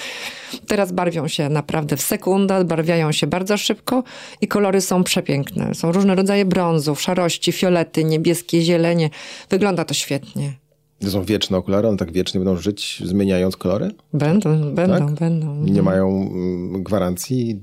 Teraz 0.67 0.91
barwią 0.91 1.27
się 1.27 1.49
naprawdę 1.49 1.97
w 1.97 2.01
sekundę, 2.01 2.63
barwiają 2.63 3.11
się 3.11 3.27
bardzo 3.27 3.57
szybko 3.57 4.03
i 4.41 4.47
kolory 4.47 4.81
są 4.81 5.03
przepiękne. 5.03 5.75
Są 5.75 5.91
różne 5.91 6.15
rodzaje 6.15 6.45
brązów, 6.45 7.01
szarości, 7.01 7.51
fiolety, 7.51 8.03
niebieskie, 8.03 8.61
zielenie. 8.61 9.09
Wygląda 9.49 9.85
to 9.85 9.93
świetnie. 9.93 10.53
To 10.99 11.09
są 11.09 11.23
wieczne 11.23 11.57
okulary, 11.57 11.87
one 11.87 11.97
tak 11.97 12.11
wiecznie 12.11 12.39
będą 12.39 12.57
żyć, 12.57 13.01
zmieniając 13.05 13.57
kolory? 13.57 13.91
Będą, 14.13 14.73
będą, 14.73 15.07
tak? 15.07 15.19
będą. 15.19 15.55
Nie 15.55 15.81
mają 15.81 16.07
mm, 16.07 16.83
gwarancji 16.83 17.59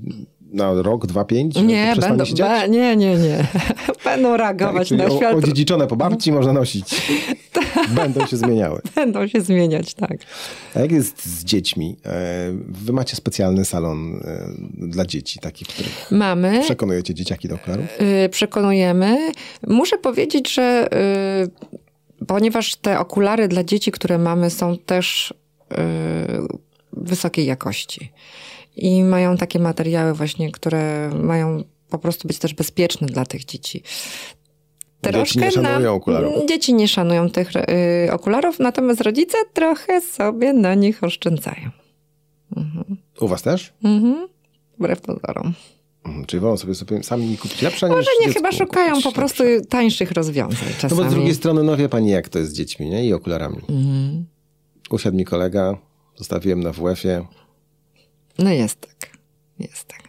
na 0.53 0.73
rok, 0.73 1.05
dwa, 1.05 1.25
pięć? 1.25 1.55
Nie, 1.55 1.95
będą, 2.01 2.23
be, 2.37 2.69
nie, 2.69 2.95
nie, 2.95 3.15
nie. 3.15 3.47
będą 4.05 4.37
reagować 4.37 4.89
tak, 4.89 4.97
na 4.97 5.09
świat. 5.09 5.35
Odziedziczone 5.35 5.87
po 5.87 5.95
babci 5.95 6.31
można 6.31 6.53
nosić. 6.53 6.95
będą 7.89 8.25
się 8.27 8.37
zmieniały. 8.37 8.81
Będą 8.95 9.27
się 9.27 9.41
zmieniać, 9.41 9.93
tak. 9.93 10.17
A 10.75 10.79
jak 10.79 10.91
jest 10.91 11.25
z 11.25 11.43
dziećmi? 11.43 11.97
E, 12.05 12.51
wy 12.67 12.93
macie 12.93 13.15
specjalny 13.15 13.65
salon 13.65 14.21
e, 14.23 14.49
dla 14.77 15.05
dzieci, 15.05 15.39
taki, 15.39 15.65
który 15.65 15.89
Mamy. 16.11 16.61
Przekonujecie 16.63 17.13
dzieciaki 17.13 17.47
do 17.47 17.55
okularów? 17.55 17.85
E, 17.97 18.29
przekonujemy. 18.29 19.31
Muszę 19.67 19.97
powiedzieć, 19.97 20.53
że 20.53 20.89
ponieważ 22.27 22.75
te 22.75 22.99
okulary 22.99 23.47
dla 23.47 23.63
dzieci, 23.63 23.91
które 23.91 24.17
mamy, 24.17 24.49
są 24.49 24.77
też 24.77 25.33
wysokiej 26.93 27.45
jakości 27.45 28.11
i 28.75 29.03
mają 29.03 29.37
takie 29.37 29.59
materiały 29.59 30.13
właśnie, 30.13 30.51
które 30.51 31.09
mają 31.09 31.63
po 31.89 31.99
prostu 31.99 32.27
być 32.27 32.39
też 32.39 32.53
bezpieczne 32.53 33.07
dla 33.07 33.25
tych 33.25 33.45
dzieci. 33.45 33.83
Troszkę 35.01 35.39
dzieci 35.39 35.59
nie 35.59 35.63
szanują 35.63 35.93
okularów. 35.93 36.45
Dzieci 36.47 36.73
nie 36.73 36.87
szanują 36.87 37.29
tych 37.29 37.51
y, 37.55 38.11
okularów, 38.11 38.59
natomiast 38.59 39.01
rodzice 39.01 39.37
trochę 39.53 40.01
sobie 40.01 40.53
na 40.53 40.75
nich 40.75 41.03
oszczędzają. 41.03 41.69
Mhm. 42.57 42.97
U 43.19 43.27
was 43.27 43.41
też? 43.41 43.73
Mhm. 43.83 44.27
Wbrew 44.79 45.01
pozorom. 45.01 45.53
Mhm, 46.05 46.25
czyli 46.25 46.39
wolą 46.39 46.57
sobie, 46.57 46.75
sobie 46.75 47.03
sami 47.03 47.37
kupić 47.37 47.61
lepsze 47.61 47.87
Może 47.87 48.09
nie, 48.21 48.33
chyba 48.33 48.51
szukają 48.51 49.01
po 49.01 49.11
prostu 49.11 49.43
lepsze. 49.43 49.65
tańszych 49.65 50.11
rozwiązań 50.11 50.69
czasami. 50.79 50.99
No 50.99 51.03
bo 51.03 51.09
z 51.09 51.13
drugiej 51.13 51.35
strony, 51.35 51.63
no 51.63 51.77
wie 51.77 51.89
pani 51.89 52.09
jak 52.09 52.29
to 52.29 52.39
jest 52.39 52.51
z 52.51 52.55
dziećmi 52.55 52.89
nie? 52.89 53.05
i 53.05 53.13
okularami. 53.13 53.57
Mhm. 53.57 54.25
Usiadł 54.89 55.17
mi 55.17 55.25
kolega, 55.25 55.77
zostawiłem 56.15 56.63
na 56.63 56.71
WF-ie, 56.71 57.25
no 58.39 58.49
jest 58.49 58.81
tak. 58.81 59.09
Jest 59.59 59.83
tak. 59.83 60.01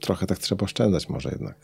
Trochę 0.00 0.26
tak 0.26 0.38
trzeba 0.38 0.64
oszczędzać 0.64 1.08
może 1.08 1.30
jednak. 1.30 1.58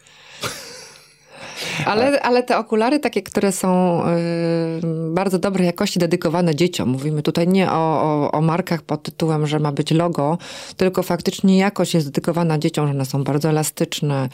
Ale, 1.86 2.22
ale 2.22 2.42
te 2.42 2.58
okulary 2.58 2.98
takie, 2.98 3.22
które 3.22 3.52
są 3.52 4.02
y, 4.02 5.12
bardzo 5.14 5.38
dobrej 5.38 5.66
jakości, 5.66 5.98
dedykowane 5.98 6.54
dzieciom. 6.54 6.88
Mówimy 6.88 7.22
tutaj 7.22 7.48
nie 7.48 7.70
o, 7.72 8.02
o, 8.02 8.32
o, 8.32 8.40
markach 8.40 8.82
pod 8.82 9.02
tytułem, 9.02 9.46
że 9.46 9.58
ma 9.58 9.72
być 9.72 9.90
logo, 9.90 10.38
tylko 10.76 11.02
faktycznie 11.02 11.58
jakość 11.58 11.94
jest 11.94 12.06
dedykowana 12.06 12.58
dzieciom, 12.58 12.86
że 12.86 12.92
one 12.92 13.04
są 13.04 13.24
bardzo 13.24 13.48
elastyczne, 13.48 14.28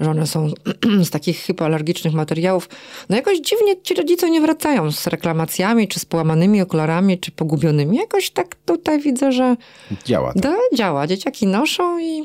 że 0.00 0.10
one 0.10 0.26
są 0.26 0.48
z 1.08 1.10
takich 1.10 1.38
hypoalergicznych 1.38 2.14
materiałów. 2.14 2.68
No 3.08 3.16
jakoś 3.16 3.38
dziwnie 3.40 3.82
ci 3.82 3.94
rodzice 3.94 4.30
nie 4.30 4.40
wracają 4.40 4.92
z 4.92 5.06
reklamacjami, 5.06 5.88
czy 5.88 6.00
z 6.00 6.04
połamanymi 6.04 6.62
okularami, 6.62 7.18
czy 7.18 7.30
pogubionymi. 7.30 7.96
Jakoś 7.96 8.30
tak 8.30 8.54
tutaj 8.54 9.00
widzę, 9.00 9.32
że... 9.32 9.56
Działa. 10.04 10.32
Da, 10.36 10.56
działa. 10.74 11.06
Dzieciaki 11.06 11.46
noszą 11.46 11.98
i, 11.98 12.24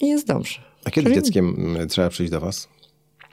i 0.00 0.08
jest 0.08 0.26
dobrze. 0.26 0.58
A 0.84 0.90
kiedy 0.90 1.10
Czyli... 1.10 1.22
dzieckiem 1.22 1.54
mm, 1.58 1.88
trzeba 1.88 2.08
przyjść 2.08 2.32
do 2.32 2.40
was? 2.40 2.68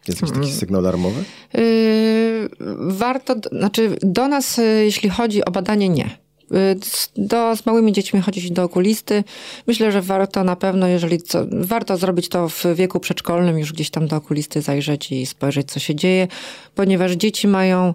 Jest 0.07 0.21
jakiś 0.21 0.35
taki 0.35 0.51
sygnał 0.51 0.81
alarmowy? 0.81 1.23
Yy, 1.53 2.49
warto, 2.77 3.35
znaczy 3.51 3.97
do 4.01 4.27
nas, 4.27 4.59
y, 4.59 4.61
jeśli 4.61 5.09
chodzi 5.09 5.45
o 5.45 5.51
badanie, 5.51 5.89
nie. 5.89 6.17
Y, 6.53 6.79
do, 7.17 7.55
z 7.55 7.65
małymi 7.65 7.93
dziećmi 7.93 8.21
chodzić 8.21 8.51
do 8.51 8.63
okulisty. 8.63 9.23
Myślę, 9.67 9.91
że 9.91 10.01
warto 10.01 10.43
na 10.43 10.55
pewno, 10.55 10.87
jeżeli 10.87 11.21
co, 11.21 11.45
warto 11.51 11.97
zrobić 11.97 12.29
to 12.29 12.49
w 12.49 12.63
wieku 12.75 12.99
przedszkolnym, 12.99 13.59
już 13.59 13.73
gdzieś 13.73 13.89
tam 13.89 14.07
do 14.07 14.15
okulisty 14.15 14.61
zajrzeć 14.61 15.11
i 15.11 15.25
spojrzeć, 15.25 15.71
co 15.71 15.79
się 15.79 15.95
dzieje, 15.95 16.27
ponieważ 16.75 17.11
dzieci 17.11 17.47
mają 17.47 17.93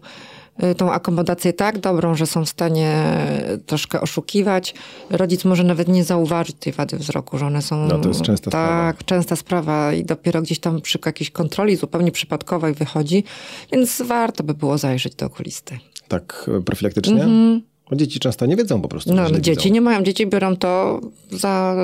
tą 0.77 0.93
akomodację 0.93 1.53
tak 1.53 1.79
dobrą, 1.79 2.15
że 2.15 2.27
są 2.27 2.45
w 2.45 2.49
stanie 2.49 3.05
troszkę 3.67 4.01
oszukiwać. 4.01 4.75
Rodzic 5.11 5.45
może 5.45 5.65
nawet 5.65 5.89
nie 5.89 6.05
zauważyć 6.05 6.57
tej 6.57 6.73
wady 6.73 6.97
wzroku, 6.97 7.39
że 7.39 7.47
one 7.47 7.63
są... 7.63 7.87
No 7.87 7.99
to 7.99 8.09
jest 8.09 8.23
częsta 8.23 8.51
tak, 8.51 8.61
sprawa. 8.61 8.93
Tak, 8.93 9.05
częsta 9.05 9.37
sprawa 9.37 9.93
i 9.93 10.05
dopiero 10.05 10.43
gdzieś 10.43 10.59
tam 10.59 10.81
przy 10.81 10.99
jakiejś 11.07 11.31
kontroli 11.31 11.77
zupełnie 11.77 12.13
przypadkowej 12.13 12.75
wychodzi, 12.75 13.25
więc 13.73 14.03
warto 14.03 14.45
by 14.45 14.55
było 14.55 14.79
zajrzeć 14.79 15.15
do 15.15 15.27
okulisty. 15.27 15.79
Tak 16.09 16.51
e, 16.59 16.63
profilaktycznie? 16.63 17.23
Mhm. 17.23 17.63
Bo 17.91 17.97
dzieci 17.97 18.21
często 18.21 18.47
nie 18.47 18.57
wiedzą 18.57 18.83
po 18.83 18.89
prostu. 18.89 19.15
No, 19.15 19.23
no 19.23 19.41
dzieci 19.41 19.63
widzą. 19.63 19.75
nie 19.75 19.81
mają, 19.81 20.03
dzieci 20.03 20.27
biorą 20.27 20.57
to 20.57 21.01
za 21.31 21.77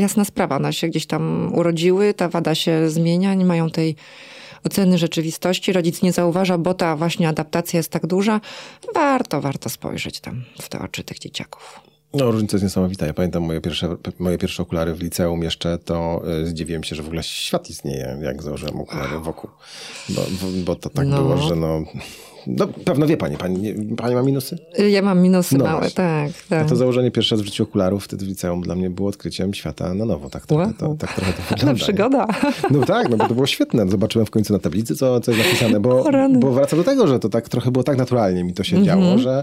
jasna 0.00 0.24
sprawa. 0.24 0.56
One 0.56 0.72
się 0.72 0.88
gdzieś 0.88 1.06
tam 1.06 1.52
urodziły, 1.54 2.14
ta 2.14 2.28
wada 2.28 2.54
się 2.54 2.90
zmienia, 2.90 3.34
nie 3.34 3.44
mają 3.44 3.70
tej 3.70 3.96
oceny 4.64 4.98
rzeczywistości. 4.98 5.72
Rodzic 5.72 6.02
nie 6.02 6.12
zauważa, 6.12 6.58
bo 6.58 6.74
ta 6.74 6.96
właśnie 6.96 7.28
adaptacja 7.28 7.76
jest 7.76 7.90
tak 7.90 8.06
duża. 8.06 8.40
Warto, 8.94 9.40
warto 9.40 9.68
spojrzeć 9.68 10.20
tam 10.20 10.44
w 10.62 10.68
te 10.68 10.78
oczy 10.78 11.04
tych 11.04 11.18
dzieciaków. 11.18 11.80
No, 12.14 12.30
różnica 12.30 12.56
jest 12.56 12.64
niesamowita. 12.64 13.06
Ja 13.06 13.14
pamiętam 13.14 13.42
moje 13.42 13.60
pierwsze, 13.60 13.96
moje 14.18 14.38
pierwsze 14.38 14.62
okulary 14.62 14.94
w 14.94 15.02
liceum 15.02 15.42
jeszcze, 15.42 15.78
to 15.78 16.22
y, 16.42 16.46
zdziwiłem 16.46 16.84
się, 16.84 16.96
że 16.96 17.02
w 17.02 17.06
ogóle 17.06 17.22
świat 17.22 17.70
istnieje, 17.70 18.18
jak 18.22 18.42
założyłem 18.42 18.80
okulary 18.80 19.18
wokół. 19.18 19.50
Bo, 20.08 20.22
bo 20.64 20.76
to 20.76 20.90
tak 20.90 21.06
no. 21.06 21.22
było, 21.22 21.36
że 21.36 21.56
no... 21.56 21.82
No, 22.46 22.66
pewno 22.66 23.06
wie 23.06 23.16
pani, 23.16 23.36
pani, 23.36 23.74
pani 23.96 24.14
ma 24.14 24.22
minusy? 24.22 24.58
Ja 24.90 25.02
mam 25.02 25.20
minusy 25.20 25.58
no 25.58 25.64
małe, 25.64 25.90
tak, 25.90 26.32
tak. 26.48 26.68
To 26.68 26.76
założenie 26.76 27.10
pierwszy 27.10 27.34
raz 27.34 27.42
w 27.42 27.44
życiu 27.44 27.62
okularów 27.62 28.04
wtedy 28.04 28.24
w 28.24 28.28
liceum 28.28 28.62
dla 28.62 28.74
mnie 28.74 28.90
było 28.90 29.08
odkryciem 29.08 29.54
świata 29.54 29.94
na 29.94 30.04
nowo. 30.04 30.30
Tak 30.30 30.46
trochę, 30.46 30.64
wow. 30.64 30.74
to, 30.78 30.94
tak 30.94 31.14
trochę 31.14 31.32
to 31.32 31.42
wygląda. 31.50 31.72
No, 31.72 31.74
przygoda. 31.74 32.26
No 32.70 32.86
tak, 32.86 33.08
no 33.08 33.16
bo 33.16 33.28
to 33.28 33.34
było 33.34 33.46
świetne. 33.46 33.88
Zobaczyłem 33.88 34.26
w 34.26 34.30
końcu 34.30 34.52
na 34.52 34.58
tablicy, 34.58 34.96
co, 34.96 35.20
co 35.20 35.30
jest 35.30 35.44
napisane, 35.44 35.80
bo, 35.80 36.04
bo 36.38 36.52
wraca 36.52 36.76
do 36.76 36.84
tego, 36.84 37.06
że 37.06 37.18
to 37.18 37.28
tak 37.28 37.48
trochę 37.48 37.70
było 37.70 37.84
tak 37.84 37.96
naturalnie 37.96 38.44
mi 38.44 38.54
to 38.54 38.64
się 38.64 38.76
mm 38.76 38.84
-hmm. 38.84 38.86
działo, 38.86 39.18
że 39.18 39.42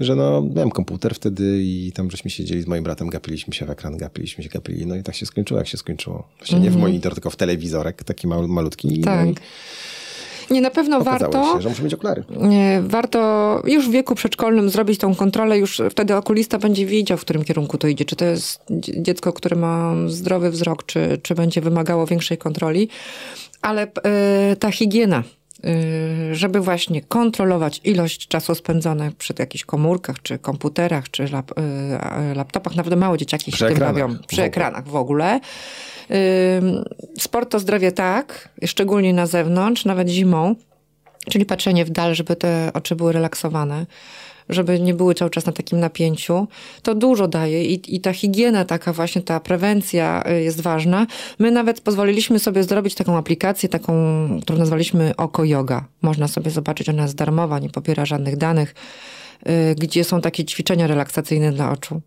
że 0.00 0.16
no, 0.16 0.42
miałem 0.54 0.70
komputer 0.70 1.14
wtedy 1.14 1.60
i 1.62 1.92
tam 1.94 2.10
żeśmy 2.10 2.30
siedzieli 2.30 2.62
z 2.62 2.66
moim 2.66 2.84
bratem, 2.84 3.08
gapiliśmy 3.08 3.54
się 3.54 3.66
w 3.66 3.70
ekran, 3.70 3.96
gapiliśmy 3.96 4.44
się, 4.44 4.50
gapili, 4.50 4.86
no 4.86 4.96
i 4.96 5.02
tak 5.02 5.14
się 5.14 5.26
skończyło, 5.26 5.60
jak 5.60 5.68
się 5.68 5.76
skończyło. 5.76 6.28
Właśnie 6.38 6.56
mm 6.56 6.62
-hmm. 6.62 6.64
nie 6.64 6.70
w 6.70 6.74
mhm. 6.74 6.90
monitor, 6.92 7.14
tylko 7.14 7.30
w 7.30 7.36
telewizorek, 7.36 8.04
taki 8.04 8.26
mal, 8.26 8.48
malutki. 8.48 9.00
Tak. 9.00 9.26
No 9.26 9.32
i, 9.32 9.34
nie, 10.50 10.60
na 10.60 10.70
pewno 10.70 10.98
Okazało 10.98 11.32
warto. 11.32 11.54
Się, 11.56 11.62
że 11.62 11.68
muszę 11.68 11.82
mieć 11.82 11.94
okulary. 11.94 12.24
Warto 12.82 13.62
już 13.64 13.88
w 13.88 13.90
wieku 13.90 14.14
przedszkolnym 14.14 14.70
zrobić 14.70 14.98
tą 14.98 15.14
kontrolę, 15.14 15.58
już 15.58 15.82
wtedy 15.90 16.16
okulista 16.16 16.58
będzie 16.58 16.86
wiedział, 16.86 17.18
w 17.18 17.20
którym 17.20 17.44
kierunku 17.44 17.78
to 17.78 17.88
idzie. 17.88 18.04
Czy 18.04 18.16
to 18.16 18.24
jest 18.24 18.62
dziecko, 18.78 19.32
które 19.32 19.56
ma 19.56 19.94
zdrowy 20.06 20.50
wzrok, 20.50 20.86
czy, 20.86 21.18
czy 21.22 21.34
będzie 21.34 21.60
wymagało 21.60 22.06
większej 22.06 22.38
kontroli. 22.38 22.88
Ale 23.62 23.86
y, 23.86 24.56
ta 24.56 24.70
higiena, 24.70 25.22
y, 25.64 26.34
żeby 26.34 26.60
właśnie 26.60 27.02
kontrolować 27.02 27.80
ilość 27.84 28.28
czasu 28.28 28.54
spędzonego 28.54 29.14
przy 29.18 29.34
jakichś 29.38 29.64
komórkach, 29.64 30.22
czy 30.22 30.38
komputerach, 30.38 31.10
czy 31.10 31.28
lap, 31.28 31.52
y, 32.30 32.34
laptopach. 32.34 32.76
Nawet 32.76 32.98
małe 32.98 33.18
dzieciaki 33.18 33.52
się 33.52 33.66
tym 33.66 33.78
bawią. 33.78 34.16
Przy 34.26 34.42
ekranach 34.42 34.88
w 34.88 34.96
ogóle. 34.96 35.40
Sport 37.18 37.50
to 37.50 37.58
zdrowie 37.58 37.92
tak, 37.92 38.48
szczególnie 38.64 39.14
na 39.14 39.26
zewnątrz, 39.26 39.84
nawet 39.84 40.08
zimą, 40.08 40.54
czyli 41.30 41.44
patrzenie 41.44 41.84
w 41.84 41.90
dal, 41.90 42.14
żeby 42.14 42.36
te 42.36 42.70
oczy 42.74 42.96
były 42.96 43.12
relaksowane. 43.12 43.86
żeby 44.48 44.80
nie 44.80 44.94
były 44.94 45.14
cały 45.14 45.30
czas 45.30 45.46
na 45.46 45.52
takim 45.52 45.80
napięciu. 45.80 46.48
To 46.82 46.94
dużo 46.94 47.28
daje 47.28 47.64
i, 47.64 47.96
i 47.96 48.00
ta 48.00 48.12
higiena, 48.12 48.64
taka 48.64 48.92
właśnie 48.92 49.22
ta 49.22 49.40
prewencja 49.40 50.24
y, 50.30 50.42
jest 50.42 50.60
ważna. 50.60 51.06
My 51.38 51.50
nawet 51.50 51.80
pozwoliliśmy 51.80 52.38
sobie 52.38 52.64
zrobić 52.64 52.94
taką 52.94 53.16
aplikację, 53.16 53.68
taką, 53.68 53.92
którą 54.42 54.58
nazwaliśmy 54.58 55.16
Oko 55.16 55.44
Yoga. 55.44 55.84
Można 56.02 56.28
sobie 56.28 56.50
zobaczyć, 56.50 56.88
ona 56.88 57.02
jest 57.02 57.14
darmowa, 57.14 57.58
nie 57.58 57.70
pobiera 57.70 58.06
żadnych 58.06 58.36
danych, 58.36 58.74
y, 59.48 59.74
gdzie 59.74 60.04
są 60.04 60.20
takie 60.20 60.44
ćwiczenia 60.44 60.86
relaksacyjne 60.86 61.52
dla 61.52 61.70
oczu. 61.70 62.00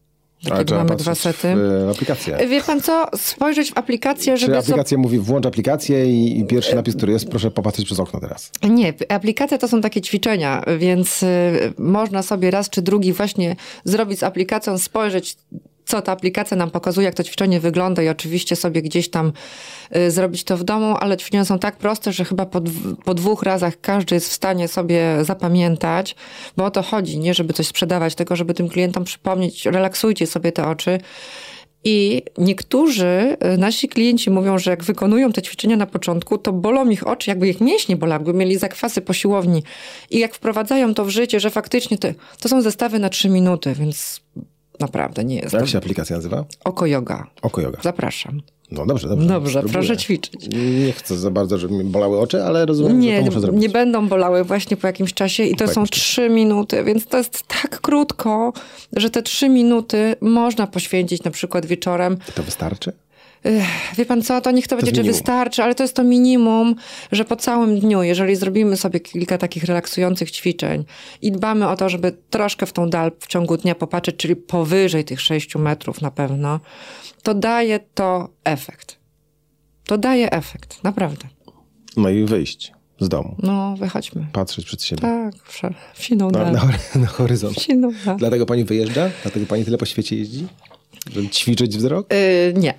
Trzeba 0.44 0.84
mamy 0.84 0.96
dwa 0.96 1.16
sety. 1.16 1.56
W 1.86 1.90
aplikację. 1.92 2.48
Wie 2.48 2.62
pan 2.62 2.82
co? 2.82 3.08
Spojrzeć 3.18 3.72
w 3.72 3.78
aplikację, 3.78 4.38
żeby. 4.38 4.54
Czy 4.54 4.60
aplikacja 4.60 4.98
so... 4.98 5.02
mówi, 5.02 5.20
włącz 5.20 5.46
aplikację 5.46 6.06
i, 6.06 6.40
i, 6.40 6.46
pierwszy 6.46 6.76
napis, 6.76 6.96
który 6.96 7.14
jest, 7.14 7.30
proszę 7.30 7.52
popatrzeć 7.52 7.86
przez 7.86 8.00
okno 8.00 8.20
teraz. 8.20 8.52
Nie, 8.70 8.94
aplikacja 9.10 9.58
to 9.58 9.68
są 9.68 9.82
takie 9.82 10.02
ćwiczenia, 10.02 10.64
więc 10.78 11.24
y, 11.24 11.28
można 11.78 12.24
sobie 12.24 12.52
raz 12.52 12.70
czy 12.70 12.82
drugi 12.82 13.14
właśnie 13.14 13.56
zrobić 13.84 14.20
z 14.20 14.24
aplikacją, 14.24 14.78
spojrzeć 14.78 15.38
co 15.86 16.02
ta 16.02 16.12
aplikacja 16.12 16.58
nam 16.58 16.72
pokazuje, 16.72 17.06
jak 17.06 17.16
to 17.16 17.24
ćwiczenie 17.24 17.60
wygląda 17.60 18.04
i 18.04 18.10
oczywiście 18.10 18.56
sobie 18.56 18.82
gdzieś 18.82 19.10
tam 19.10 19.34
y, 19.96 20.12
zrobić 20.12 20.44
to 20.44 20.58
w 20.58 20.64
domu, 20.64 20.96
ale 21.00 21.18
ćwiczenia 21.18 21.46
są 21.46 21.60
tak 21.60 21.78
proste, 21.78 22.14
że 22.14 22.26
chyba 22.26 22.46
po, 22.46 22.62
po 23.06 23.14
dwóch 23.14 23.44
razach 23.44 23.82
każdy 23.82 24.16
jest 24.16 24.30
w 24.30 24.34
stanie 24.34 24.68
sobie 24.68 25.18
zapamiętać, 25.22 26.16
bo 26.58 26.66
o 26.66 26.72
to 26.72 26.82
chodzi, 26.82 27.20
nie 27.20 27.34
żeby 27.34 27.54
coś 27.54 27.68
sprzedawać, 27.68 28.16
tylko 28.16 28.36
żeby 28.36 28.54
tym 28.54 28.70
klientom 28.70 29.04
przypomnieć, 29.04 29.66
relaksujcie 29.66 30.28
sobie 30.28 30.52
te 30.52 30.68
oczy. 30.68 31.00
I 31.88 32.24
niektórzy 32.38 33.38
y, 33.54 33.58
nasi 33.58 33.90
klienci 33.90 34.30
mówią, 34.30 34.58
że 34.58 34.72
jak 34.72 34.84
wykonują 34.84 35.32
te 35.32 35.42
ćwiczenia 35.42 35.78
na 35.78 35.86
początku, 35.86 36.38
to 36.38 36.54
bolą 36.54 36.90
ich 36.90 37.08
oczy, 37.08 37.30
jakby 37.30 37.48
ich 37.48 37.62
mięśnie 37.62 37.96
bolały, 37.96 38.20
jakby 38.20 38.34
mieli 38.34 38.58
zakwasy 38.58 39.02
po 39.02 39.14
siłowni. 39.14 39.64
I 40.10 40.20
jak 40.20 40.36
wprowadzają 40.36 40.94
to 40.94 41.06
w 41.06 41.10
życie, 41.10 41.40
że 41.40 41.50
faktycznie 41.50 41.98
to, 41.98 42.08
to 42.40 42.50
są 42.50 42.62
zestawy 42.62 43.00
na 43.00 43.10
trzy 43.10 43.30
minuty, 43.30 43.74
więc 43.74 44.22
Naprawdę 44.80 45.24
nie 45.24 45.36
jest. 45.36 45.54
Jak 45.54 45.68
się 45.68 45.78
aplikacja 45.78 46.16
nazywa? 46.16 46.46
Oko 46.64 46.86
Yoga. 46.86 47.28
Oko 47.42 47.62
Yoga. 47.62 47.80
Zapraszam. 47.84 48.42
No 48.72 48.86
dobrze, 48.86 49.08
dobrze. 49.08 49.28
Dobrze, 49.28 49.52
spróbuję. 49.52 49.74
proszę 49.74 49.98
ćwiczyć. 49.98 50.34
Nie 50.86 50.92
chcę 50.92 51.18
za 51.18 51.32
bardzo, 51.32 51.58
żeby 51.58 51.74
mi 51.74 51.84
bolały 51.84 52.20
oczy, 52.20 52.44
ale 52.44 52.66
rozumiem, 52.66 53.00
nie, 53.00 53.12
że 53.16 53.20
to 53.20 53.26
muszę 53.26 53.40
zrobić. 53.40 53.62
Nie 53.62 53.70
będą 53.70 54.08
bolały 54.08 54.44
właśnie 54.44 54.78
po 54.78 54.88
jakimś 54.88 55.14
czasie 55.14 55.44
i 55.44 55.56
to 55.56 55.68
są 55.68 55.86
trzy 55.86 56.30
minuty, 56.30 56.84
więc 56.84 57.08
to 57.08 57.18
jest 57.18 57.44
tak 57.48 57.82
krótko, 57.82 58.54
że 58.94 59.10
te 59.10 59.22
trzy 59.22 59.50
minuty 59.50 60.16
można 60.22 60.68
poświęcić 60.68 61.24
na 61.24 61.32
przykład 61.32 61.66
wieczorem. 61.66 62.18
I 62.30 62.32
to 62.32 62.44
wystarczy? 62.44 62.92
Wie 63.98 64.06
pan 64.06 64.22
co, 64.22 64.42
to 64.42 64.52
niech 64.52 64.68
to, 64.68 64.76
to 64.76 64.76
będzie, 64.76 65.02
czy 65.02 65.08
wystarczy, 65.08 65.64
ale 65.64 65.76
to 65.76 65.84
jest 65.84 65.96
to 65.96 66.04
minimum, 66.04 66.76
że 67.12 67.26
po 67.26 67.36
całym 67.36 67.80
dniu, 67.80 68.04
jeżeli 68.04 68.36
zrobimy 68.36 68.78
sobie 68.78 69.00
kilka 69.00 69.38
takich 69.38 69.64
relaksujących 69.64 70.32
ćwiczeń 70.32 70.86
i 71.22 71.32
dbamy 71.32 71.68
o 71.68 71.76
to, 71.76 71.90
żeby 71.90 72.12
troszkę 72.30 72.66
w 72.66 72.74
tą 72.74 72.90
dal 72.90 73.12
w 73.20 73.28
ciągu 73.28 73.58
dnia 73.58 73.76
popatrzeć, 73.76 74.16
czyli 74.16 74.36
powyżej 74.36 75.04
tych 75.04 75.22
6 75.22 75.56
metrów 75.56 76.02
na 76.02 76.12
pewno, 76.12 76.60
to 77.24 77.34
daje 77.34 77.80
to 77.80 78.30
efekt. 78.44 78.98
To 79.86 79.98
daje 79.98 80.32
efekt, 80.32 80.84
naprawdę. 80.84 81.28
No 81.98 82.10
i 82.10 82.26
wyjść 82.26 82.72
z 83.00 83.10
domu. 83.10 83.36
No, 83.44 83.76
wychodźmy. 83.80 84.28
Patrzeć 84.32 84.66
przed 84.66 84.84
siebie. 84.84 85.02
Tak, 85.02 85.36
w 85.94 86.04
siną 86.04 86.32
na, 86.32 86.52
na, 86.52 86.70
na 86.96 87.08
horyzont. 87.08 87.58
Dlatego 88.18 88.46
pani 88.46 88.64
wyjeżdża? 88.64 89.10
Dlatego 89.22 89.46
pani 89.46 89.66
tyle 89.66 89.78
po 89.78 89.86
świecie 89.86 90.16
jeździ? 90.16 90.48
Żeby 91.14 91.30
ćwiczyć 91.30 91.78
wzrok? 91.78 92.14
Yy, 92.14 92.54
nie 92.62 92.74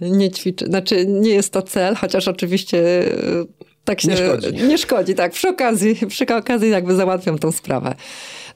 nie 0.00 0.30
ćwiczy. 0.30 0.66
Znaczy, 0.66 1.06
nie 1.06 1.30
jest 1.30 1.52
to 1.52 1.62
cel, 1.62 1.94
chociaż 1.94 2.28
oczywiście 2.28 2.78
e, 3.12 3.44
tak 3.84 4.00
się 4.00 4.08
nie 4.08 4.16
szkodzi. 4.16 4.52
Nie 4.52 4.78
szkodzi, 4.78 5.14
tak. 5.14 5.32
Przy 5.32 5.48
okazji, 5.48 6.06
przy 6.08 6.26
okazji 6.36 6.70
jakby 6.70 6.94
załatwiam 6.94 7.38
tą 7.38 7.52
sprawę. 7.52 7.94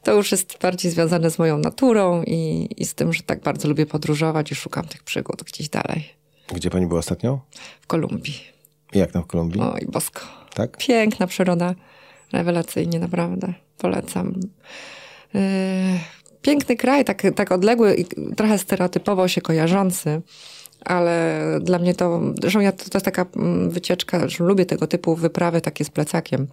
To 0.03 0.15
już 0.15 0.33
jest 0.33 0.59
bardziej 0.63 0.91
związane 0.91 1.31
z 1.31 1.39
moją 1.39 1.59
naturą 1.59 2.23
i, 2.23 2.69
i 2.77 2.85
z 2.85 2.95
tym, 2.95 3.13
że 3.13 3.23
tak 3.23 3.41
bardzo 3.41 3.69
lubię 3.69 3.87
podróżować 3.87 4.53
i 4.53 4.55
szukam 4.55 4.85
tych 4.85 5.03
przygód 5.03 5.43
gdzieś 5.43 5.69
dalej. 5.69 6.09
Gdzie 6.55 6.71
pani 6.71 6.87
była 6.87 7.01
ostatnio? 7.01 7.41
W 7.81 7.87
Kolumbii. 7.87 8.41
Jak 8.95 9.13
tam 9.13 9.23
w 9.23 9.27
Kolumbii? 9.27 9.61
Oj, 9.61 9.87
bosko. 9.89 10.21
Tak? 10.55 10.77
Piękna 10.77 11.27
przyroda. 11.27 11.75
Rewelacyjnie, 12.33 12.99
naprawdę. 12.99 13.55
Polecam. 13.79 14.41
Yy, 15.35 15.41
piękny 16.43 16.77
kraj, 16.77 17.05
tak, 17.05 17.23
tak 17.35 17.53
odległy 17.53 17.95
i 17.95 18.05
trochę 18.37 18.59
stereotypowo 18.59 19.29
się 19.29 19.41
kojarzący 19.41 20.23
ale 20.85 21.41
dla 21.63 21.79
mnie 21.79 21.95
to, 21.95 22.21
zresztą 22.41 22.61
ja, 22.61 22.73
to, 22.73 22.91
to 22.91 22.99
jest 22.99 23.05
taka 23.05 23.27
mm, 23.37 23.71
wycieczka, 23.71 24.27
lubię 24.41 24.67
tego 24.67 24.87
typu 24.87 25.17
wyprawy 25.17 25.61
takie 25.61 25.85
z 25.85 25.91
plecakiem. 25.91 26.47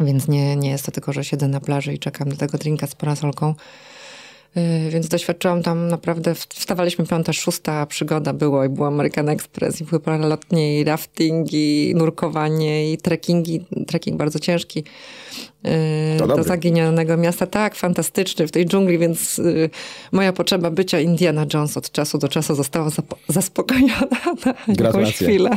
Więc 0.00 0.28
nie, 0.28 0.56
nie 0.56 0.70
jest 0.70 0.86
to 0.86 0.92
tylko, 0.92 1.12
że 1.12 1.24
siedzę 1.24 1.48
na 1.48 1.60
plaży 1.60 1.94
i 1.94 1.98
czekam 1.98 2.28
na 2.28 2.36
tego 2.36 2.58
drinka 2.58 2.86
z 2.86 2.94
parasolką. 2.94 3.54
Yy, 4.58 4.90
więc 4.90 5.08
doświadczyłam 5.08 5.62
tam 5.62 5.88
naprawdę, 5.88 6.34
wstawaliśmy 6.34 7.06
piąta, 7.06 7.32
szósta 7.32 7.86
przygoda 7.86 8.32
było 8.32 8.64
i 8.64 8.68
był 8.68 8.84
American 8.84 9.28
Express 9.28 9.80
i 9.80 9.84
były 9.84 10.00
paralotnie 10.00 10.80
i 10.80 10.84
raftingi, 10.84 11.90
i 11.90 11.94
nurkowanie 11.94 12.92
i 12.92 12.98
trekkingi, 12.98 13.64
trekking 13.86 14.16
bardzo 14.16 14.38
ciężki 14.38 14.84
yy, 15.64 15.70
do 16.36 16.42
zaginionego 16.42 17.16
miasta. 17.16 17.46
Tak, 17.46 17.74
fantastyczny 17.74 18.46
w 18.46 18.50
tej 18.50 18.66
dżungli, 18.66 18.98
więc 18.98 19.38
yy, 19.38 19.70
moja 20.12 20.32
potrzeba 20.32 20.70
bycia 20.70 21.00
Indiana 21.00 21.46
Jones 21.54 21.76
od 21.76 21.90
czasu 21.90 22.18
do 22.18 22.28
czasu 22.28 22.54
została 22.54 22.90
zaspokojona 23.28 24.00
na 24.78 24.84
jakąś 24.84 25.14
chwilę. 25.14 25.50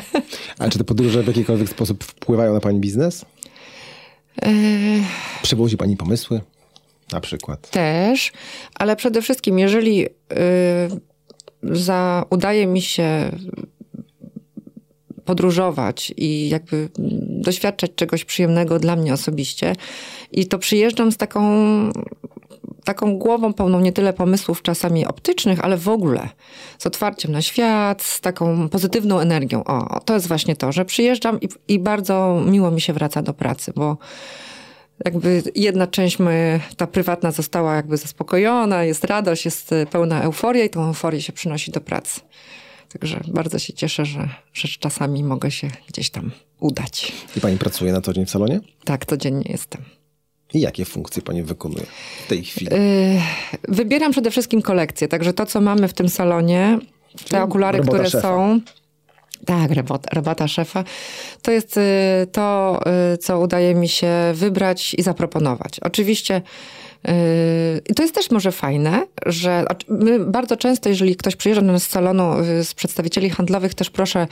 A 0.59 0.69
czy 0.69 0.77
te 0.77 0.83
podróże 0.83 1.23
w 1.23 1.27
jakikolwiek 1.27 1.69
sposób 1.69 2.03
wpływają 2.03 2.53
na 2.53 2.59
pani 2.59 2.79
biznes? 2.79 3.25
Przywozi 5.41 5.77
pani 5.77 5.97
pomysły? 5.97 6.41
Na 7.11 7.21
przykład. 7.21 7.69
Też, 7.69 8.31
ale 8.75 8.95
przede 8.95 9.21
wszystkim, 9.21 9.59
jeżeli 9.59 10.05
y, 10.05 10.09
za, 11.63 12.25
udaje 12.29 12.67
mi 12.67 12.81
się 12.81 13.31
podróżować 15.25 16.13
i 16.17 16.49
jakby 16.49 16.89
doświadczać 17.27 17.91
czegoś 17.95 18.25
przyjemnego 18.25 18.79
dla 18.79 18.95
mnie 18.95 19.13
osobiście. 19.13 19.75
I 20.31 20.45
to 20.45 20.59
przyjeżdżam 20.59 21.11
z 21.11 21.17
taką, 21.17 21.41
taką 22.83 23.17
głową 23.17 23.53
pełną 23.53 23.79
nie 23.79 23.91
tyle 23.91 24.13
pomysłów 24.13 24.61
czasami 24.61 25.05
optycznych, 25.05 25.65
ale 25.65 25.77
w 25.77 25.89
ogóle 25.89 26.29
z 26.77 26.87
otwarciem 26.87 27.31
na 27.31 27.41
świat, 27.41 28.03
z 28.03 28.21
taką 28.21 28.69
pozytywną 28.69 29.19
energią. 29.19 29.63
O, 29.63 29.99
to 29.99 30.13
jest 30.13 30.27
właśnie 30.27 30.55
to, 30.55 30.71
że 30.71 30.85
przyjeżdżam 30.85 31.39
i, 31.41 31.49
i 31.67 31.79
bardzo 31.79 32.43
miło 32.45 32.71
mi 32.71 32.81
się 32.81 32.93
wraca 32.93 33.21
do 33.21 33.33
pracy, 33.33 33.71
bo 33.75 33.97
jakby 35.05 35.43
jedna 35.55 35.87
część 35.87 36.19
my, 36.19 36.59
ta 36.77 36.87
prywatna 36.87 37.31
została 37.31 37.75
jakby 37.75 37.97
zaspokojona, 37.97 38.83
jest 38.83 39.03
radość, 39.03 39.45
jest 39.45 39.69
pełna 39.91 40.21
euforia 40.21 40.63
i 40.63 40.69
tą 40.69 40.87
euforię 40.87 41.21
się 41.21 41.33
przynosi 41.33 41.71
do 41.71 41.81
pracy. 41.81 42.21
Także 42.93 43.19
bardzo 43.27 43.59
się 43.59 43.73
cieszę, 43.73 44.05
że, 44.05 44.29
że 44.53 44.67
czasami 44.79 45.23
mogę 45.23 45.51
się 45.51 45.71
gdzieś 45.87 46.09
tam 46.09 46.31
udać. 46.59 47.11
I 47.37 47.41
pani 47.41 47.57
pracuje 47.57 47.91
na 47.91 48.01
co 48.01 48.13
dzień 48.13 48.25
w 48.25 48.29
salonie? 48.29 48.59
Tak, 48.83 49.05
codziennie 49.05 49.51
jestem. 49.51 49.81
I 50.53 50.61
jakie 50.61 50.85
funkcje 50.85 51.21
pani 51.21 51.43
wykonuje 51.43 51.85
w 52.25 52.27
tej 52.27 52.43
chwili? 52.43 52.71
Yy, 52.71 53.21
wybieram 53.75 54.11
przede 54.11 54.31
wszystkim 54.31 54.61
kolekcję, 54.61 55.07
także 55.07 55.33
to, 55.33 55.45
co 55.45 55.61
mamy 55.61 55.87
w 55.87 55.93
tym 55.93 56.09
salonie, 56.09 56.79
te 57.29 57.43
okulary, 57.43 57.79
które 57.79 58.09
szefa. 58.09 58.21
są. 58.21 58.61
Tak, 59.45 59.71
robota, 59.71 60.09
robota 60.13 60.47
szefa. 60.47 60.83
To 61.41 61.51
jest 61.51 61.77
y, 61.77 61.81
to, 62.31 62.79
y, 63.13 63.17
co 63.17 63.39
udaje 63.39 63.75
mi 63.75 63.89
się 63.89 64.11
wybrać 64.33 64.93
i 64.93 65.01
zaproponować. 65.01 65.79
Oczywiście 65.79 66.41
i 67.89 67.93
to 67.93 68.03
jest 68.03 68.15
też 68.15 68.31
może 68.31 68.51
fajne, 68.51 69.07
że 69.25 69.65
my 69.87 70.19
bardzo 70.19 70.57
często, 70.57 70.89
jeżeli 70.89 71.15
ktoś 71.15 71.35
przyjeżdża 71.35 71.61
do 71.61 71.71
nas 71.71 71.83
z 71.83 71.89
salonu 71.89 72.39
y, 72.39 72.63
z 72.63 72.73
przedstawicieli 72.73 73.29
handlowych, 73.29 73.73
też 73.73 73.89
proszę 73.89 74.27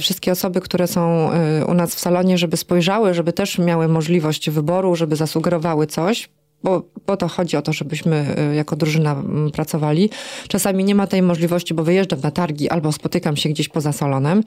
wszystkie 0.00 0.32
osoby, 0.32 0.60
które 0.60 0.86
są 0.86 1.30
u 1.66 1.74
nas 1.74 1.94
w 1.94 2.00
salonie, 2.00 2.38
żeby 2.38 2.56
spojrzały, 2.56 3.14
żeby 3.14 3.32
też 3.32 3.58
miały 3.58 3.88
możliwość 3.88 4.50
wyboru, 4.50 4.96
żeby 4.96 5.16
zasugerowały 5.16 5.86
coś 5.86 6.28
bo 6.62 6.82
po 7.06 7.16
to 7.16 7.28
chodzi 7.28 7.56
o 7.56 7.62
to, 7.62 7.72
żebyśmy 7.72 8.36
y, 8.52 8.54
jako 8.54 8.76
drużyna 8.76 9.12
mm, 9.12 9.50
pracowali. 9.50 10.10
Czasami 10.48 10.84
nie 10.84 10.94
ma 10.94 11.06
tej 11.06 11.22
możliwości, 11.22 11.74
bo 11.74 11.84
wyjeżdżam 11.84 12.20
na 12.20 12.30
targi 12.30 12.68
albo 12.68 12.92
spotykam 12.92 13.36
się 13.36 13.48
gdzieś 13.48 13.68
poza 13.68 13.92
salonem, 13.92 14.42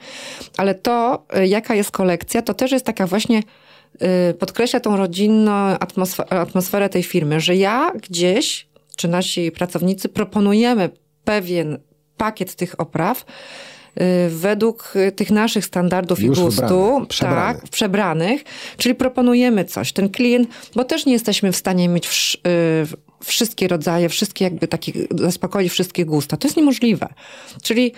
ale 0.56 0.74
to, 0.74 1.26
y, 1.38 1.46
jaka 1.46 1.74
jest 1.74 1.90
kolekcja, 1.90 2.42
to 2.42 2.54
też 2.54 2.72
jest 2.72 2.86
taka 2.86 3.06
właśnie 3.06 3.42
y, 4.30 4.34
podkreśla 4.34 4.80
tą 4.80 4.96
rodzinną 4.96 5.52
atmosferę, 6.30 6.88
tej 6.88 7.02
firmy, 7.02 7.40
że 7.40 7.56
ja 7.56 7.92
gdzieś, 8.02 8.68
czy 8.96 9.08
nasi 9.08 9.52
pracownicy 9.52 10.08
proponujemy 10.08 10.90
pewien 11.24 11.78
pakiet 12.16 12.54
tych 12.54 12.80
opraw, 12.80 13.24
według 14.28 14.92
y, 14.96 15.12
tych 15.12 15.30
naszych 15.30 15.64
standardów 15.64 16.20
Już 16.20 16.38
i 16.38 16.42
gustu, 16.42 17.06
przebrany. 17.08 17.58
tak, 17.58 17.68
przebranych, 17.68 18.44
czyli 18.76 18.94
proponujemy 18.94 19.64
coś. 19.64 19.92
Ten 19.92 20.08
klient, 20.08 20.48
bo 20.74 20.84
też 20.84 21.06
nie 21.06 21.12
jesteśmy 21.12 21.52
w 21.52 21.56
stanie 21.56 21.88
mieć 21.88 22.08
w, 22.08 22.12
y, 22.12 23.24
wszystkie 23.24 23.68
rodzaje, 23.68 24.08
wszystkie 24.08 24.44
jakby 24.44 24.68
takie, 24.68 24.92
zaspokoić 25.10 25.72
wszystkie 25.72 26.04
gusta. 26.04 26.36
To 26.36 26.48
jest 26.48 26.56
niemożliwe. 26.56 27.08
Czyli 27.62 27.92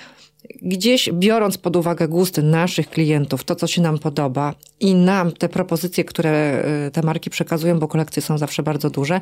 gdzieś 0.63 1.09
biorąc 1.13 1.59
pod 1.59 1.77
uwagę 1.77 2.09
gusty 2.09 2.43
naszych 2.43 2.91
klientów, 2.91 3.45
to 3.45 3.55
co 3.57 3.67
się 3.67 3.83
nam 3.83 3.99
podoba 3.99 4.55
i 4.81 4.95
nam 4.95 5.33
te 5.33 5.49
propozycje, 5.49 6.05
które 6.05 6.65
y, 6.87 6.91
te 6.91 7.03
marki 7.03 7.31
przekazują, 7.31 7.79
bo 7.79 7.89
kolekcje 7.89 8.23
są 8.23 8.39
zawsze 8.39 8.63
bardzo 8.63 8.91
duże, 8.91 9.21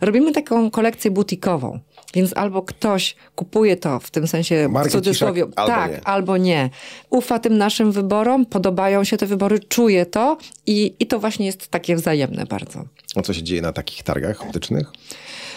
robimy 0.00 0.32
taką 0.32 0.70
kolekcję 0.70 1.10
butikową. 1.10 1.80
Więc 2.14 2.36
albo 2.36 2.62
ktoś 2.62 3.16
kupuje 3.34 3.76
to 3.76 4.00
w 4.00 4.10
tym 4.10 4.26
sensie 4.26 4.68
w 4.84 4.90
cudzysłowie, 4.90 5.42
ciszak, 5.42 5.58
albo 5.58 5.72
tak, 5.74 5.90
nie. 5.90 6.04
albo 6.04 6.36
nie. 6.36 6.70
Ufa 7.10 7.38
tym 7.38 7.58
naszym 7.58 7.92
wyborom, 7.92 8.46
podobają 8.46 9.04
się 9.04 9.16
te 9.16 9.26
wybory, 9.26 9.58
czuje 9.58 10.06
to 10.06 10.36
i, 10.66 10.94
i 11.00 11.06
to 11.06 11.20
właśnie 11.20 11.46
jest 11.46 11.68
takie 11.68 11.96
wzajemne 11.96 12.46
bardzo. 12.46 12.84
A 13.16 13.22
co 13.22 13.34
się 13.34 13.42
dzieje 13.42 13.62
na 13.62 13.72
takich 13.72 14.02
targach 14.02 14.42
optycznych? 14.42 14.92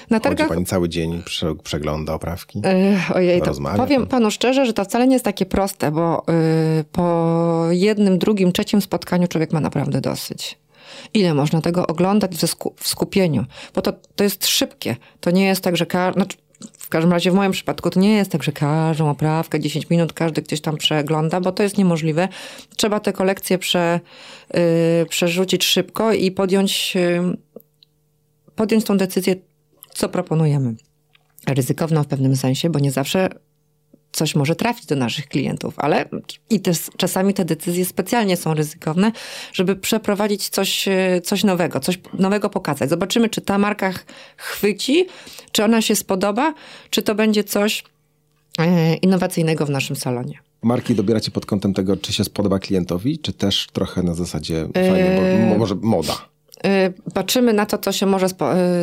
Na 0.09 0.17
Chodzi 0.17 0.23
targach 0.23 0.47
pani 0.47 0.65
cały 0.65 0.89
dzień, 0.89 1.23
prze, 1.25 1.55
przegląda 1.55 2.13
oprawki? 2.13 2.61
Ojej, 3.15 3.39
to 3.39 3.45
Rozmawia 3.45 3.77
powiem 3.77 4.01
pan. 4.01 4.09
panu 4.09 4.31
szczerze, 4.31 4.65
że 4.65 4.73
to 4.73 4.85
wcale 4.85 5.07
nie 5.07 5.13
jest 5.13 5.25
takie 5.25 5.45
proste, 5.45 5.91
bo 5.91 6.23
y, 6.79 6.83
po 6.83 7.67
jednym, 7.69 8.17
drugim, 8.17 8.51
trzecim 8.51 8.81
spotkaniu 8.81 9.27
człowiek 9.27 9.53
ma 9.53 9.59
naprawdę 9.59 10.01
dosyć. 10.01 10.57
Ile 11.13 11.33
można 11.33 11.61
tego 11.61 11.87
oglądać 11.87 12.31
w 12.77 12.87
skupieniu? 12.87 13.45
Bo 13.75 13.81
to, 13.81 13.93
to 14.15 14.23
jest 14.23 14.47
szybkie. 14.47 14.95
To 15.19 15.31
nie 15.31 15.45
jest 15.45 15.61
tak, 15.61 15.77
że 15.77 15.85
ka- 15.85 16.13
znaczy, 16.13 16.37
w 16.77 16.89
każdym 16.89 17.11
razie 17.11 17.31
w 17.31 17.33
moim 17.33 17.51
przypadku 17.51 17.89
to 17.89 17.99
nie 17.99 18.13
jest 18.13 18.31
tak, 18.31 18.43
że 18.43 18.51
każdą 18.51 19.09
oprawkę 19.09 19.59
10 19.59 19.89
minut 19.89 20.13
każdy 20.13 20.41
gdzieś 20.41 20.61
tam 20.61 20.77
przegląda, 20.77 21.41
bo 21.41 21.51
to 21.51 21.63
jest 21.63 21.77
niemożliwe. 21.77 22.27
Trzeba 22.77 22.99
te 22.99 23.13
kolekcje 23.13 23.57
prze, 23.57 23.99
y, 24.55 25.05
przerzucić 25.09 25.63
szybko 25.65 26.13
i 26.13 26.31
podjąć, 26.31 26.93
y, 26.95 27.21
podjąć 28.55 28.83
tą 28.83 28.97
decyzję, 28.97 29.35
co 29.89 30.09
proponujemy 30.09 30.75
ryzykowną 31.47 32.03
w 32.03 32.07
pewnym 32.07 32.35
sensie, 32.35 32.69
bo 32.69 32.79
nie 32.79 32.91
zawsze 32.91 33.29
coś 34.11 34.35
może 34.35 34.55
trafić 34.55 34.85
do 34.85 34.95
naszych 34.95 35.27
klientów, 35.27 35.73
ale 35.77 36.09
i 36.49 36.59
też 36.59 36.77
czasami 36.97 37.33
te 37.33 37.45
decyzje 37.45 37.85
specjalnie 37.85 38.37
są 38.37 38.53
ryzykowne, 38.53 39.11
żeby 39.53 39.75
przeprowadzić 39.75 40.49
coś, 40.49 40.87
e, 40.87 41.21
coś 41.23 41.43
nowego, 41.43 41.79
coś 41.79 41.99
nowego 42.13 42.49
pokazać. 42.49 42.89
Zobaczymy, 42.89 43.29
czy 43.29 43.41
ta 43.41 43.57
marka 43.57 43.91
ch- 43.91 44.05
chwyci, 44.37 45.05
czy 45.51 45.63
ona 45.63 45.81
się 45.81 45.95
spodoba, 45.95 46.53
czy 46.89 47.01
to 47.01 47.15
będzie 47.15 47.43
coś 47.43 47.83
e, 48.59 48.93
innowacyjnego 48.95 49.65
w 49.65 49.69
naszym 49.69 49.95
salonie. 49.95 50.39
Marki 50.63 50.95
dobieracie 50.95 51.31
pod 51.31 51.45
kątem 51.45 51.73
tego, 51.73 51.97
czy 51.97 52.13
się 52.13 52.23
spodoba 52.23 52.59
klientowi, 52.59 53.19
czy 53.19 53.33
też 53.33 53.67
trochę 53.73 54.03
na 54.03 54.13
zasadzie 54.13 54.67
fajnie, 54.73 55.19
bo, 55.21 55.49
mo- 55.53 55.57
może 55.57 55.75
moda. 55.81 56.13
Y, 56.65 56.93
Patrzymy 57.13 57.53
na 57.53 57.65
to, 57.65 57.77
co 57.77 57.91
się 57.91 58.05
może 58.05 58.25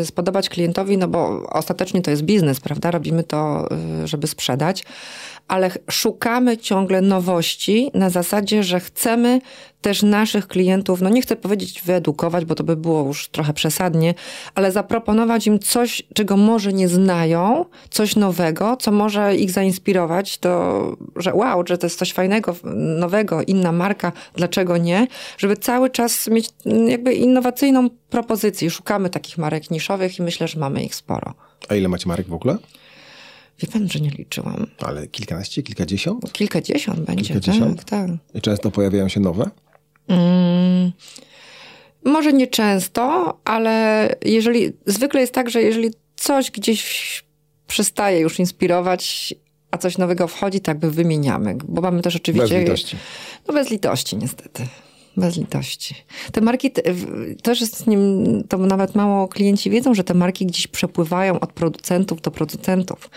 y, 0.00 0.06
spodobać 0.06 0.48
klientowi, 0.48 0.98
no 0.98 1.08
bo 1.08 1.42
ostatecznie 1.50 2.02
to 2.02 2.10
jest 2.10 2.22
biznes, 2.22 2.60
prawda? 2.60 2.90
Robimy 2.90 3.24
to, 3.24 3.68
y, 4.04 4.06
żeby 4.06 4.26
sprzedać, 4.26 4.84
ale 5.48 5.70
szukamy 5.90 6.58
ciągle 6.58 7.00
nowości 7.00 7.90
na 7.94 8.10
zasadzie, 8.10 8.62
że 8.62 8.80
chcemy 8.80 9.40
też 9.80 10.02
naszych 10.02 10.48
klientów, 10.48 11.00
no 11.00 11.08
nie 11.08 11.22
chcę 11.22 11.36
powiedzieć 11.36 11.82
wyedukować, 11.82 12.44
bo 12.44 12.54
to 12.54 12.64
by 12.64 12.76
było 12.76 13.06
już 13.06 13.28
trochę 13.28 13.52
przesadnie, 13.52 14.14
ale 14.54 14.72
zaproponować 14.72 15.46
im 15.46 15.58
coś, 15.58 16.02
czego 16.14 16.36
może 16.36 16.72
nie 16.72 16.88
znają, 16.88 17.64
coś 17.90 18.16
nowego, 18.16 18.76
co 18.76 18.92
może 18.92 19.36
ich 19.36 19.50
zainspirować, 19.50 20.38
to, 20.38 20.96
że 21.16 21.34
wow, 21.34 21.64
że 21.66 21.78
to 21.78 21.86
jest 21.86 21.98
coś 21.98 22.12
fajnego, 22.12 22.56
nowego, 22.98 23.42
inna 23.42 23.72
marka, 23.72 24.12
dlaczego 24.34 24.76
nie? 24.76 25.06
Żeby 25.38 25.56
cały 25.56 25.90
czas 25.90 26.28
mieć 26.28 26.48
mm, 26.66 26.88
jakby 26.88 27.14
innowacyjną 27.14 27.90
propozycję. 27.90 28.70
Szukamy 28.70 29.10
takich 29.10 29.38
marek 29.38 29.70
niszowych 29.70 30.18
i 30.18 30.22
myślę, 30.22 30.48
że 30.48 30.60
mamy 30.60 30.84
ich 30.84 30.94
sporo. 30.94 31.34
A 31.68 31.74
ile 31.74 31.88
macie 31.88 32.08
marek 32.08 32.28
w 32.28 32.34
ogóle? 32.34 32.56
Wie 33.58 33.68
pan, 33.68 33.88
że 33.88 34.00
nie 34.00 34.10
liczyłam. 34.10 34.66
Ale 34.78 35.06
kilkanaście, 35.06 35.62
kilkadziesiąt? 35.62 36.32
Kilkadziesiąt 36.32 37.00
będzie, 37.00 37.24
Kilkadziesiąt? 37.24 37.84
tak, 37.84 38.08
tak. 38.08 38.10
I 38.34 38.40
często 38.40 38.70
pojawiają 38.70 39.08
się 39.08 39.20
nowe? 39.20 39.50
Mm, 40.08 40.92
może 42.04 42.32
nie 42.32 42.46
często, 42.46 43.34
ale 43.44 44.08
jeżeli 44.24 44.72
zwykle 44.86 45.20
jest 45.20 45.34
tak, 45.34 45.50
że 45.50 45.62
jeżeli 45.62 45.90
coś 46.16 46.50
gdzieś 46.50 47.24
przestaje 47.66 48.20
już 48.20 48.38
inspirować, 48.38 49.34
a 49.70 49.78
coś 49.78 49.98
nowego 49.98 50.28
wchodzi, 50.28 50.60
tak 50.60 50.78
by 50.78 50.90
wymieniamy. 50.90 51.56
Bo 51.68 51.82
mamy 51.82 52.02
też 52.02 52.16
oczywiście. 52.16 52.54
Bez 52.54 52.60
litości. 52.64 52.96
No 53.48 53.54
bez 53.54 53.70
litości, 53.70 54.16
niestety. 54.16 54.66
Bez 55.16 55.36
litości. 55.36 55.94
Te 56.32 56.40
marki 56.40 56.70
też 57.42 57.60
jest 57.60 57.76
z 57.76 57.86
nim, 57.86 58.24
to 58.48 58.58
nawet 58.58 58.94
mało 58.94 59.28
klienci 59.28 59.70
wiedzą, 59.70 59.94
że 59.94 60.04
te 60.04 60.14
marki 60.14 60.46
gdzieś 60.46 60.66
przepływają 60.66 61.40
od 61.40 61.52
producentów 61.52 62.20
do 62.20 62.30
producentów. 62.30 63.10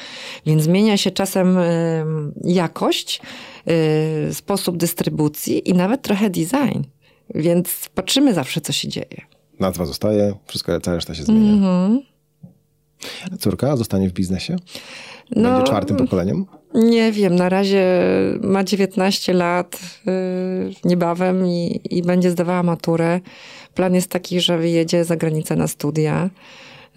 Więc 0.46 0.64
zmienia 0.64 0.98
się 0.98 1.12
czasem 1.12 1.58
em, 1.58 2.34
jakość, 2.44 3.22
y, 4.30 4.34
sposób 4.34 4.78
dystrybucji 4.78 5.70
i 5.70 5.74
nawet 5.74 6.02
trochę 6.02 6.30
design. 6.30 6.82
Więc 7.36 7.90
patrzymy 7.96 8.34
zawsze, 8.34 8.62
co 8.62 8.74
się 8.74 8.88
dzieje. 8.88 9.22
Nazwa 9.60 9.86
zostaje, 9.86 10.34
wszystko, 10.48 10.80
cała 10.82 10.96
reszta 10.96 11.16
się 11.16 11.24
zmienia. 11.24 11.54
Mhm. 11.54 12.02
Córka 13.40 13.78
zostanie 13.78 14.10
w 14.10 14.14
biznesie? 14.14 14.56
No, 15.36 15.50
Będzie 15.50 15.68
czwartym 15.68 15.98
pokoleniem? 15.98 16.46
Nie 16.74 17.12
wiem, 17.12 17.36
na 17.36 17.50
razie 17.50 17.86
ma 18.42 18.64
19 18.64 19.34
lat 19.34 19.80
yy, 20.06 20.12
niebawem 20.86 21.46
i, 21.48 21.82
i 21.90 22.02
będzie 22.02 22.32
zdawała 22.32 22.64
maturę. 22.64 23.20
Plan 23.74 23.96
jest 23.96 24.10
taki, 24.10 24.40
że 24.42 24.58
wyjedzie 24.58 25.06
za 25.06 25.16
granicę 25.16 25.56
na 25.56 25.68
studia. 25.68 26.30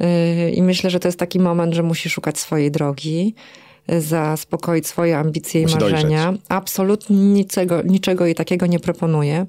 Yy, 0.00 0.50
I 0.50 0.62
myślę, 0.62 0.90
że 0.90 1.00
to 1.00 1.08
jest 1.08 1.18
taki 1.18 1.38
moment, 1.40 1.74
że 1.74 1.82
musi 1.82 2.10
szukać 2.10 2.38
swojej 2.38 2.70
drogi, 2.70 3.34
yy, 3.88 4.00
zaspokoić 4.00 4.86
swoje 4.86 5.18
ambicje 5.18 5.62
Musi 5.62 5.76
i 5.76 5.78
marzenia. 5.80 6.24
dojrzeć. 6.24 6.42
Absolutnie 6.48 7.16
niczego, 7.16 7.82
niczego 7.82 8.26
jej 8.26 8.34
takiego 8.34 8.66
nie 8.66 8.80
proponuję. 8.80 9.46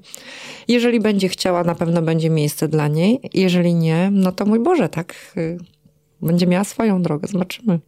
Jeżeli 0.68 1.00
będzie 1.00 1.28
chciała, 1.28 1.64
na 1.64 1.74
pewno 1.74 2.02
będzie 2.02 2.30
miejsce 2.30 2.68
dla 2.68 2.88
niej. 2.88 3.20
Jeżeli 3.34 3.74
nie, 3.74 4.10
no 4.12 4.32
to 4.32 4.46
mój 4.46 4.58
Boże, 4.60 4.88
tak. 4.88 5.14
yy, 5.36 5.58
Będzie 6.22 6.46
miała 6.46 6.64
swoją 6.64 7.02
drogę, 7.02 7.28
zobaczymy. 7.28 7.80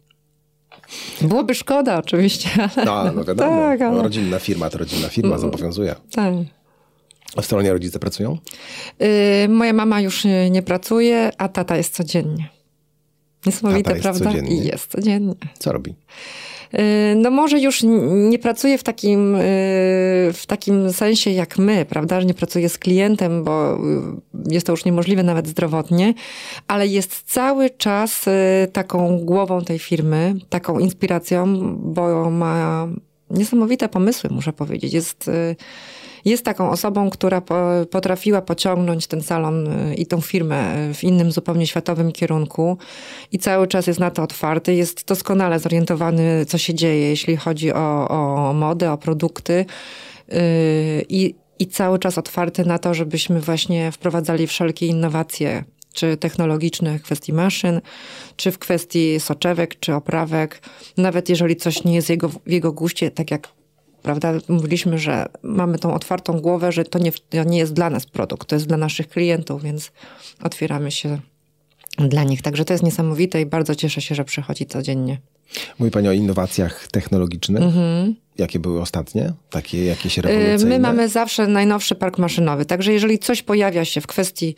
Byłoby 1.21 1.55
szkoda 1.55 1.97
oczywiście, 1.97 2.49
ale... 2.75 2.85
No, 2.85 3.11
no 3.11 3.23
wiadomo. 3.23 3.49
Tak, 3.51 3.81
ale- 3.81 3.97
no, 3.97 4.03
rodzinna 4.03 4.39
firma 4.39 4.69
to 4.69 4.77
rodzinna 4.77 5.09
firma, 5.09 5.37
zobowiązuje. 5.37 5.95
Tak. 6.11 6.33
A 7.35 7.41
w 7.41 7.45
stronie 7.45 7.73
rodzice 7.73 7.99
pracują? 7.99 8.37
Y, 9.01 9.49
moja 9.49 9.73
mama 9.73 10.01
już 10.01 10.25
y, 10.25 10.49
nie 10.51 10.61
pracuje, 10.61 11.29
a 11.37 11.49
tata 11.49 11.77
jest 11.77 11.93
codziennie. 11.93 12.49
Niesamowite, 13.45 13.95
prawda? 13.95 14.25
codziennie? 14.25 14.55
I 14.63 14.65
jest 14.65 14.91
codziennie. 14.91 15.35
Co 15.59 15.71
robi? 15.71 15.95
Y, 16.73 17.15
No 17.15 17.31
może 17.31 17.59
już 17.59 17.83
nie 18.29 18.39
pracuje 18.39 18.77
w 18.77 18.83
takim, 18.83 19.35
y, 19.35 19.39
w 20.33 20.43
takim 20.47 20.93
sensie 20.93 21.31
jak 21.31 21.57
my, 21.57 21.85
prawda, 21.85 22.21
że 22.21 22.27
nie 22.27 22.33
pracuje 22.33 22.69
z 22.69 22.77
klientem, 22.77 23.43
bo 23.43 23.75
y, 23.75 23.79
jest 24.53 24.65
to 24.65 24.73
już 24.73 24.85
niemożliwe 24.85 25.23
nawet 25.23 25.47
zdrowotnie, 25.47 26.13
ale 26.67 26.87
jest 26.87 27.23
cały 27.31 27.69
czas 27.69 28.25
taką 28.73 29.19
głową 29.19 29.61
tej 29.61 29.79
firmy, 29.79 30.33
taką 30.49 30.79
inspiracją, 30.79 31.45
bo 31.77 32.29
ma 32.29 32.87
niesamowite 33.29 33.89
pomysły, 33.89 34.29
muszę 34.33 34.53
powiedzieć. 34.53 34.93
Jest, 34.93 35.29
jest 36.25 36.45
taką 36.45 36.69
osobą, 36.69 37.09
która 37.09 37.41
po, 37.41 37.69
potrafiła 37.91 38.41
pociągnąć 38.41 39.07
ten 39.07 39.21
salon 39.21 39.67
y, 39.67 39.95
i 39.95 40.05
tą 40.05 40.21
firmę 40.21 40.89
y, 40.89 40.93
w 40.93 41.03
innym 41.03 41.31
zupełnie 41.31 41.67
światowym 41.67 42.11
kierunku 42.11 42.77
i 43.31 43.39
cały 43.39 43.67
czas 43.67 43.87
jest 43.87 43.99
na 43.99 44.11
to 44.11 44.23
otwarty. 44.23 44.73
Jest 44.73 45.07
doskonale 45.07 45.59
zorientowany, 45.59 46.45
co 46.45 46.57
się 46.57 46.73
dzieje, 46.73 47.09
jeśli 47.09 47.37
chodzi 47.37 47.73
o, 47.73 48.07
o 48.09 48.53
modę, 48.53 48.91
o 48.91 48.97
produkty 48.97 49.65
yy, 50.27 50.37
i, 51.09 51.35
i 51.59 51.67
cały 51.67 51.99
czas 51.99 52.17
otwarty 52.17 52.65
na 52.65 52.79
to, 52.79 52.93
żebyśmy 52.93 53.41
właśnie 53.41 53.91
wprowadzali 53.91 54.47
wszelkie 54.47 54.87
innowacje 54.87 55.63
czy 55.95 56.17
technologiczne 56.17 56.99
w 56.99 57.01
kwestii 57.01 57.33
maszyn, 57.33 57.81
czy 58.35 58.51
w 58.51 58.59
kwestii 58.59 59.19
soczewek, 59.19 59.79
czy 59.79 59.93
oprawek. 59.93 60.61
Nawet 60.97 61.29
jeżeli 61.29 61.55
coś 61.55 61.83
nie 61.83 61.95
jest 61.95 62.09
jego, 62.09 62.29
w 62.29 62.39
jego 62.45 62.71
guście, 62.71 63.11
tak 63.11 63.31
jak 63.31 63.54
prawda, 64.05 64.33
mówiliśmy, 64.49 64.97
że 64.99 65.25
mamy 65.43 65.77
tą 65.79 65.93
otwartą 65.93 66.39
głowę, 66.39 66.71
że 66.71 66.83
to 66.83 66.99
nie, 66.99 67.11
to 67.11 67.43
nie 67.43 67.57
jest 67.57 67.73
dla 67.73 67.89
nas 67.89 68.05
produkt, 68.05 68.47
to 68.49 68.55
jest 68.55 68.67
dla 68.67 68.77
naszych 68.77 69.09
klientów, 69.09 69.63
więc 69.63 69.91
otwieramy 70.43 70.91
się 70.91 71.19
dla 71.97 72.23
nich. 72.23 72.41
Także 72.41 72.65
to 72.65 72.73
jest 72.73 72.83
niesamowite 72.83 73.41
i 73.41 73.45
bardzo 73.45 73.75
cieszę 73.75 74.01
się, 74.01 74.15
że 74.15 74.25
przychodzi 74.25 74.65
codziennie. 74.65 75.17
Mówi 75.79 75.91
Pani 75.91 76.07
o 76.07 76.11
innowacjach 76.11 76.87
technologicznych. 76.87 77.63
Jakie 78.37 78.59
były 78.59 78.81
ostatnie? 78.81 79.33
Takie 79.49 79.85
jakieś 79.85 80.17
rewolucyjne? 80.17 80.53
Mhm. 80.53 80.71
Y, 80.71 80.75
My 80.75 80.79
mamy 80.79 81.09
zawsze 81.09 81.47
najnowszy 81.47 81.95
park 81.95 82.17
maszynowy, 82.17 82.65
także 82.65 82.93
jeżeli 82.93 83.19
coś 83.19 83.41
pojawia 83.41 83.85
się 83.85 84.01
w 84.01 84.07
kwestii 84.07 84.55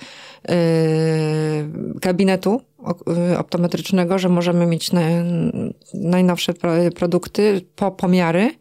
y, 0.50 0.54
gabinetu 1.96 2.62
o- 2.78 3.14
y, 3.34 3.38
optometrycznego, 3.38 4.20
że 4.20 4.30
możemy 4.30 4.66
mieć 4.66 4.92
na, 4.92 5.02
najnowsze 5.94 6.54
pro, 6.54 6.72
produkty 6.96 7.62
po 7.76 7.92
pomiary, 7.92 8.52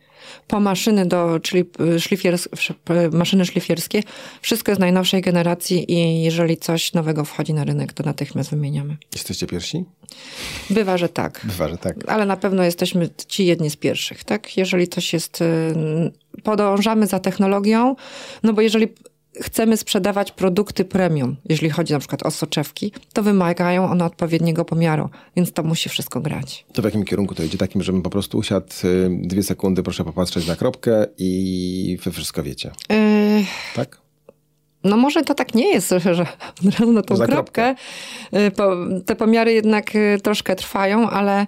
po 0.47 0.61
maszyny 0.61 1.07
do, 1.07 1.41
czyli 1.41 1.65
szlifiers, 1.99 2.49
sz- 2.53 3.13
maszyny 3.13 3.45
szlifierskie, 3.45 4.03
wszystko 4.43 4.71
jest 4.71 4.81
najnowszej 4.81 5.23
generacji 5.23 5.93
i 5.93 6.23
jeżeli 6.23 6.57
coś 6.57 6.93
nowego 6.93 7.25
wchodzi 7.25 7.55
na 7.55 7.65
rynek, 7.65 7.93
to 7.93 8.03
natychmiast 8.03 8.51
wymieniamy. 8.51 8.97
Jesteście 9.15 9.47
pierwsi? 9.47 9.85
Bywa, 10.71 10.99
że 10.99 11.09
tak. 11.09 11.41
Bywa, 11.45 11.69
że 11.69 11.79
tak. 11.79 11.97
Ale 12.07 12.27
na 12.27 12.37
pewno 12.37 12.63
jesteśmy 12.65 13.09
ci 13.29 13.47
jedni 13.47 13.71
z 13.71 13.77
pierwszych, 13.77 14.25
tak? 14.25 14.57
Jeżeli 14.57 14.89
coś 14.89 15.13
jest, 15.13 15.41
y, 15.43 15.75
podążamy 16.43 17.07
za 17.07 17.19
technologią, 17.19 17.97
no 18.43 18.53
bo 18.53 18.61
jeżeli 18.61 18.89
chcemy 19.41 19.77
sprzedawać 19.77 20.33
produkty 20.33 20.85
premium, 20.85 21.37
jeżeli 21.49 21.71
chodzi 21.71 21.93
na 21.93 21.99
przykład 21.99 22.23
o 22.23 22.31
soczewki, 22.31 22.93
to 23.13 23.23
wymagają 23.23 23.91
one 23.91 24.05
odpowiedniego 24.05 24.65
pomiaru, 24.65 25.11
więc 25.37 25.53
to 25.53 25.63
musi 25.63 25.89
wszystko 25.89 26.21
grać. 26.21 26.67
To 26.73 26.83
w 26.83 26.85
jakim 26.85 27.05
kierunku 27.05 27.35
to 27.35 27.43
idzie? 27.43 27.59
Takim, 27.59 27.83
żebym 27.83 28.03
po 28.03 28.11
prostu 28.11 28.39
usiadł 28.39 28.67
y, 28.85 29.11
dwie 29.23 29.43
sekundy, 29.43 29.83
proszę 29.83 30.05
popatrzeć 30.05 30.47
na 30.47 30.57
kropkę 30.57 31.07
i 31.19 31.99
wy 32.05 32.11
wszystko 32.13 32.43
wiecie. 32.43 32.71
Yy, 32.91 33.45
Tak? 33.75 34.06
No 34.87 34.97
może 34.97 35.23
to 35.23 35.35
tak 35.35 35.55
nie 35.55 35.73
jest, 35.73 35.89
że 36.13 36.27
od 36.67 36.79
razu 36.79 36.93
na 36.93 37.03
tą 37.03 37.17
kropkę. 37.17 37.75
Y, 38.35 38.53
te 39.07 39.17
pomiary 39.17 39.53
jednak 39.53 39.95
y, 39.95 40.19
troszkę 40.23 40.57
trwają, 40.57 41.11
ale 41.11 41.47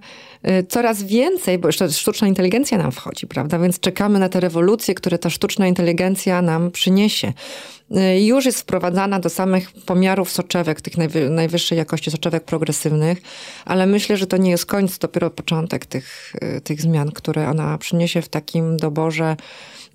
y, 0.49 0.67
coraz 0.69 1.03
więcej, 1.03 1.59
bo 1.59 1.69
jeszcze 1.69 1.91
sztuczna 1.91 2.29
inteligencja 2.29 2.79
nam 2.79 2.93
wchodzi, 2.93 3.27
prawda? 3.27 3.59
Więc 3.59 3.81
czekamy 3.81 4.19
na 4.19 4.29
te 4.29 4.41
rewolucje, 4.41 4.95
które 4.95 5.19
ta 5.19 5.31
sztuczna 5.31 5.67
inteligencja 5.67 6.43
nam 6.43 6.71
przyniesie. 6.71 7.33
Już 8.21 8.45
jest 8.45 8.61
wprowadzana 8.61 9.21
do 9.21 9.31
samych 9.31 9.73
pomiarów 9.87 10.31
soczewek, 10.31 10.81
tych 10.81 10.99
najwy, 10.99 11.31
najwyższej 11.31 11.79
jakości 11.79 12.11
soczewek 12.11 12.45
progresywnych, 12.45 13.23
ale 13.65 13.87
myślę, 13.87 14.17
że 14.17 14.27
to 14.27 14.37
nie 14.37 14.51
jest 14.51 14.67
koniec, 14.67 14.99
dopiero 14.99 15.31
początek 15.31 15.87
tych, 15.87 16.33
tych 16.65 16.83
zmian, 16.83 17.13
które 17.13 17.49
ona 17.49 17.79
przyniesie 17.79 18.23
w 18.23 18.29
takim 18.29 18.77
doborze 18.77 19.37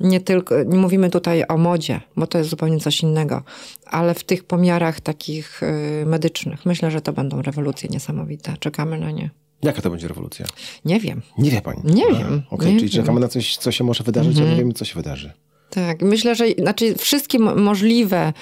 nie 0.04 0.20
tylko, 0.20 0.64
nie 0.64 0.78
mówimy 0.78 1.10
tutaj 1.10 1.44
o 1.50 1.58
modzie, 1.58 2.02
bo 2.16 2.28
to 2.28 2.38
jest 2.38 2.50
zupełnie 2.50 2.80
coś 2.80 3.02
innego, 3.02 3.44
ale 3.86 4.14
w 4.14 4.24
tych 4.24 4.44
pomiarach 4.44 5.02
takich 5.02 5.64
y, 5.64 6.06
medycznych. 6.06 6.66
Myślę, 6.66 6.92
że 6.92 7.02
to 7.02 7.14
będą 7.14 7.42
rewolucje 7.42 7.90
niesamowite. 7.90 8.54
Czekamy 8.60 9.00
na 9.00 9.12
nie. 9.12 9.30
Jaka 9.64 9.82
to 9.82 9.90
będzie 9.90 10.08
rewolucja? 10.08 10.46
Nie 10.86 11.00
wiem. 11.00 11.22
Nie 11.38 11.52
wie 11.52 11.62
pani. 11.62 11.82
Nie 11.84 12.06
A, 12.08 12.14
wiem, 12.14 12.44
Okej, 12.50 12.74
nie 12.74 12.80
czyli 12.80 12.92
wiem. 12.92 13.02
czekamy 13.04 13.20
na 13.20 13.28
coś, 13.28 13.58
co 13.58 13.72
się 13.72 13.84
może 13.84 14.04
wydarzyć, 14.04 14.38
ale 14.38 14.50
nie 14.50 14.56
wiemy, 14.56 14.74
co 14.74 14.86
się 14.86 14.96
wydarzy. 14.96 15.34
Tak, 15.76 16.02
myślę, 16.02 16.36
że 16.36 16.46
znaczy 16.58 16.96
wszystkie 16.96 17.40
mo- 17.40 17.56
możliwe 17.56 18.34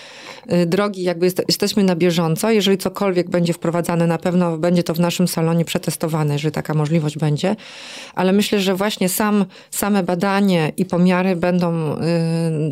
y, 0.53 0.65
drogi, 0.65 1.03
jakby 1.03 1.25
jest, 1.25 1.41
jesteśmy 1.47 1.83
na 1.83 1.95
bieżąco. 1.95 2.51
Jeżeli 2.51 2.77
cokolwiek 2.77 3.29
będzie 3.29 3.53
wprowadzane, 3.53 4.07
na 4.07 4.17
pewno 4.17 4.57
będzie 4.57 4.83
to 4.83 4.93
w 4.93 4.99
naszym 4.99 5.27
salonie 5.27 5.65
przetestowane, 5.65 6.33
jeżeli 6.33 6.51
taka 6.51 6.73
możliwość 6.73 7.17
będzie. 7.17 7.55
Ale 8.15 8.31
myślę, 8.33 8.59
że 8.59 8.75
właśnie 8.75 9.09
sam, 9.09 9.45
same 9.71 10.03
badanie 10.03 10.71
i 10.77 10.85
pomiary 10.85 11.35
będą 11.35 11.93
y, 11.93 11.97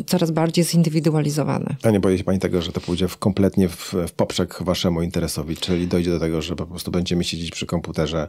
coraz 0.06 0.30
bardziej 0.30 0.64
zindywidualizowane. 0.64 1.76
A 1.82 1.90
nie 1.90 2.00
boi 2.00 2.18
się 2.18 2.24
pani 2.24 2.38
tego, 2.38 2.62
że 2.62 2.72
to 2.72 2.80
pójdzie 2.80 3.08
w 3.08 3.16
kompletnie 3.18 3.68
w, 3.68 3.94
w 4.08 4.12
poprzek 4.12 4.62
waszemu 4.62 5.02
interesowi, 5.02 5.56
czyli 5.56 5.86
dojdzie 5.86 6.10
do 6.10 6.20
tego, 6.20 6.42
że 6.42 6.56
po 6.56 6.66
prostu 6.66 6.90
będziemy 6.90 7.24
siedzieć 7.24 7.50
przy 7.50 7.66
komputerze 7.66 8.28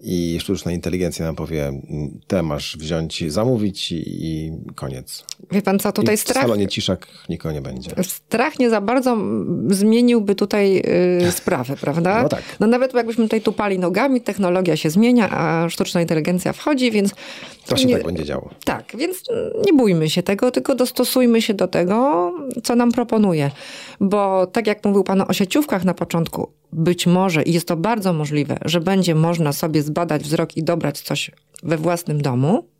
i 0.00 0.38
sztuczna 0.40 0.72
inteligencja 0.72 1.24
nam 1.26 1.36
powie, 1.36 1.66
"Mm, 1.66 2.20
te 2.26 2.42
masz 2.42 2.76
wziąć, 2.76 3.24
zamówić 3.32 3.92
i, 3.92 4.04
i 4.06 4.52
koniec. 4.74 5.24
Wie 5.52 5.62
pan 5.66 5.78
co, 5.78 5.92
tutaj 5.92 6.14
I 6.14 6.18
w 6.18 6.20
strach... 6.20 6.42
salonie 6.42 6.68
ciszak 6.68 7.06
nikogo 7.28 7.54
nie 7.54 7.60
będzie. 7.60 7.90
Strach 8.02 8.58
nie 8.58 8.70
za 8.70 8.80
bardzo 8.80 9.16
zmieniłby 9.70 10.34
tutaj 10.34 10.82
y, 11.28 11.32
sprawę, 11.32 11.76
prawda? 11.84 12.22
No 12.22 12.28
tak. 12.28 12.42
No 12.60 12.66
nawet 12.66 12.94
jakbyśmy 12.94 13.24
tutaj 13.24 13.40
tupali 13.40 13.78
nogami, 13.78 14.20
technologia 14.20 14.76
się 14.76 14.90
zmienia, 14.90 15.30
a 15.30 15.68
sztuczna 15.68 16.00
inteligencja 16.00 16.52
wchodzi, 16.52 16.90
więc... 16.90 17.14
To 17.66 17.76
się 17.76 17.86
nie, 17.86 17.96
tak 17.96 18.06
będzie 18.06 18.24
działo. 18.24 18.50
Tak, 18.64 18.96
więc 18.98 19.22
nie 19.66 19.72
bójmy 19.72 20.10
się 20.10 20.22
tego, 20.22 20.50
tylko 20.50 20.74
dostosujmy 20.74 21.42
się 21.42 21.54
do 21.54 21.68
tego, 21.68 22.32
co 22.62 22.76
nam 22.76 22.92
proponuje. 22.92 23.50
Bo 24.00 24.46
tak 24.46 24.66
jak 24.66 24.84
mówił 24.84 25.04
pan 25.04 25.24
o 25.28 25.32
sieciówkach 25.32 25.84
na 25.84 25.94
początku, 25.94 26.52
być 26.72 27.06
może, 27.06 27.42
i 27.42 27.52
jest 27.52 27.68
to 27.68 27.76
bardzo 27.76 28.12
możliwe, 28.12 28.58
że 28.64 28.80
będzie 28.80 29.14
można 29.14 29.52
sobie 29.52 29.82
zbadać 29.82 30.22
wzrok 30.22 30.56
i 30.56 30.62
dobrać 30.62 31.00
coś 31.00 31.30
we 31.62 31.76
własnym 31.76 32.22
domu, 32.22 32.75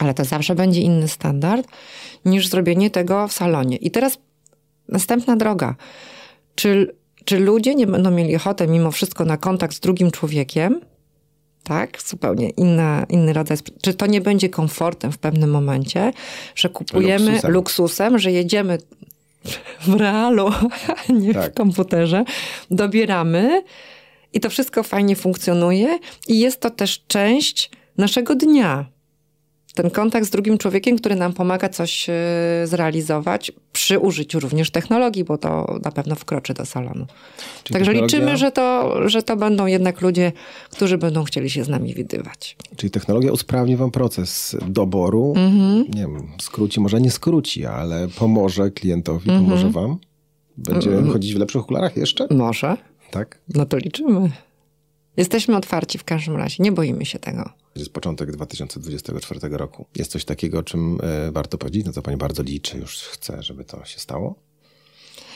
ale 0.00 0.14
to 0.14 0.24
zawsze 0.24 0.54
będzie 0.54 0.80
inny 0.80 1.08
standard 1.08 1.68
niż 2.24 2.48
zrobienie 2.48 2.90
tego 2.90 3.28
w 3.28 3.32
salonie. 3.32 3.76
I 3.76 3.90
teraz 3.90 4.18
następna 4.88 5.36
droga. 5.36 5.74
Czy, 6.54 6.94
czy 7.24 7.38
ludzie 7.38 7.74
nie 7.74 7.86
będą 7.86 8.10
mieli 8.10 8.36
ochoty 8.36 8.66
mimo 8.66 8.90
wszystko 8.90 9.24
na 9.24 9.36
kontakt 9.36 9.74
z 9.76 9.80
drugim 9.80 10.10
człowiekiem? 10.10 10.80
Tak, 11.64 12.02
zupełnie 12.02 12.50
inna, 12.50 13.06
inny 13.08 13.32
rodzaj. 13.32 13.56
Czy 13.82 13.94
to 13.94 14.06
nie 14.06 14.20
będzie 14.20 14.48
komfortem 14.48 15.12
w 15.12 15.18
pewnym 15.18 15.50
momencie, 15.50 16.12
że 16.54 16.68
kupujemy 16.68 17.26
Luksusem. 17.26 17.52
luksusem, 17.52 18.18
że 18.18 18.32
jedziemy 18.32 18.78
w 19.80 19.94
realu, 19.94 20.48
a 21.08 21.12
nie 21.12 21.34
Tak. 21.34 21.52
w 21.52 21.54
komputerze, 21.54 22.24
dobieramy 22.70 23.62
i 24.32 24.40
to 24.40 24.50
wszystko 24.50 24.82
fajnie 24.82 25.16
funkcjonuje 25.16 25.98
i 26.28 26.38
jest 26.38 26.60
to 26.60 26.70
też 26.70 27.04
część 27.06 27.70
naszego 27.98 28.34
dnia. 28.34 28.86
Ten 29.74 29.90
kontakt 29.90 30.26
z 30.26 30.30
drugim 30.30 30.58
człowiekiem, 30.58 30.98
który 30.98 31.16
nam 31.16 31.32
pomaga 31.32 31.68
coś 31.68 32.08
e, 32.10 32.12
zrealizować 32.64 33.52
przy 33.72 33.98
użyciu 33.98 34.40
również 34.40 34.70
technologii, 34.70 35.24
bo 35.24 35.38
to 35.38 35.78
na 35.84 35.90
pewno 35.92 36.14
wkroczy 36.14 36.54
do 36.54 36.66
salonu. 36.66 37.06
Czyli 37.64 37.72
Także 37.74 37.92
technologia- 37.92 38.02
liczymy, 38.18 38.36
że 38.36 38.52
to, 38.52 38.94
że 39.08 39.22
to 39.22 39.36
będą 39.36 39.66
jednak 39.66 40.00
ludzie, 40.00 40.32
którzy 40.70 40.98
będą 40.98 41.24
chcieli 41.24 41.50
się 41.50 41.64
z 41.64 41.68
nami 41.68 41.94
widywać. 41.94 42.56
Czyli 42.76 42.90
technologia 42.90 43.32
usprawni 43.32 43.76
wam 43.76 43.90
proces 43.90 44.56
doboru. 44.68 45.32
Mhm. 45.36 45.84
Nie 45.94 46.00
wiem, 46.00 46.28
skróci, 46.40 46.80
może 46.80 47.00
nie 47.00 47.10
skróci, 47.10 47.66
ale 47.66 48.08
pomoże 48.08 48.70
klientowi, 48.70 49.30
Mhm. 49.30 49.44
pomoże 49.44 49.70
wam. 49.70 49.98
Będzie 50.58 50.90
chodzić 51.12 51.34
w 51.34 51.38
lepszych 51.38 51.60
okularach 51.62 51.96
jeszcze? 51.96 52.26
Może, 52.30 52.76
Tak? 53.10 53.38
no 53.54 53.66
to 53.66 53.76
liczymy. 53.76 54.30
Jesteśmy 55.20 55.56
otwarci 55.56 55.98
w 55.98 56.04
każdym 56.04 56.36
razie, 56.36 56.62
nie 56.62 56.72
boimy 56.72 57.06
się 57.06 57.18
tego. 57.18 57.50
Jest 57.76 57.92
początek 57.92 58.32
2024 58.32 59.40
roku. 59.56 59.86
Jest 59.96 60.10
coś 60.10 60.24
takiego, 60.24 60.58
o 60.58 60.62
czym 60.62 60.98
e, 61.02 61.32
warto 61.32 61.58
powiedzieć, 61.58 61.86
na 61.86 61.92
co 61.92 62.02
pani 62.02 62.16
bardzo 62.16 62.42
liczy, 62.42 62.78
już 62.78 62.98
chce, 62.98 63.42
żeby 63.42 63.64
to 63.64 63.84
się 63.84 63.98
stało? 64.00 64.34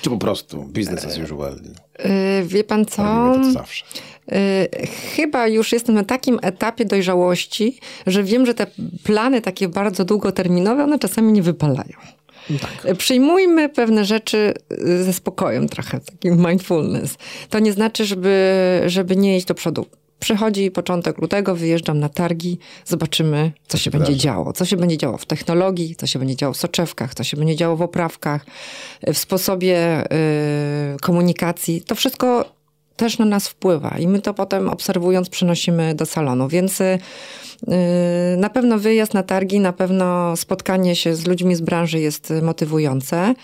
Czy 0.03 0.11
po 0.11 0.18
prostu 0.18 0.62
business 0.62 1.05
as 1.05 1.18
usual? 1.18 1.61
Yy, 1.99 2.47
wie 2.47 2.64
pan 2.64 2.87
co? 2.87 3.35
Yy, 4.28 4.39
chyba 5.16 5.49
już 5.49 5.72
jestem 5.72 5.95
na 5.95 6.05
takim 6.05 6.39
etapie 6.43 6.85
dojrzałości, 6.85 7.78
że 8.07 8.22
wiem, 8.22 8.47
że 8.47 8.55
te 8.55 8.66
plany 9.03 9.41
takie 9.41 9.68
bardzo 9.68 10.05
długoterminowe, 10.05 10.85
one 10.85 10.99
czasami 10.99 11.32
nie 11.32 11.43
wypalają. 11.43 11.99
Tak. 12.61 12.97
Przyjmujmy 12.97 13.68
pewne 13.68 14.05
rzeczy 14.05 14.55
yy, 14.70 15.05
ze 15.05 15.12
spokojem 15.12 15.68
trochę, 15.68 16.01
taki 16.01 16.30
mindfulness. 16.30 17.16
To 17.51 17.59
nie 17.59 17.72
znaczy, 17.72 18.05
żeby, 18.05 18.82
żeby 18.86 19.16
nie 19.16 19.36
iść 19.36 19.47
do 19.47 19.55
przodu. 19.55 19.86
Przychodzi 20.18 20.70
początek 20.70 21.18
lutego, 21.18 21.55
wyjeżdżam 21.55 22.01
na 22.01 22.09
targi, 22.09 22.59
zobaczymy, 22.84 23.53
co 23.68 23.78
się 23.78 23.90
będzie 23.90 24.16
działo. 24.16 24.53
Co 24.53 24.64
się 24.64 24.76
będzie 24.76 24.99
działo 24.99 25.18
w 25.18 25.26
technologii, 25.26 25.97
co 25.97 26.07
się 26.07 26.18
będzie 26.18 26.36
działo 26.36 26.55
w 26.55 26.57
soczewkach, 26.57 27.14
co 27.14 27.24
się 27.24 27.36
będzie 27.36 27.57
działo 27.57 27.76
w 27.76 27.82
oprawkach, 27.82 28.47
w 29.07 29.18
sposobie 29.18 30.05
y, 30.05 30.97
komunikacji. 31.01 31.82
To 31.82 31.95
wszystko 31.95 32.53
też 32.97 33.18
na 33.18 33.24
nas 33.24 33.49
wpływa 33.49 33.99
i 33.99 34.09
my 34.09 34.20
to 34.20 34.34
potem 34.34 34.68
obserwując 34.68 35.28
przenosimy 35.28 35.95
do 35.95 36.07
salonu. 36.07 36.49
Więc 36.49 36.80
y, 36.80 36.84
y, 36.84 38.36
na 38.36 38.51
pewno 38.51 38.78
wyjazd 38.78 39.14
na 39.14 39.22
targi, 39.22 39.61
na 39.61 39.72
pewno 39.72 40.36
spotkanie 40.36 40.97
się 40.97 41.14
z 41.14 41.26
ludźmi 41.26 41.55
z 41.55 41.61
branży 41.61 42.01
jest 42.01 42.32
motywujące. 42.42 43.34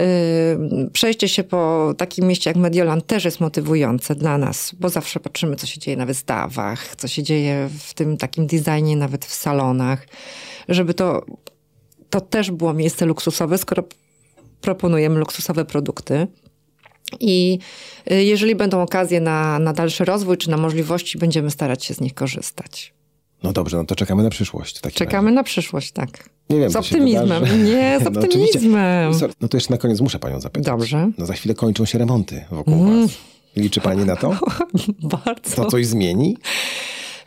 Y, 0.00 0.90
Przejście 0.92 1.28
się 1.28 1.44
po 1.44 1.94
takim 1.98 2.26
mieście 2.26 2.50
jak 2.50 2.56
Mediolan 2.56 3.02
też 3.02 3.24
jest 3.24 3.40
motywujące 3.40 4.14
dla 4.14 4.38
nas, 4.38 4.74
bo 4.80 4.88
zawsze 4.88 5.20
patrzymy, 5.20 5.56
co 5.56 5.66
się 5.66 5.80
dzieje 5.80 5.96
na 5.96 6.06
wystawach, 6.06 6.96
co 6.96 7.08
się 7.08 7.22
dzieje 7.22 7.68
w 7.78 7.94
tym 7.94 8.16
takim 8.16 8.46
designie, 8.46 8.96
nawet 8.96 9.24
w 9.24 9.34
salonach, 9.34 10.06
żeby 10.68 10.94
to, 10.94 11.24
to 12.10 12.20
też 12.20 12.50
było 12.50 12.74
miejsce 12.74 13.06
luksusowe, 13.06 13.58
skoro 13.58 13.84
proponujemy 14.60 15.18
luksusowe 15.18 15.64
produkty. 15.64 16.26
I 17.20 17.58
y, 18.10 18.24
jeżeli 18.24 18.54
będą 18.54 18.82
okazje 18.82 19.20
na, 19.20 19.58
na 19.58 19.72
dalszy 19.72 20.04
rozwój 20.04 20.36
czy 20.36 20.50
na 20.50 20.56
możliwości, 20.56 21.18
będziemy 21.18 21.50
starać 21.50 21.84
się 21.84 21.94
z 21.94 22.00
nich 22.00 22.14
korzystać. 22.14 22.92
No 23.42 23.52
dobrze, 23.52 23.76
no 23.76 23.84
to 23.84 23.94
czekamy 23.96 24.22
na 24.22 24.30
przyszłość. 24.30 24.80
Czekamy 24.94 25.32
na 25.32 25.42
przyszłość, 25.42 25.92
tak. 25.92 26.28
Nie 26.50 26.58
wiem, 26.60 26.70
z 26.70 26.76
optymizmem. 26.76 27.64
Nie, 27.64 27.98
z 28.00 28.04
No 28.12 28.20
optymizmem. 28.20 29.14
Sorry, 29.14 29.32
No 29.40 29.48
to 29.48 29.56
jeszcze 29.56 29.70
na 29.72 29.78
koniec 29.78 30.00
muszę 30.00 30.18
panią 30.18 30.40
zapytać. 30.40 30.66
Dobrze. 30.66 31.10
No 31.18 31.26
za 31.26 31.32
chwilę 31.34 31.54
kończą 31.54 31.84
się 31.84 31.98
remonty 31.98 32.44
wokół 32.50 32.74
Mm. 32.74 33.02
was. 33.02 33.10
Liczy 33.56 33.80
pani 33.80 34.04
na 34.04 34.16
to? 34.16 34.36
Bardzo. 35.24 35.56
To 35.56 35.70
coś 35.70 35.86
zmieni? 35.86 36.36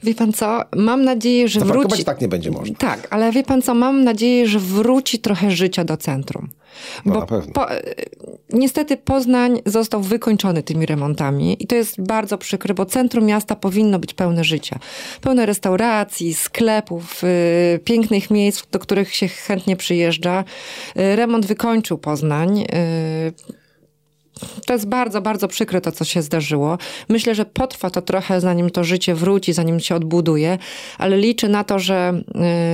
Wie 0.04 0.16
pan 0.16 0.34
co? 0.34 0.62
Mam 0.76 1.04
nadzieję, 1.04 1.48
że 1.48 1.60
Zaparkować 1.60 1.90
wróci. 1.90 2.04
tak 2.06 2.22
nie 2.22 2.28
będzie 2.28 2.52
można. 2.52 2.76
Tak, 2.76 3.08
ale 3.10 3.32
wie 3.32 3.44
pan 3.44 3.62
co? 3.62 3.74
Mam 3.74 4.04
nadzieję, 4.04 4.48
że 4.48 4.60
wróci 4.60 5.20
trochę 5.20 5.52
życia 5.52 5.84
do 5.84 5.98
centrum. 5.98 6.50
No 7.06 7.20
na 7.20 7.26
pewno. 7.26 7.54
Po, 7.54 7.68
niestety 8.54 8.98
Poznań 8.98 9.62
został 9.66 10.02
wykończony 10.02 10.64
tymi 10.64 10.86
remontami 10.86 11.64
i 11.64 11.68
to 11.68 11.76
jest 11.76 12.02
bardzo 12.02 12.38
przykre, 12.38 12.74
bo 12.74 12.86
centrum 12.86 13.26
miasta 13.26 13.56
powinno 13.56 14.00
być 14.00 14.14
pełne 14.14 14.44
życia. 14.44 14.80
Pełne 15.22 15.46
restauracji, 15.46 16.34
sklepów, 16.34 17.24
y, 17.24 17.80
pięknych 17.80 18.32
miejsc, 18.32 18.64
do 18.72 18.80
których 18.80 19.16
się 19.16 19.28
chętnie 19.28 19.76
przyjeżdża. 19.76 20.44
Y, 21.00 21.16
remont 21.16 21.46
wykończył 21.46 21.98
Poznań. 21.98 22.60
Y, 22.62 22.66
to 24.66 24.74
jest 24.74 24.88
bardzo, 24.88 25.22
bardzo 25.22 25.48
przykre 25.48 25.82
to, 25.82 25.92
co 25.92 26.06
się 26.06 26.22
zdarzyło. 26.22 26.78
Myślę, 27.10 27.36
że 27.36 27.46
potrwa 27.46 27.90
to 27.90 28.02
trochę, 28.02 28.42
zanim 28.42 28.70
to 28.70 28.84
życie 28.84 29.16
wróci, 29.16 29.54
zanim 29.54 29.80
się 29.80 29.96
odbuduje, 29.96 30.58
ale 30.98 31.18
liczę 31.18 31.50
na 31.50 31.64
to, 31.64 31.80
że, 31.80 32.22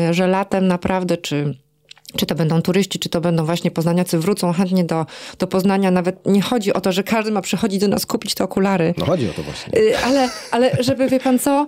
y, 0.09 0.13
że 0.13 0.27
latem 0.27 0.67
naprawdę, 0.67 1.17
czy 1.17 1.55
czy 2.17 2.25
to 2.25 2.35
będą 2.35 2.61
turyści, 2.61 2.99
czy 2.99 3.09
to 3.09 3.21
będą 3.21 3.45
właśnie 3.45 3.71
poznaniacy, 3.71 4.19
wrócą 4.19 4.53
chętnie 4.53 4.83
do, 4.83 5.05
do 5.39 5.47
Poznania. 5.47 5.91
Nawet 5.91 6.25
nie 6.25 6.41
chodzi 6.41 6.73
o 6.73 6.81
to, 6.81 6.91
że 6.91 7.03
każdy 7.03 7.31
ma 7.31 7.41
przychodzić 7.41 7.79
do 7.79 7.87
nas 7.87 8.05
kupić 8.05 8.35
te 8.35 8.43
okulary. 8.43 8.93
No 8.97 9.05
chodzi 9.05 9.29
o 9.29 9.33
to 9.33 9.43
właśnie. 9.43 9.79
Y, 9.79 9.97
ale, 9.97 10.29
ale 10.51 10.77
żeby, 10.79 11.07
wie 11.07 11.19
pan 11.19 11.39
co, 11.39 11.65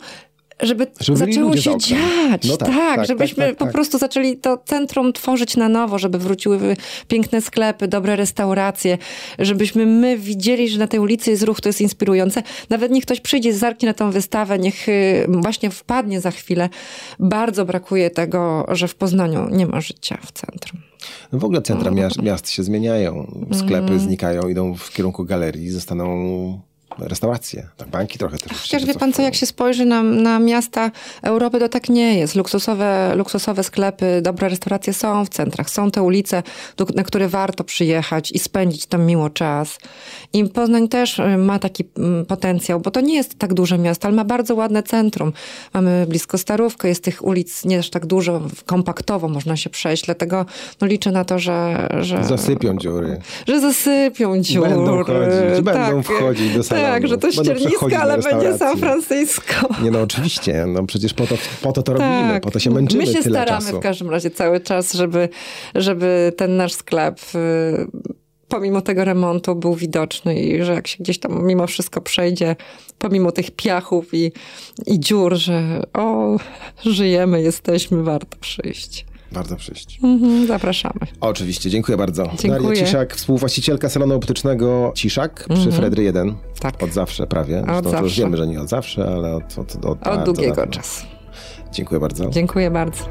żeby, 0.60 0.88
Żeby 1.00 1.18
zaczęło 1.18 1.58
się 1.58 1.78
dziać. 1.78 2.48
No 2.48 2.58
tak, 2.58 2.70
tak, 2.70 2.96
tak, 2.96 3.08
żebyśmy 3.08 3.44
tak, 3.44 3.50
tak, 3.50 3.58
po 3.58 3.66
tak. 3.66 3.74
prostu 3.74 3.98
zaczęli 3.98 4.38
to 4.38 4.58
centrum 4.66 5.14
tworzyć 5.14 5.58
na 5.58 5.70
nowo, 5.70 6.00
żeby 6.00 6.18
wróciły 6.18 6.76
piękne 7.08 7.42
sklepy, 7.42 7.88
dobre 7.88 8.16
restauracje, 8.16 8.98
żebyśmy 9.40 9.86
my 9.86 10.18
widzieli, 10.18 10.70
że 10.70 10.80
na 10.80 10.88
tej 10.88 11.00
ulicy 11.00 11.32
jest 11.32 11.44
ruch, 11.44 11.62
to 11.62 11.70
jest 11.70 11.82
inspirujące. 11.82 12.44
Nawet 12.70 12.92
niech 12.92 13.06
ktoś 13.06 13.22
przyjdzie, 13.22 13.54
zerknie 13.54 13.88
na 13.88 13.94
tą 13.94 14.12
wystawę, 14.12 14.60
niech 14.60 14.90
y, 14.90 15.26
właśnie 15.28 15.70
wpadnie 15.70 16.22
za 16.22 16.32
chwilę. 16.32 16.70
Bardzo 17.20 17.66
brakuje 17.66 18.10
tego, 18.10 18.66
że 18.72 18.88
w 18.88 18.96
Poznaniu 18.96 19.50
nie 19.50 19.68
ma 19.68 19.82
życia 19.82 20.18
w 20.26 20.32
centrum. 20.32 20.82
No 21.32 21.40
w 21.40 21.46
ogóle 21.46 21.62
centra 21.62 21.92
miast, 21.92 22.22
miast 22.22 22.50
się 22.50 22.64
zmieniają. 22.64 23.32
Sklepy 23.52 23.76
Mhm. 23.76 24.00
znikają, 24.00 24.48
idą 24.48 24.76
w 24.76 24.92
kierunku 24.94 25.26
galerii, 25.26 25.70
zostaną 25.70 26.62
restauracje. 27.00 27.68
Tak, 27.78 27.88
banki 27.88 28.20
trochę 28.20 28.38
też. 28.38 28.62
Chociaż 28.62 28.86
wie 28.86 28.94
pan 28.94 29.14
co, 29.14 29.22
jak 29.22 29.36
się 29.36 29.46
spojrzy 29.46 29.86
na, 29.86 30.04
na 30.04 30.40
miasta 30.40 30.92
Europy, 31.22 31.60
to 31.60 31.70
tak 31.70 31.90
nie 31.90 32.20
jest. 32.20 32.36
Luksusowe, 32.36 33.14
luksusowe 33.16 33.64
sklepy, 33.64 34.22
dobre 34.22 34.50
restauracje 34.50 34.94
są 34.94 35.26
w 35.26 35.30
centrach. 35.30 35.70
Są 35.70 35.92
te 35.92 36.02
ulice, 36.02 36.44
do, 36.78 36.86
na 36.96 37.04
które 37.04 37.28
warto 37.28 37.64
przyjechać 37.64 38.32
i 38.32 38.40
spędzić 38.40 38.86
tam 38.86 39.06
miło 39.06 39.30
czas. 39.30 39.78
I 40.34 40.46
Poznań 40.46 40.88
też 40.88 41.20
y, 41.20 41.38
ma 41.38 41.60
taki 41.60 41.84
mm, 41.98 42.26
potencjał, 42.26 42.80
bo 42.80 42.92
to 42.92 43.02
nie 43.02 43.16
jest 43.16 43.40
tak 43.40 43.54
duże 43.54 43.78
miasto, 43.78 44.08
ale 44.08 44.16
ma 44.16 44.26
bardzo 44.26 44.56
ładne 44.56 44.84
centrum. 44.84 45.34
Mamy 45.74 46.06
blisko 46.10 46.38
Starówkę, 46.38 46.88
jest 46.88 47.04
tych 47.04 47.26
ulic 47.26 47.66
nie 47.66 47.80
aż 47.80 47.90
tak 47.90 48.06
dużo, 48.06 48.42
kompaktowo 48.66 49.28
można 49.28 49.58
się 49.58 49.70
przejść, 49.70 50.06
dlatego 50.06 50.46
no, 50.82 50.88
liczę 50.88 51.12
na 51.12 51.26
to, 51.26 51.40
że... 51.40 51.88
że 52.00 52.24
Zasypią 52.24 52.78
dziury. 52.78 53.22
że 53.48 53.60
zasypią 53.60 54.42
dziury. 54.42 54.70
Będą 54.70 55.04
chodzić, 55.04 55.62
będą 55.62 56.04
wchodzić 56.04 56.54
do 56.54 56.64
salonu, 56.64 56.83
Tak, 56.88 57.08
że 57.08 57.18
to 57.18 57.28
będą 57.28 57.44
przechodzić 57.44 57.68
ściernisko, 57.68 58.02
ale 58.02 58.18
będzie 58.18 58.58
San. 58.58 58.78
Francisco. 58.78 59.54
Nie 59.84 59.92
no, 59.92 60.02
oczywiście. 60.02 60.66
No 60.68 60.86
przecież 60.86 61.14
po 61.14 61.28
to, 61.28 61.36
po 61.62 61.72
to, 61.72 61.84
to 61.84 61.94
robimy, 61.94 62.40
po 62.42 62.52
to 62.52 62.60
się 62.60 62.70
męczymy 62.70 63.04
Tak. 63.04 63.14
My 63.14 63.18
się 63.18 63.24
tyle 63.24 63.40
staramy 63.42 63.66
czasu. 63.66 63.80
w 63.80 63.84
każdym 63.84 64.10
razie 64.10 64.32
cały 64.32 64.60
czas, 64.60 64.94
żeby, 64.94 65.30
żeby 65.76 66.34
ten 66.38 66.58
nasz 66.58 66.74
sklep 66.74 67.20
y, 67.36 67.88
pomimo 68.48 68.82
tego 68.82 69.06
remontu 69.06 69.56
był 69.56 69.76
widoczny 69.76 70.40
i 70.40 70.64
że 70.64 70.74
jak 70.74 70.88
się 70.88 70.98
gdzieś 71.00 71.20
tam 71.20 71.48
mimo 71.48 71.68
wszystko 71.68 72.02
przejdzie, 72.02 72.56
pomimo 72.98 73.32
tych 73.32 73.52
piachów 73.52 74.14
i, 74.14 74.32
i 74.86 75.00
dziur, 75.00 75.36
że 75.36 75.84
o, 75.94 76.38
żyjemy, 76.86 77.42
jesteśmy, 77.42 78.04
warto 78.04 78.38
przyjść. 78.40 79.06
Bardzo 79.34 79.56
przyjść. 79.56 80.00
Mhm, 80.04 80.48
zapraszamy. 80.48 81.00
Oczywiście, 81.22 81.70
dziękuję 81.70 81.98
bardzo. 81.98 82.24
Dziękuję. 82.40 82.70
Daria 82.70 82.86
Ciszak, 82.86 83.16
współwłaścicielka 83.16 83.90
salonu 83.90 84.16
optycznego 84.16 84.92
Ciszak 84.96 85.46
przy 85.54 85.72
Fredry 85.72 86.04
1. 86.04 86.36
Tak. 86.60 86.84
Od 86.84 86.94
zawsze 86.94 87.28
prawie. 87.28 87.60
Od 87.62 87.66
to 87.66 87.90
już 87.90 87.92
zawsze. 87.92 88.22
wiemy, 88.22 88.38
że 88.38 88.48
nie 88.48 88.62
od 88.62 88.70
zawsze, 88.70 89.08
ale 89.08 89.36
od, 89.36 89.60
od, 89.60 89.76
od, 89.76 89.86
Od 89.86 90.00
bardzo 90.00 90.34
długiego 90.34 90.68
czasu. 90.68 91.06
Dziękuję 91.72 92.00
bardzo. 92.00 92.30
Dziękuję 92.30 92.72
bardzo. 92.72 93.04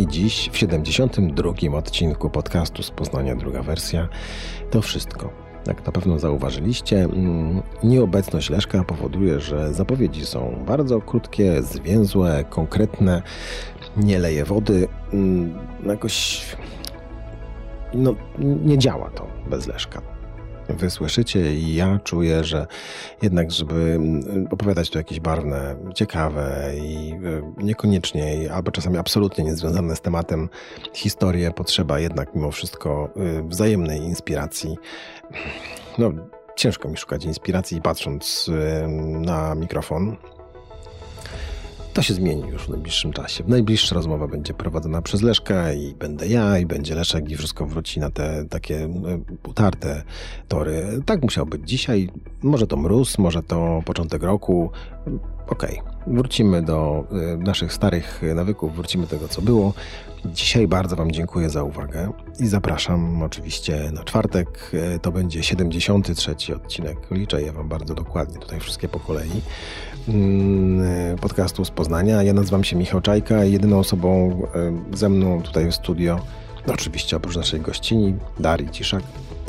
I 0.00 0.06
dziś 0.06 0.50
w 0.52 0.58
72. 0.58 1.78
odcinku 1.78 2.30
podcastu 2.30 2.82
z 2.82 2.90
Poznania 2.90 3.36
druga 3.36 3.62
wersja 3.62 4.08
to 4.70 4.82
wszystko. 4.82 5.30
Jak 5.66 5.86
na 5.86 5.92
pewno 5.92 6.18
zauważyliście, 6.18 7.04
mm, 7.04 7.62
nieobecność 7.84 8.50
Leszka 8.50 8.84
powoduje, 8.84 9.40
że 9.40 9.74
zapowiedzi 9.74 10.26
są 10.26 10.64
bardzo 10.66 11.00
krótkie, 11.00 11.62
zwięzłe, 11.62 12.44
konkretne, 12.50 13.22
nie 13.96 14.18
leje 14.18 14.44
wody. 14.44 14.88
mm, 15.12 15.58
Jakoś 15.86 16.44
no, 17.94 18.14
nie 18.38 18.78
działa 18.78 19.10
to 19.10 19.26
bez 19.50 19.66
Leszka. 19.66 20.02
Wy 20.74 20.90
słyszycie 20.90 21.54
i 21.54 21.74
ja 21.74 21.98
czuję, 22.04 22.44
że 22.44 22.66
jednak, 23.22 23.50
żeby 23.50 23.74
mm, 23.74 24.48
opowiadać 24.50 24.90
to 24.90 24.98
jakieś 24.98 25.20
barwne, 25.20 25.76
ciekawe 25.94 26.72
i 26.76 27.12
y, 27.12 27.42
niekoniecznie, 27.64 28.52
albo 28.52 28.70
czasami 28.70 28.98
absolutnie 28.98 29.44
niezwiązane 29.44 29.96
z 29.96 30.00
tematem 30.00 30.48
historie, 30.92 31.50
potrzeba 31.50 32.00
jednak 32.00 32.34
mimo 32.34 32.50
wszystko 32.50 33.10
y, 33.16 33.42
wzajemnej 33.42 34.00
inspiracji. 34.00 34.76
No, 35.98 36.12
ciężko 36.56 36.88
mi 36.88 36.96
szukać 36.96 37.24
inspiracji 37.24 37.82
patrząc 37.82 38.48
y, 38.48 38.88
na 39.20 39.54
mikrofon. 39.54 40.16
To 41.92 42.02
się 42.02 42.14
zmieni 42.14 42.48
już 42.48 42.62
w 42.62 42.68
najbliższym 42.68 43.12
czasie. 43.12 43.44
Najbliższa 43.46 43.94
rozmowa 43.94 44.28
będzie 44.28 44.54
prowadzona 44.54 45.02
przez 45.02 45.22
Leszka 45.22 45.72
i 45.72 45.94
będę 45.94 46.28
ja, 46.28 46.58
i 46.58 46.66
będzie 46.66 46.94
Leszek 46.94 47.30
i 47.30 47.36
wszystko 47.36 47.66
wróci 47.66 48.00
na 48.00 48.10
te 48.10 48.44
takie 48.44 48.84
e, 48.84 48.88
utarte 49.48 50.02
tory. 50.48 51.02
Tak 51.06 51.22
musiał 51.22 51.46
być 51.46 51.68
dzisiaj. 51.68 52.08
Może 52.42 52.66
to 52.66 52.76
mróz, 52.76 53.18
może 53.18 53.42
to 53.42 53.82
początek 53.84 54.22
roku. 54.22 54.70
Okej, 55.48 55.82
wrócimy 56.06 56.62
do 56.62 57.04
e, 57.12 57.36
naszych 57.36 57.72
starych 57.72 58.22
nawyków, 58.34 58.76
wrócimy 58.76 59.04
do 59.04 59.10
tego, 59.10 59.28
co 59.28 59.42
było. 59.42 59.72
Dzisiaj 60.24 60.68
bardzo 60.68 60.96
Wam 60.96 61.12
dziękuję 61.12 61.50
za 61.50 61.62
uwagę 61.62 62.12
i 62.40 62.46
zapraszam 62.46 63.22
oczywiście 63.22 63.90
na 63.92 64.04
czwartek. 64.04 64.70
E, 64.94 64.98
To 64.98 65.12
będzie 65.12 65.42
73 65.42 66.54
odcinek. 66.56 66.98
Liczę 67.10 67.42
je 67.42 67.52
Wam 67.52 67.68
bardzo 67.68 67.94
dokładnie, 67.94 68.38
tutaj 68.38 68.60
wszystkie 68.60 68.88
po 68.88 69.00
kolei 69.00 69.30
mm, 70.08 71.18
podcastu 71.18 71.64
z 71.64 71.70
Poznania. 71.70 72.22
Ja 72.22 72.32
nazywam 72.32 72.64
się 72.64 72.76
Michał 72.76 73.00
Czajka 73.00 73.44
jedyną 73.44 73.78
osobą 73.78 74.42
e, 74.92 74.96
ze 74.96 75.08
mną 75.08 75.42
tutaj 75.42 75.70
w 75.70 75.74
studio, 75.74 76.20
no 76.66 76.72
oczywiście 76.74 77.16
oprócz 77.16 77.36
naszej 77.36 77.60
gościni, 77.60 78.14
Darii 78.38 78.70
Ciszak, 78.70 79.02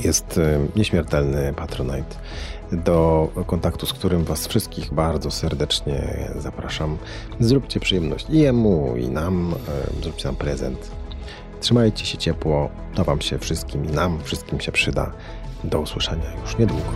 jest 0.03 0.37
e, 0.37 0.59
nieśmiertelny 0.75 1.53
Patronite, 1.53 2.15
do 2.71 3.27
kontaktu 3.47 3.85
z 3.85 3.93
którym 3.93 4.23
Was 4.23 4.47
wszystkich 4.47 4.93
bardzo 4.93 5.31
serdecznie 5.31 6.29
zapraszam. 6.39 6.97
Zróbcie 7.39 7.79
przyjemność 7.79 8.25
i 8.29 8.39
jemu, 8.39 8.97
i 8.97 9.09
nam, 9.09 9.55
e, 9.99 10.01
zróbcie 10.01 10.27
nam 10.27 10.35
prezent. 10.35 10.91
Trzymajcie 11.61 12.05
się 12.05 12.17
ciepło, 12.17 12.69
to 12.95 13.03
Wam 13.03 13.21
się 13.21 13.39
wszystkim 13.39 13.85
i 13.85 13.87
nam 13.87 14.19
wszystkim 14.23 14.59
się 14.59 14.71
przyda. 14.71 15.11
Do 15.63 15.79
usłyszenia 15.79 16.31
już 16.41 16.57
niedługo. 16.57 16.91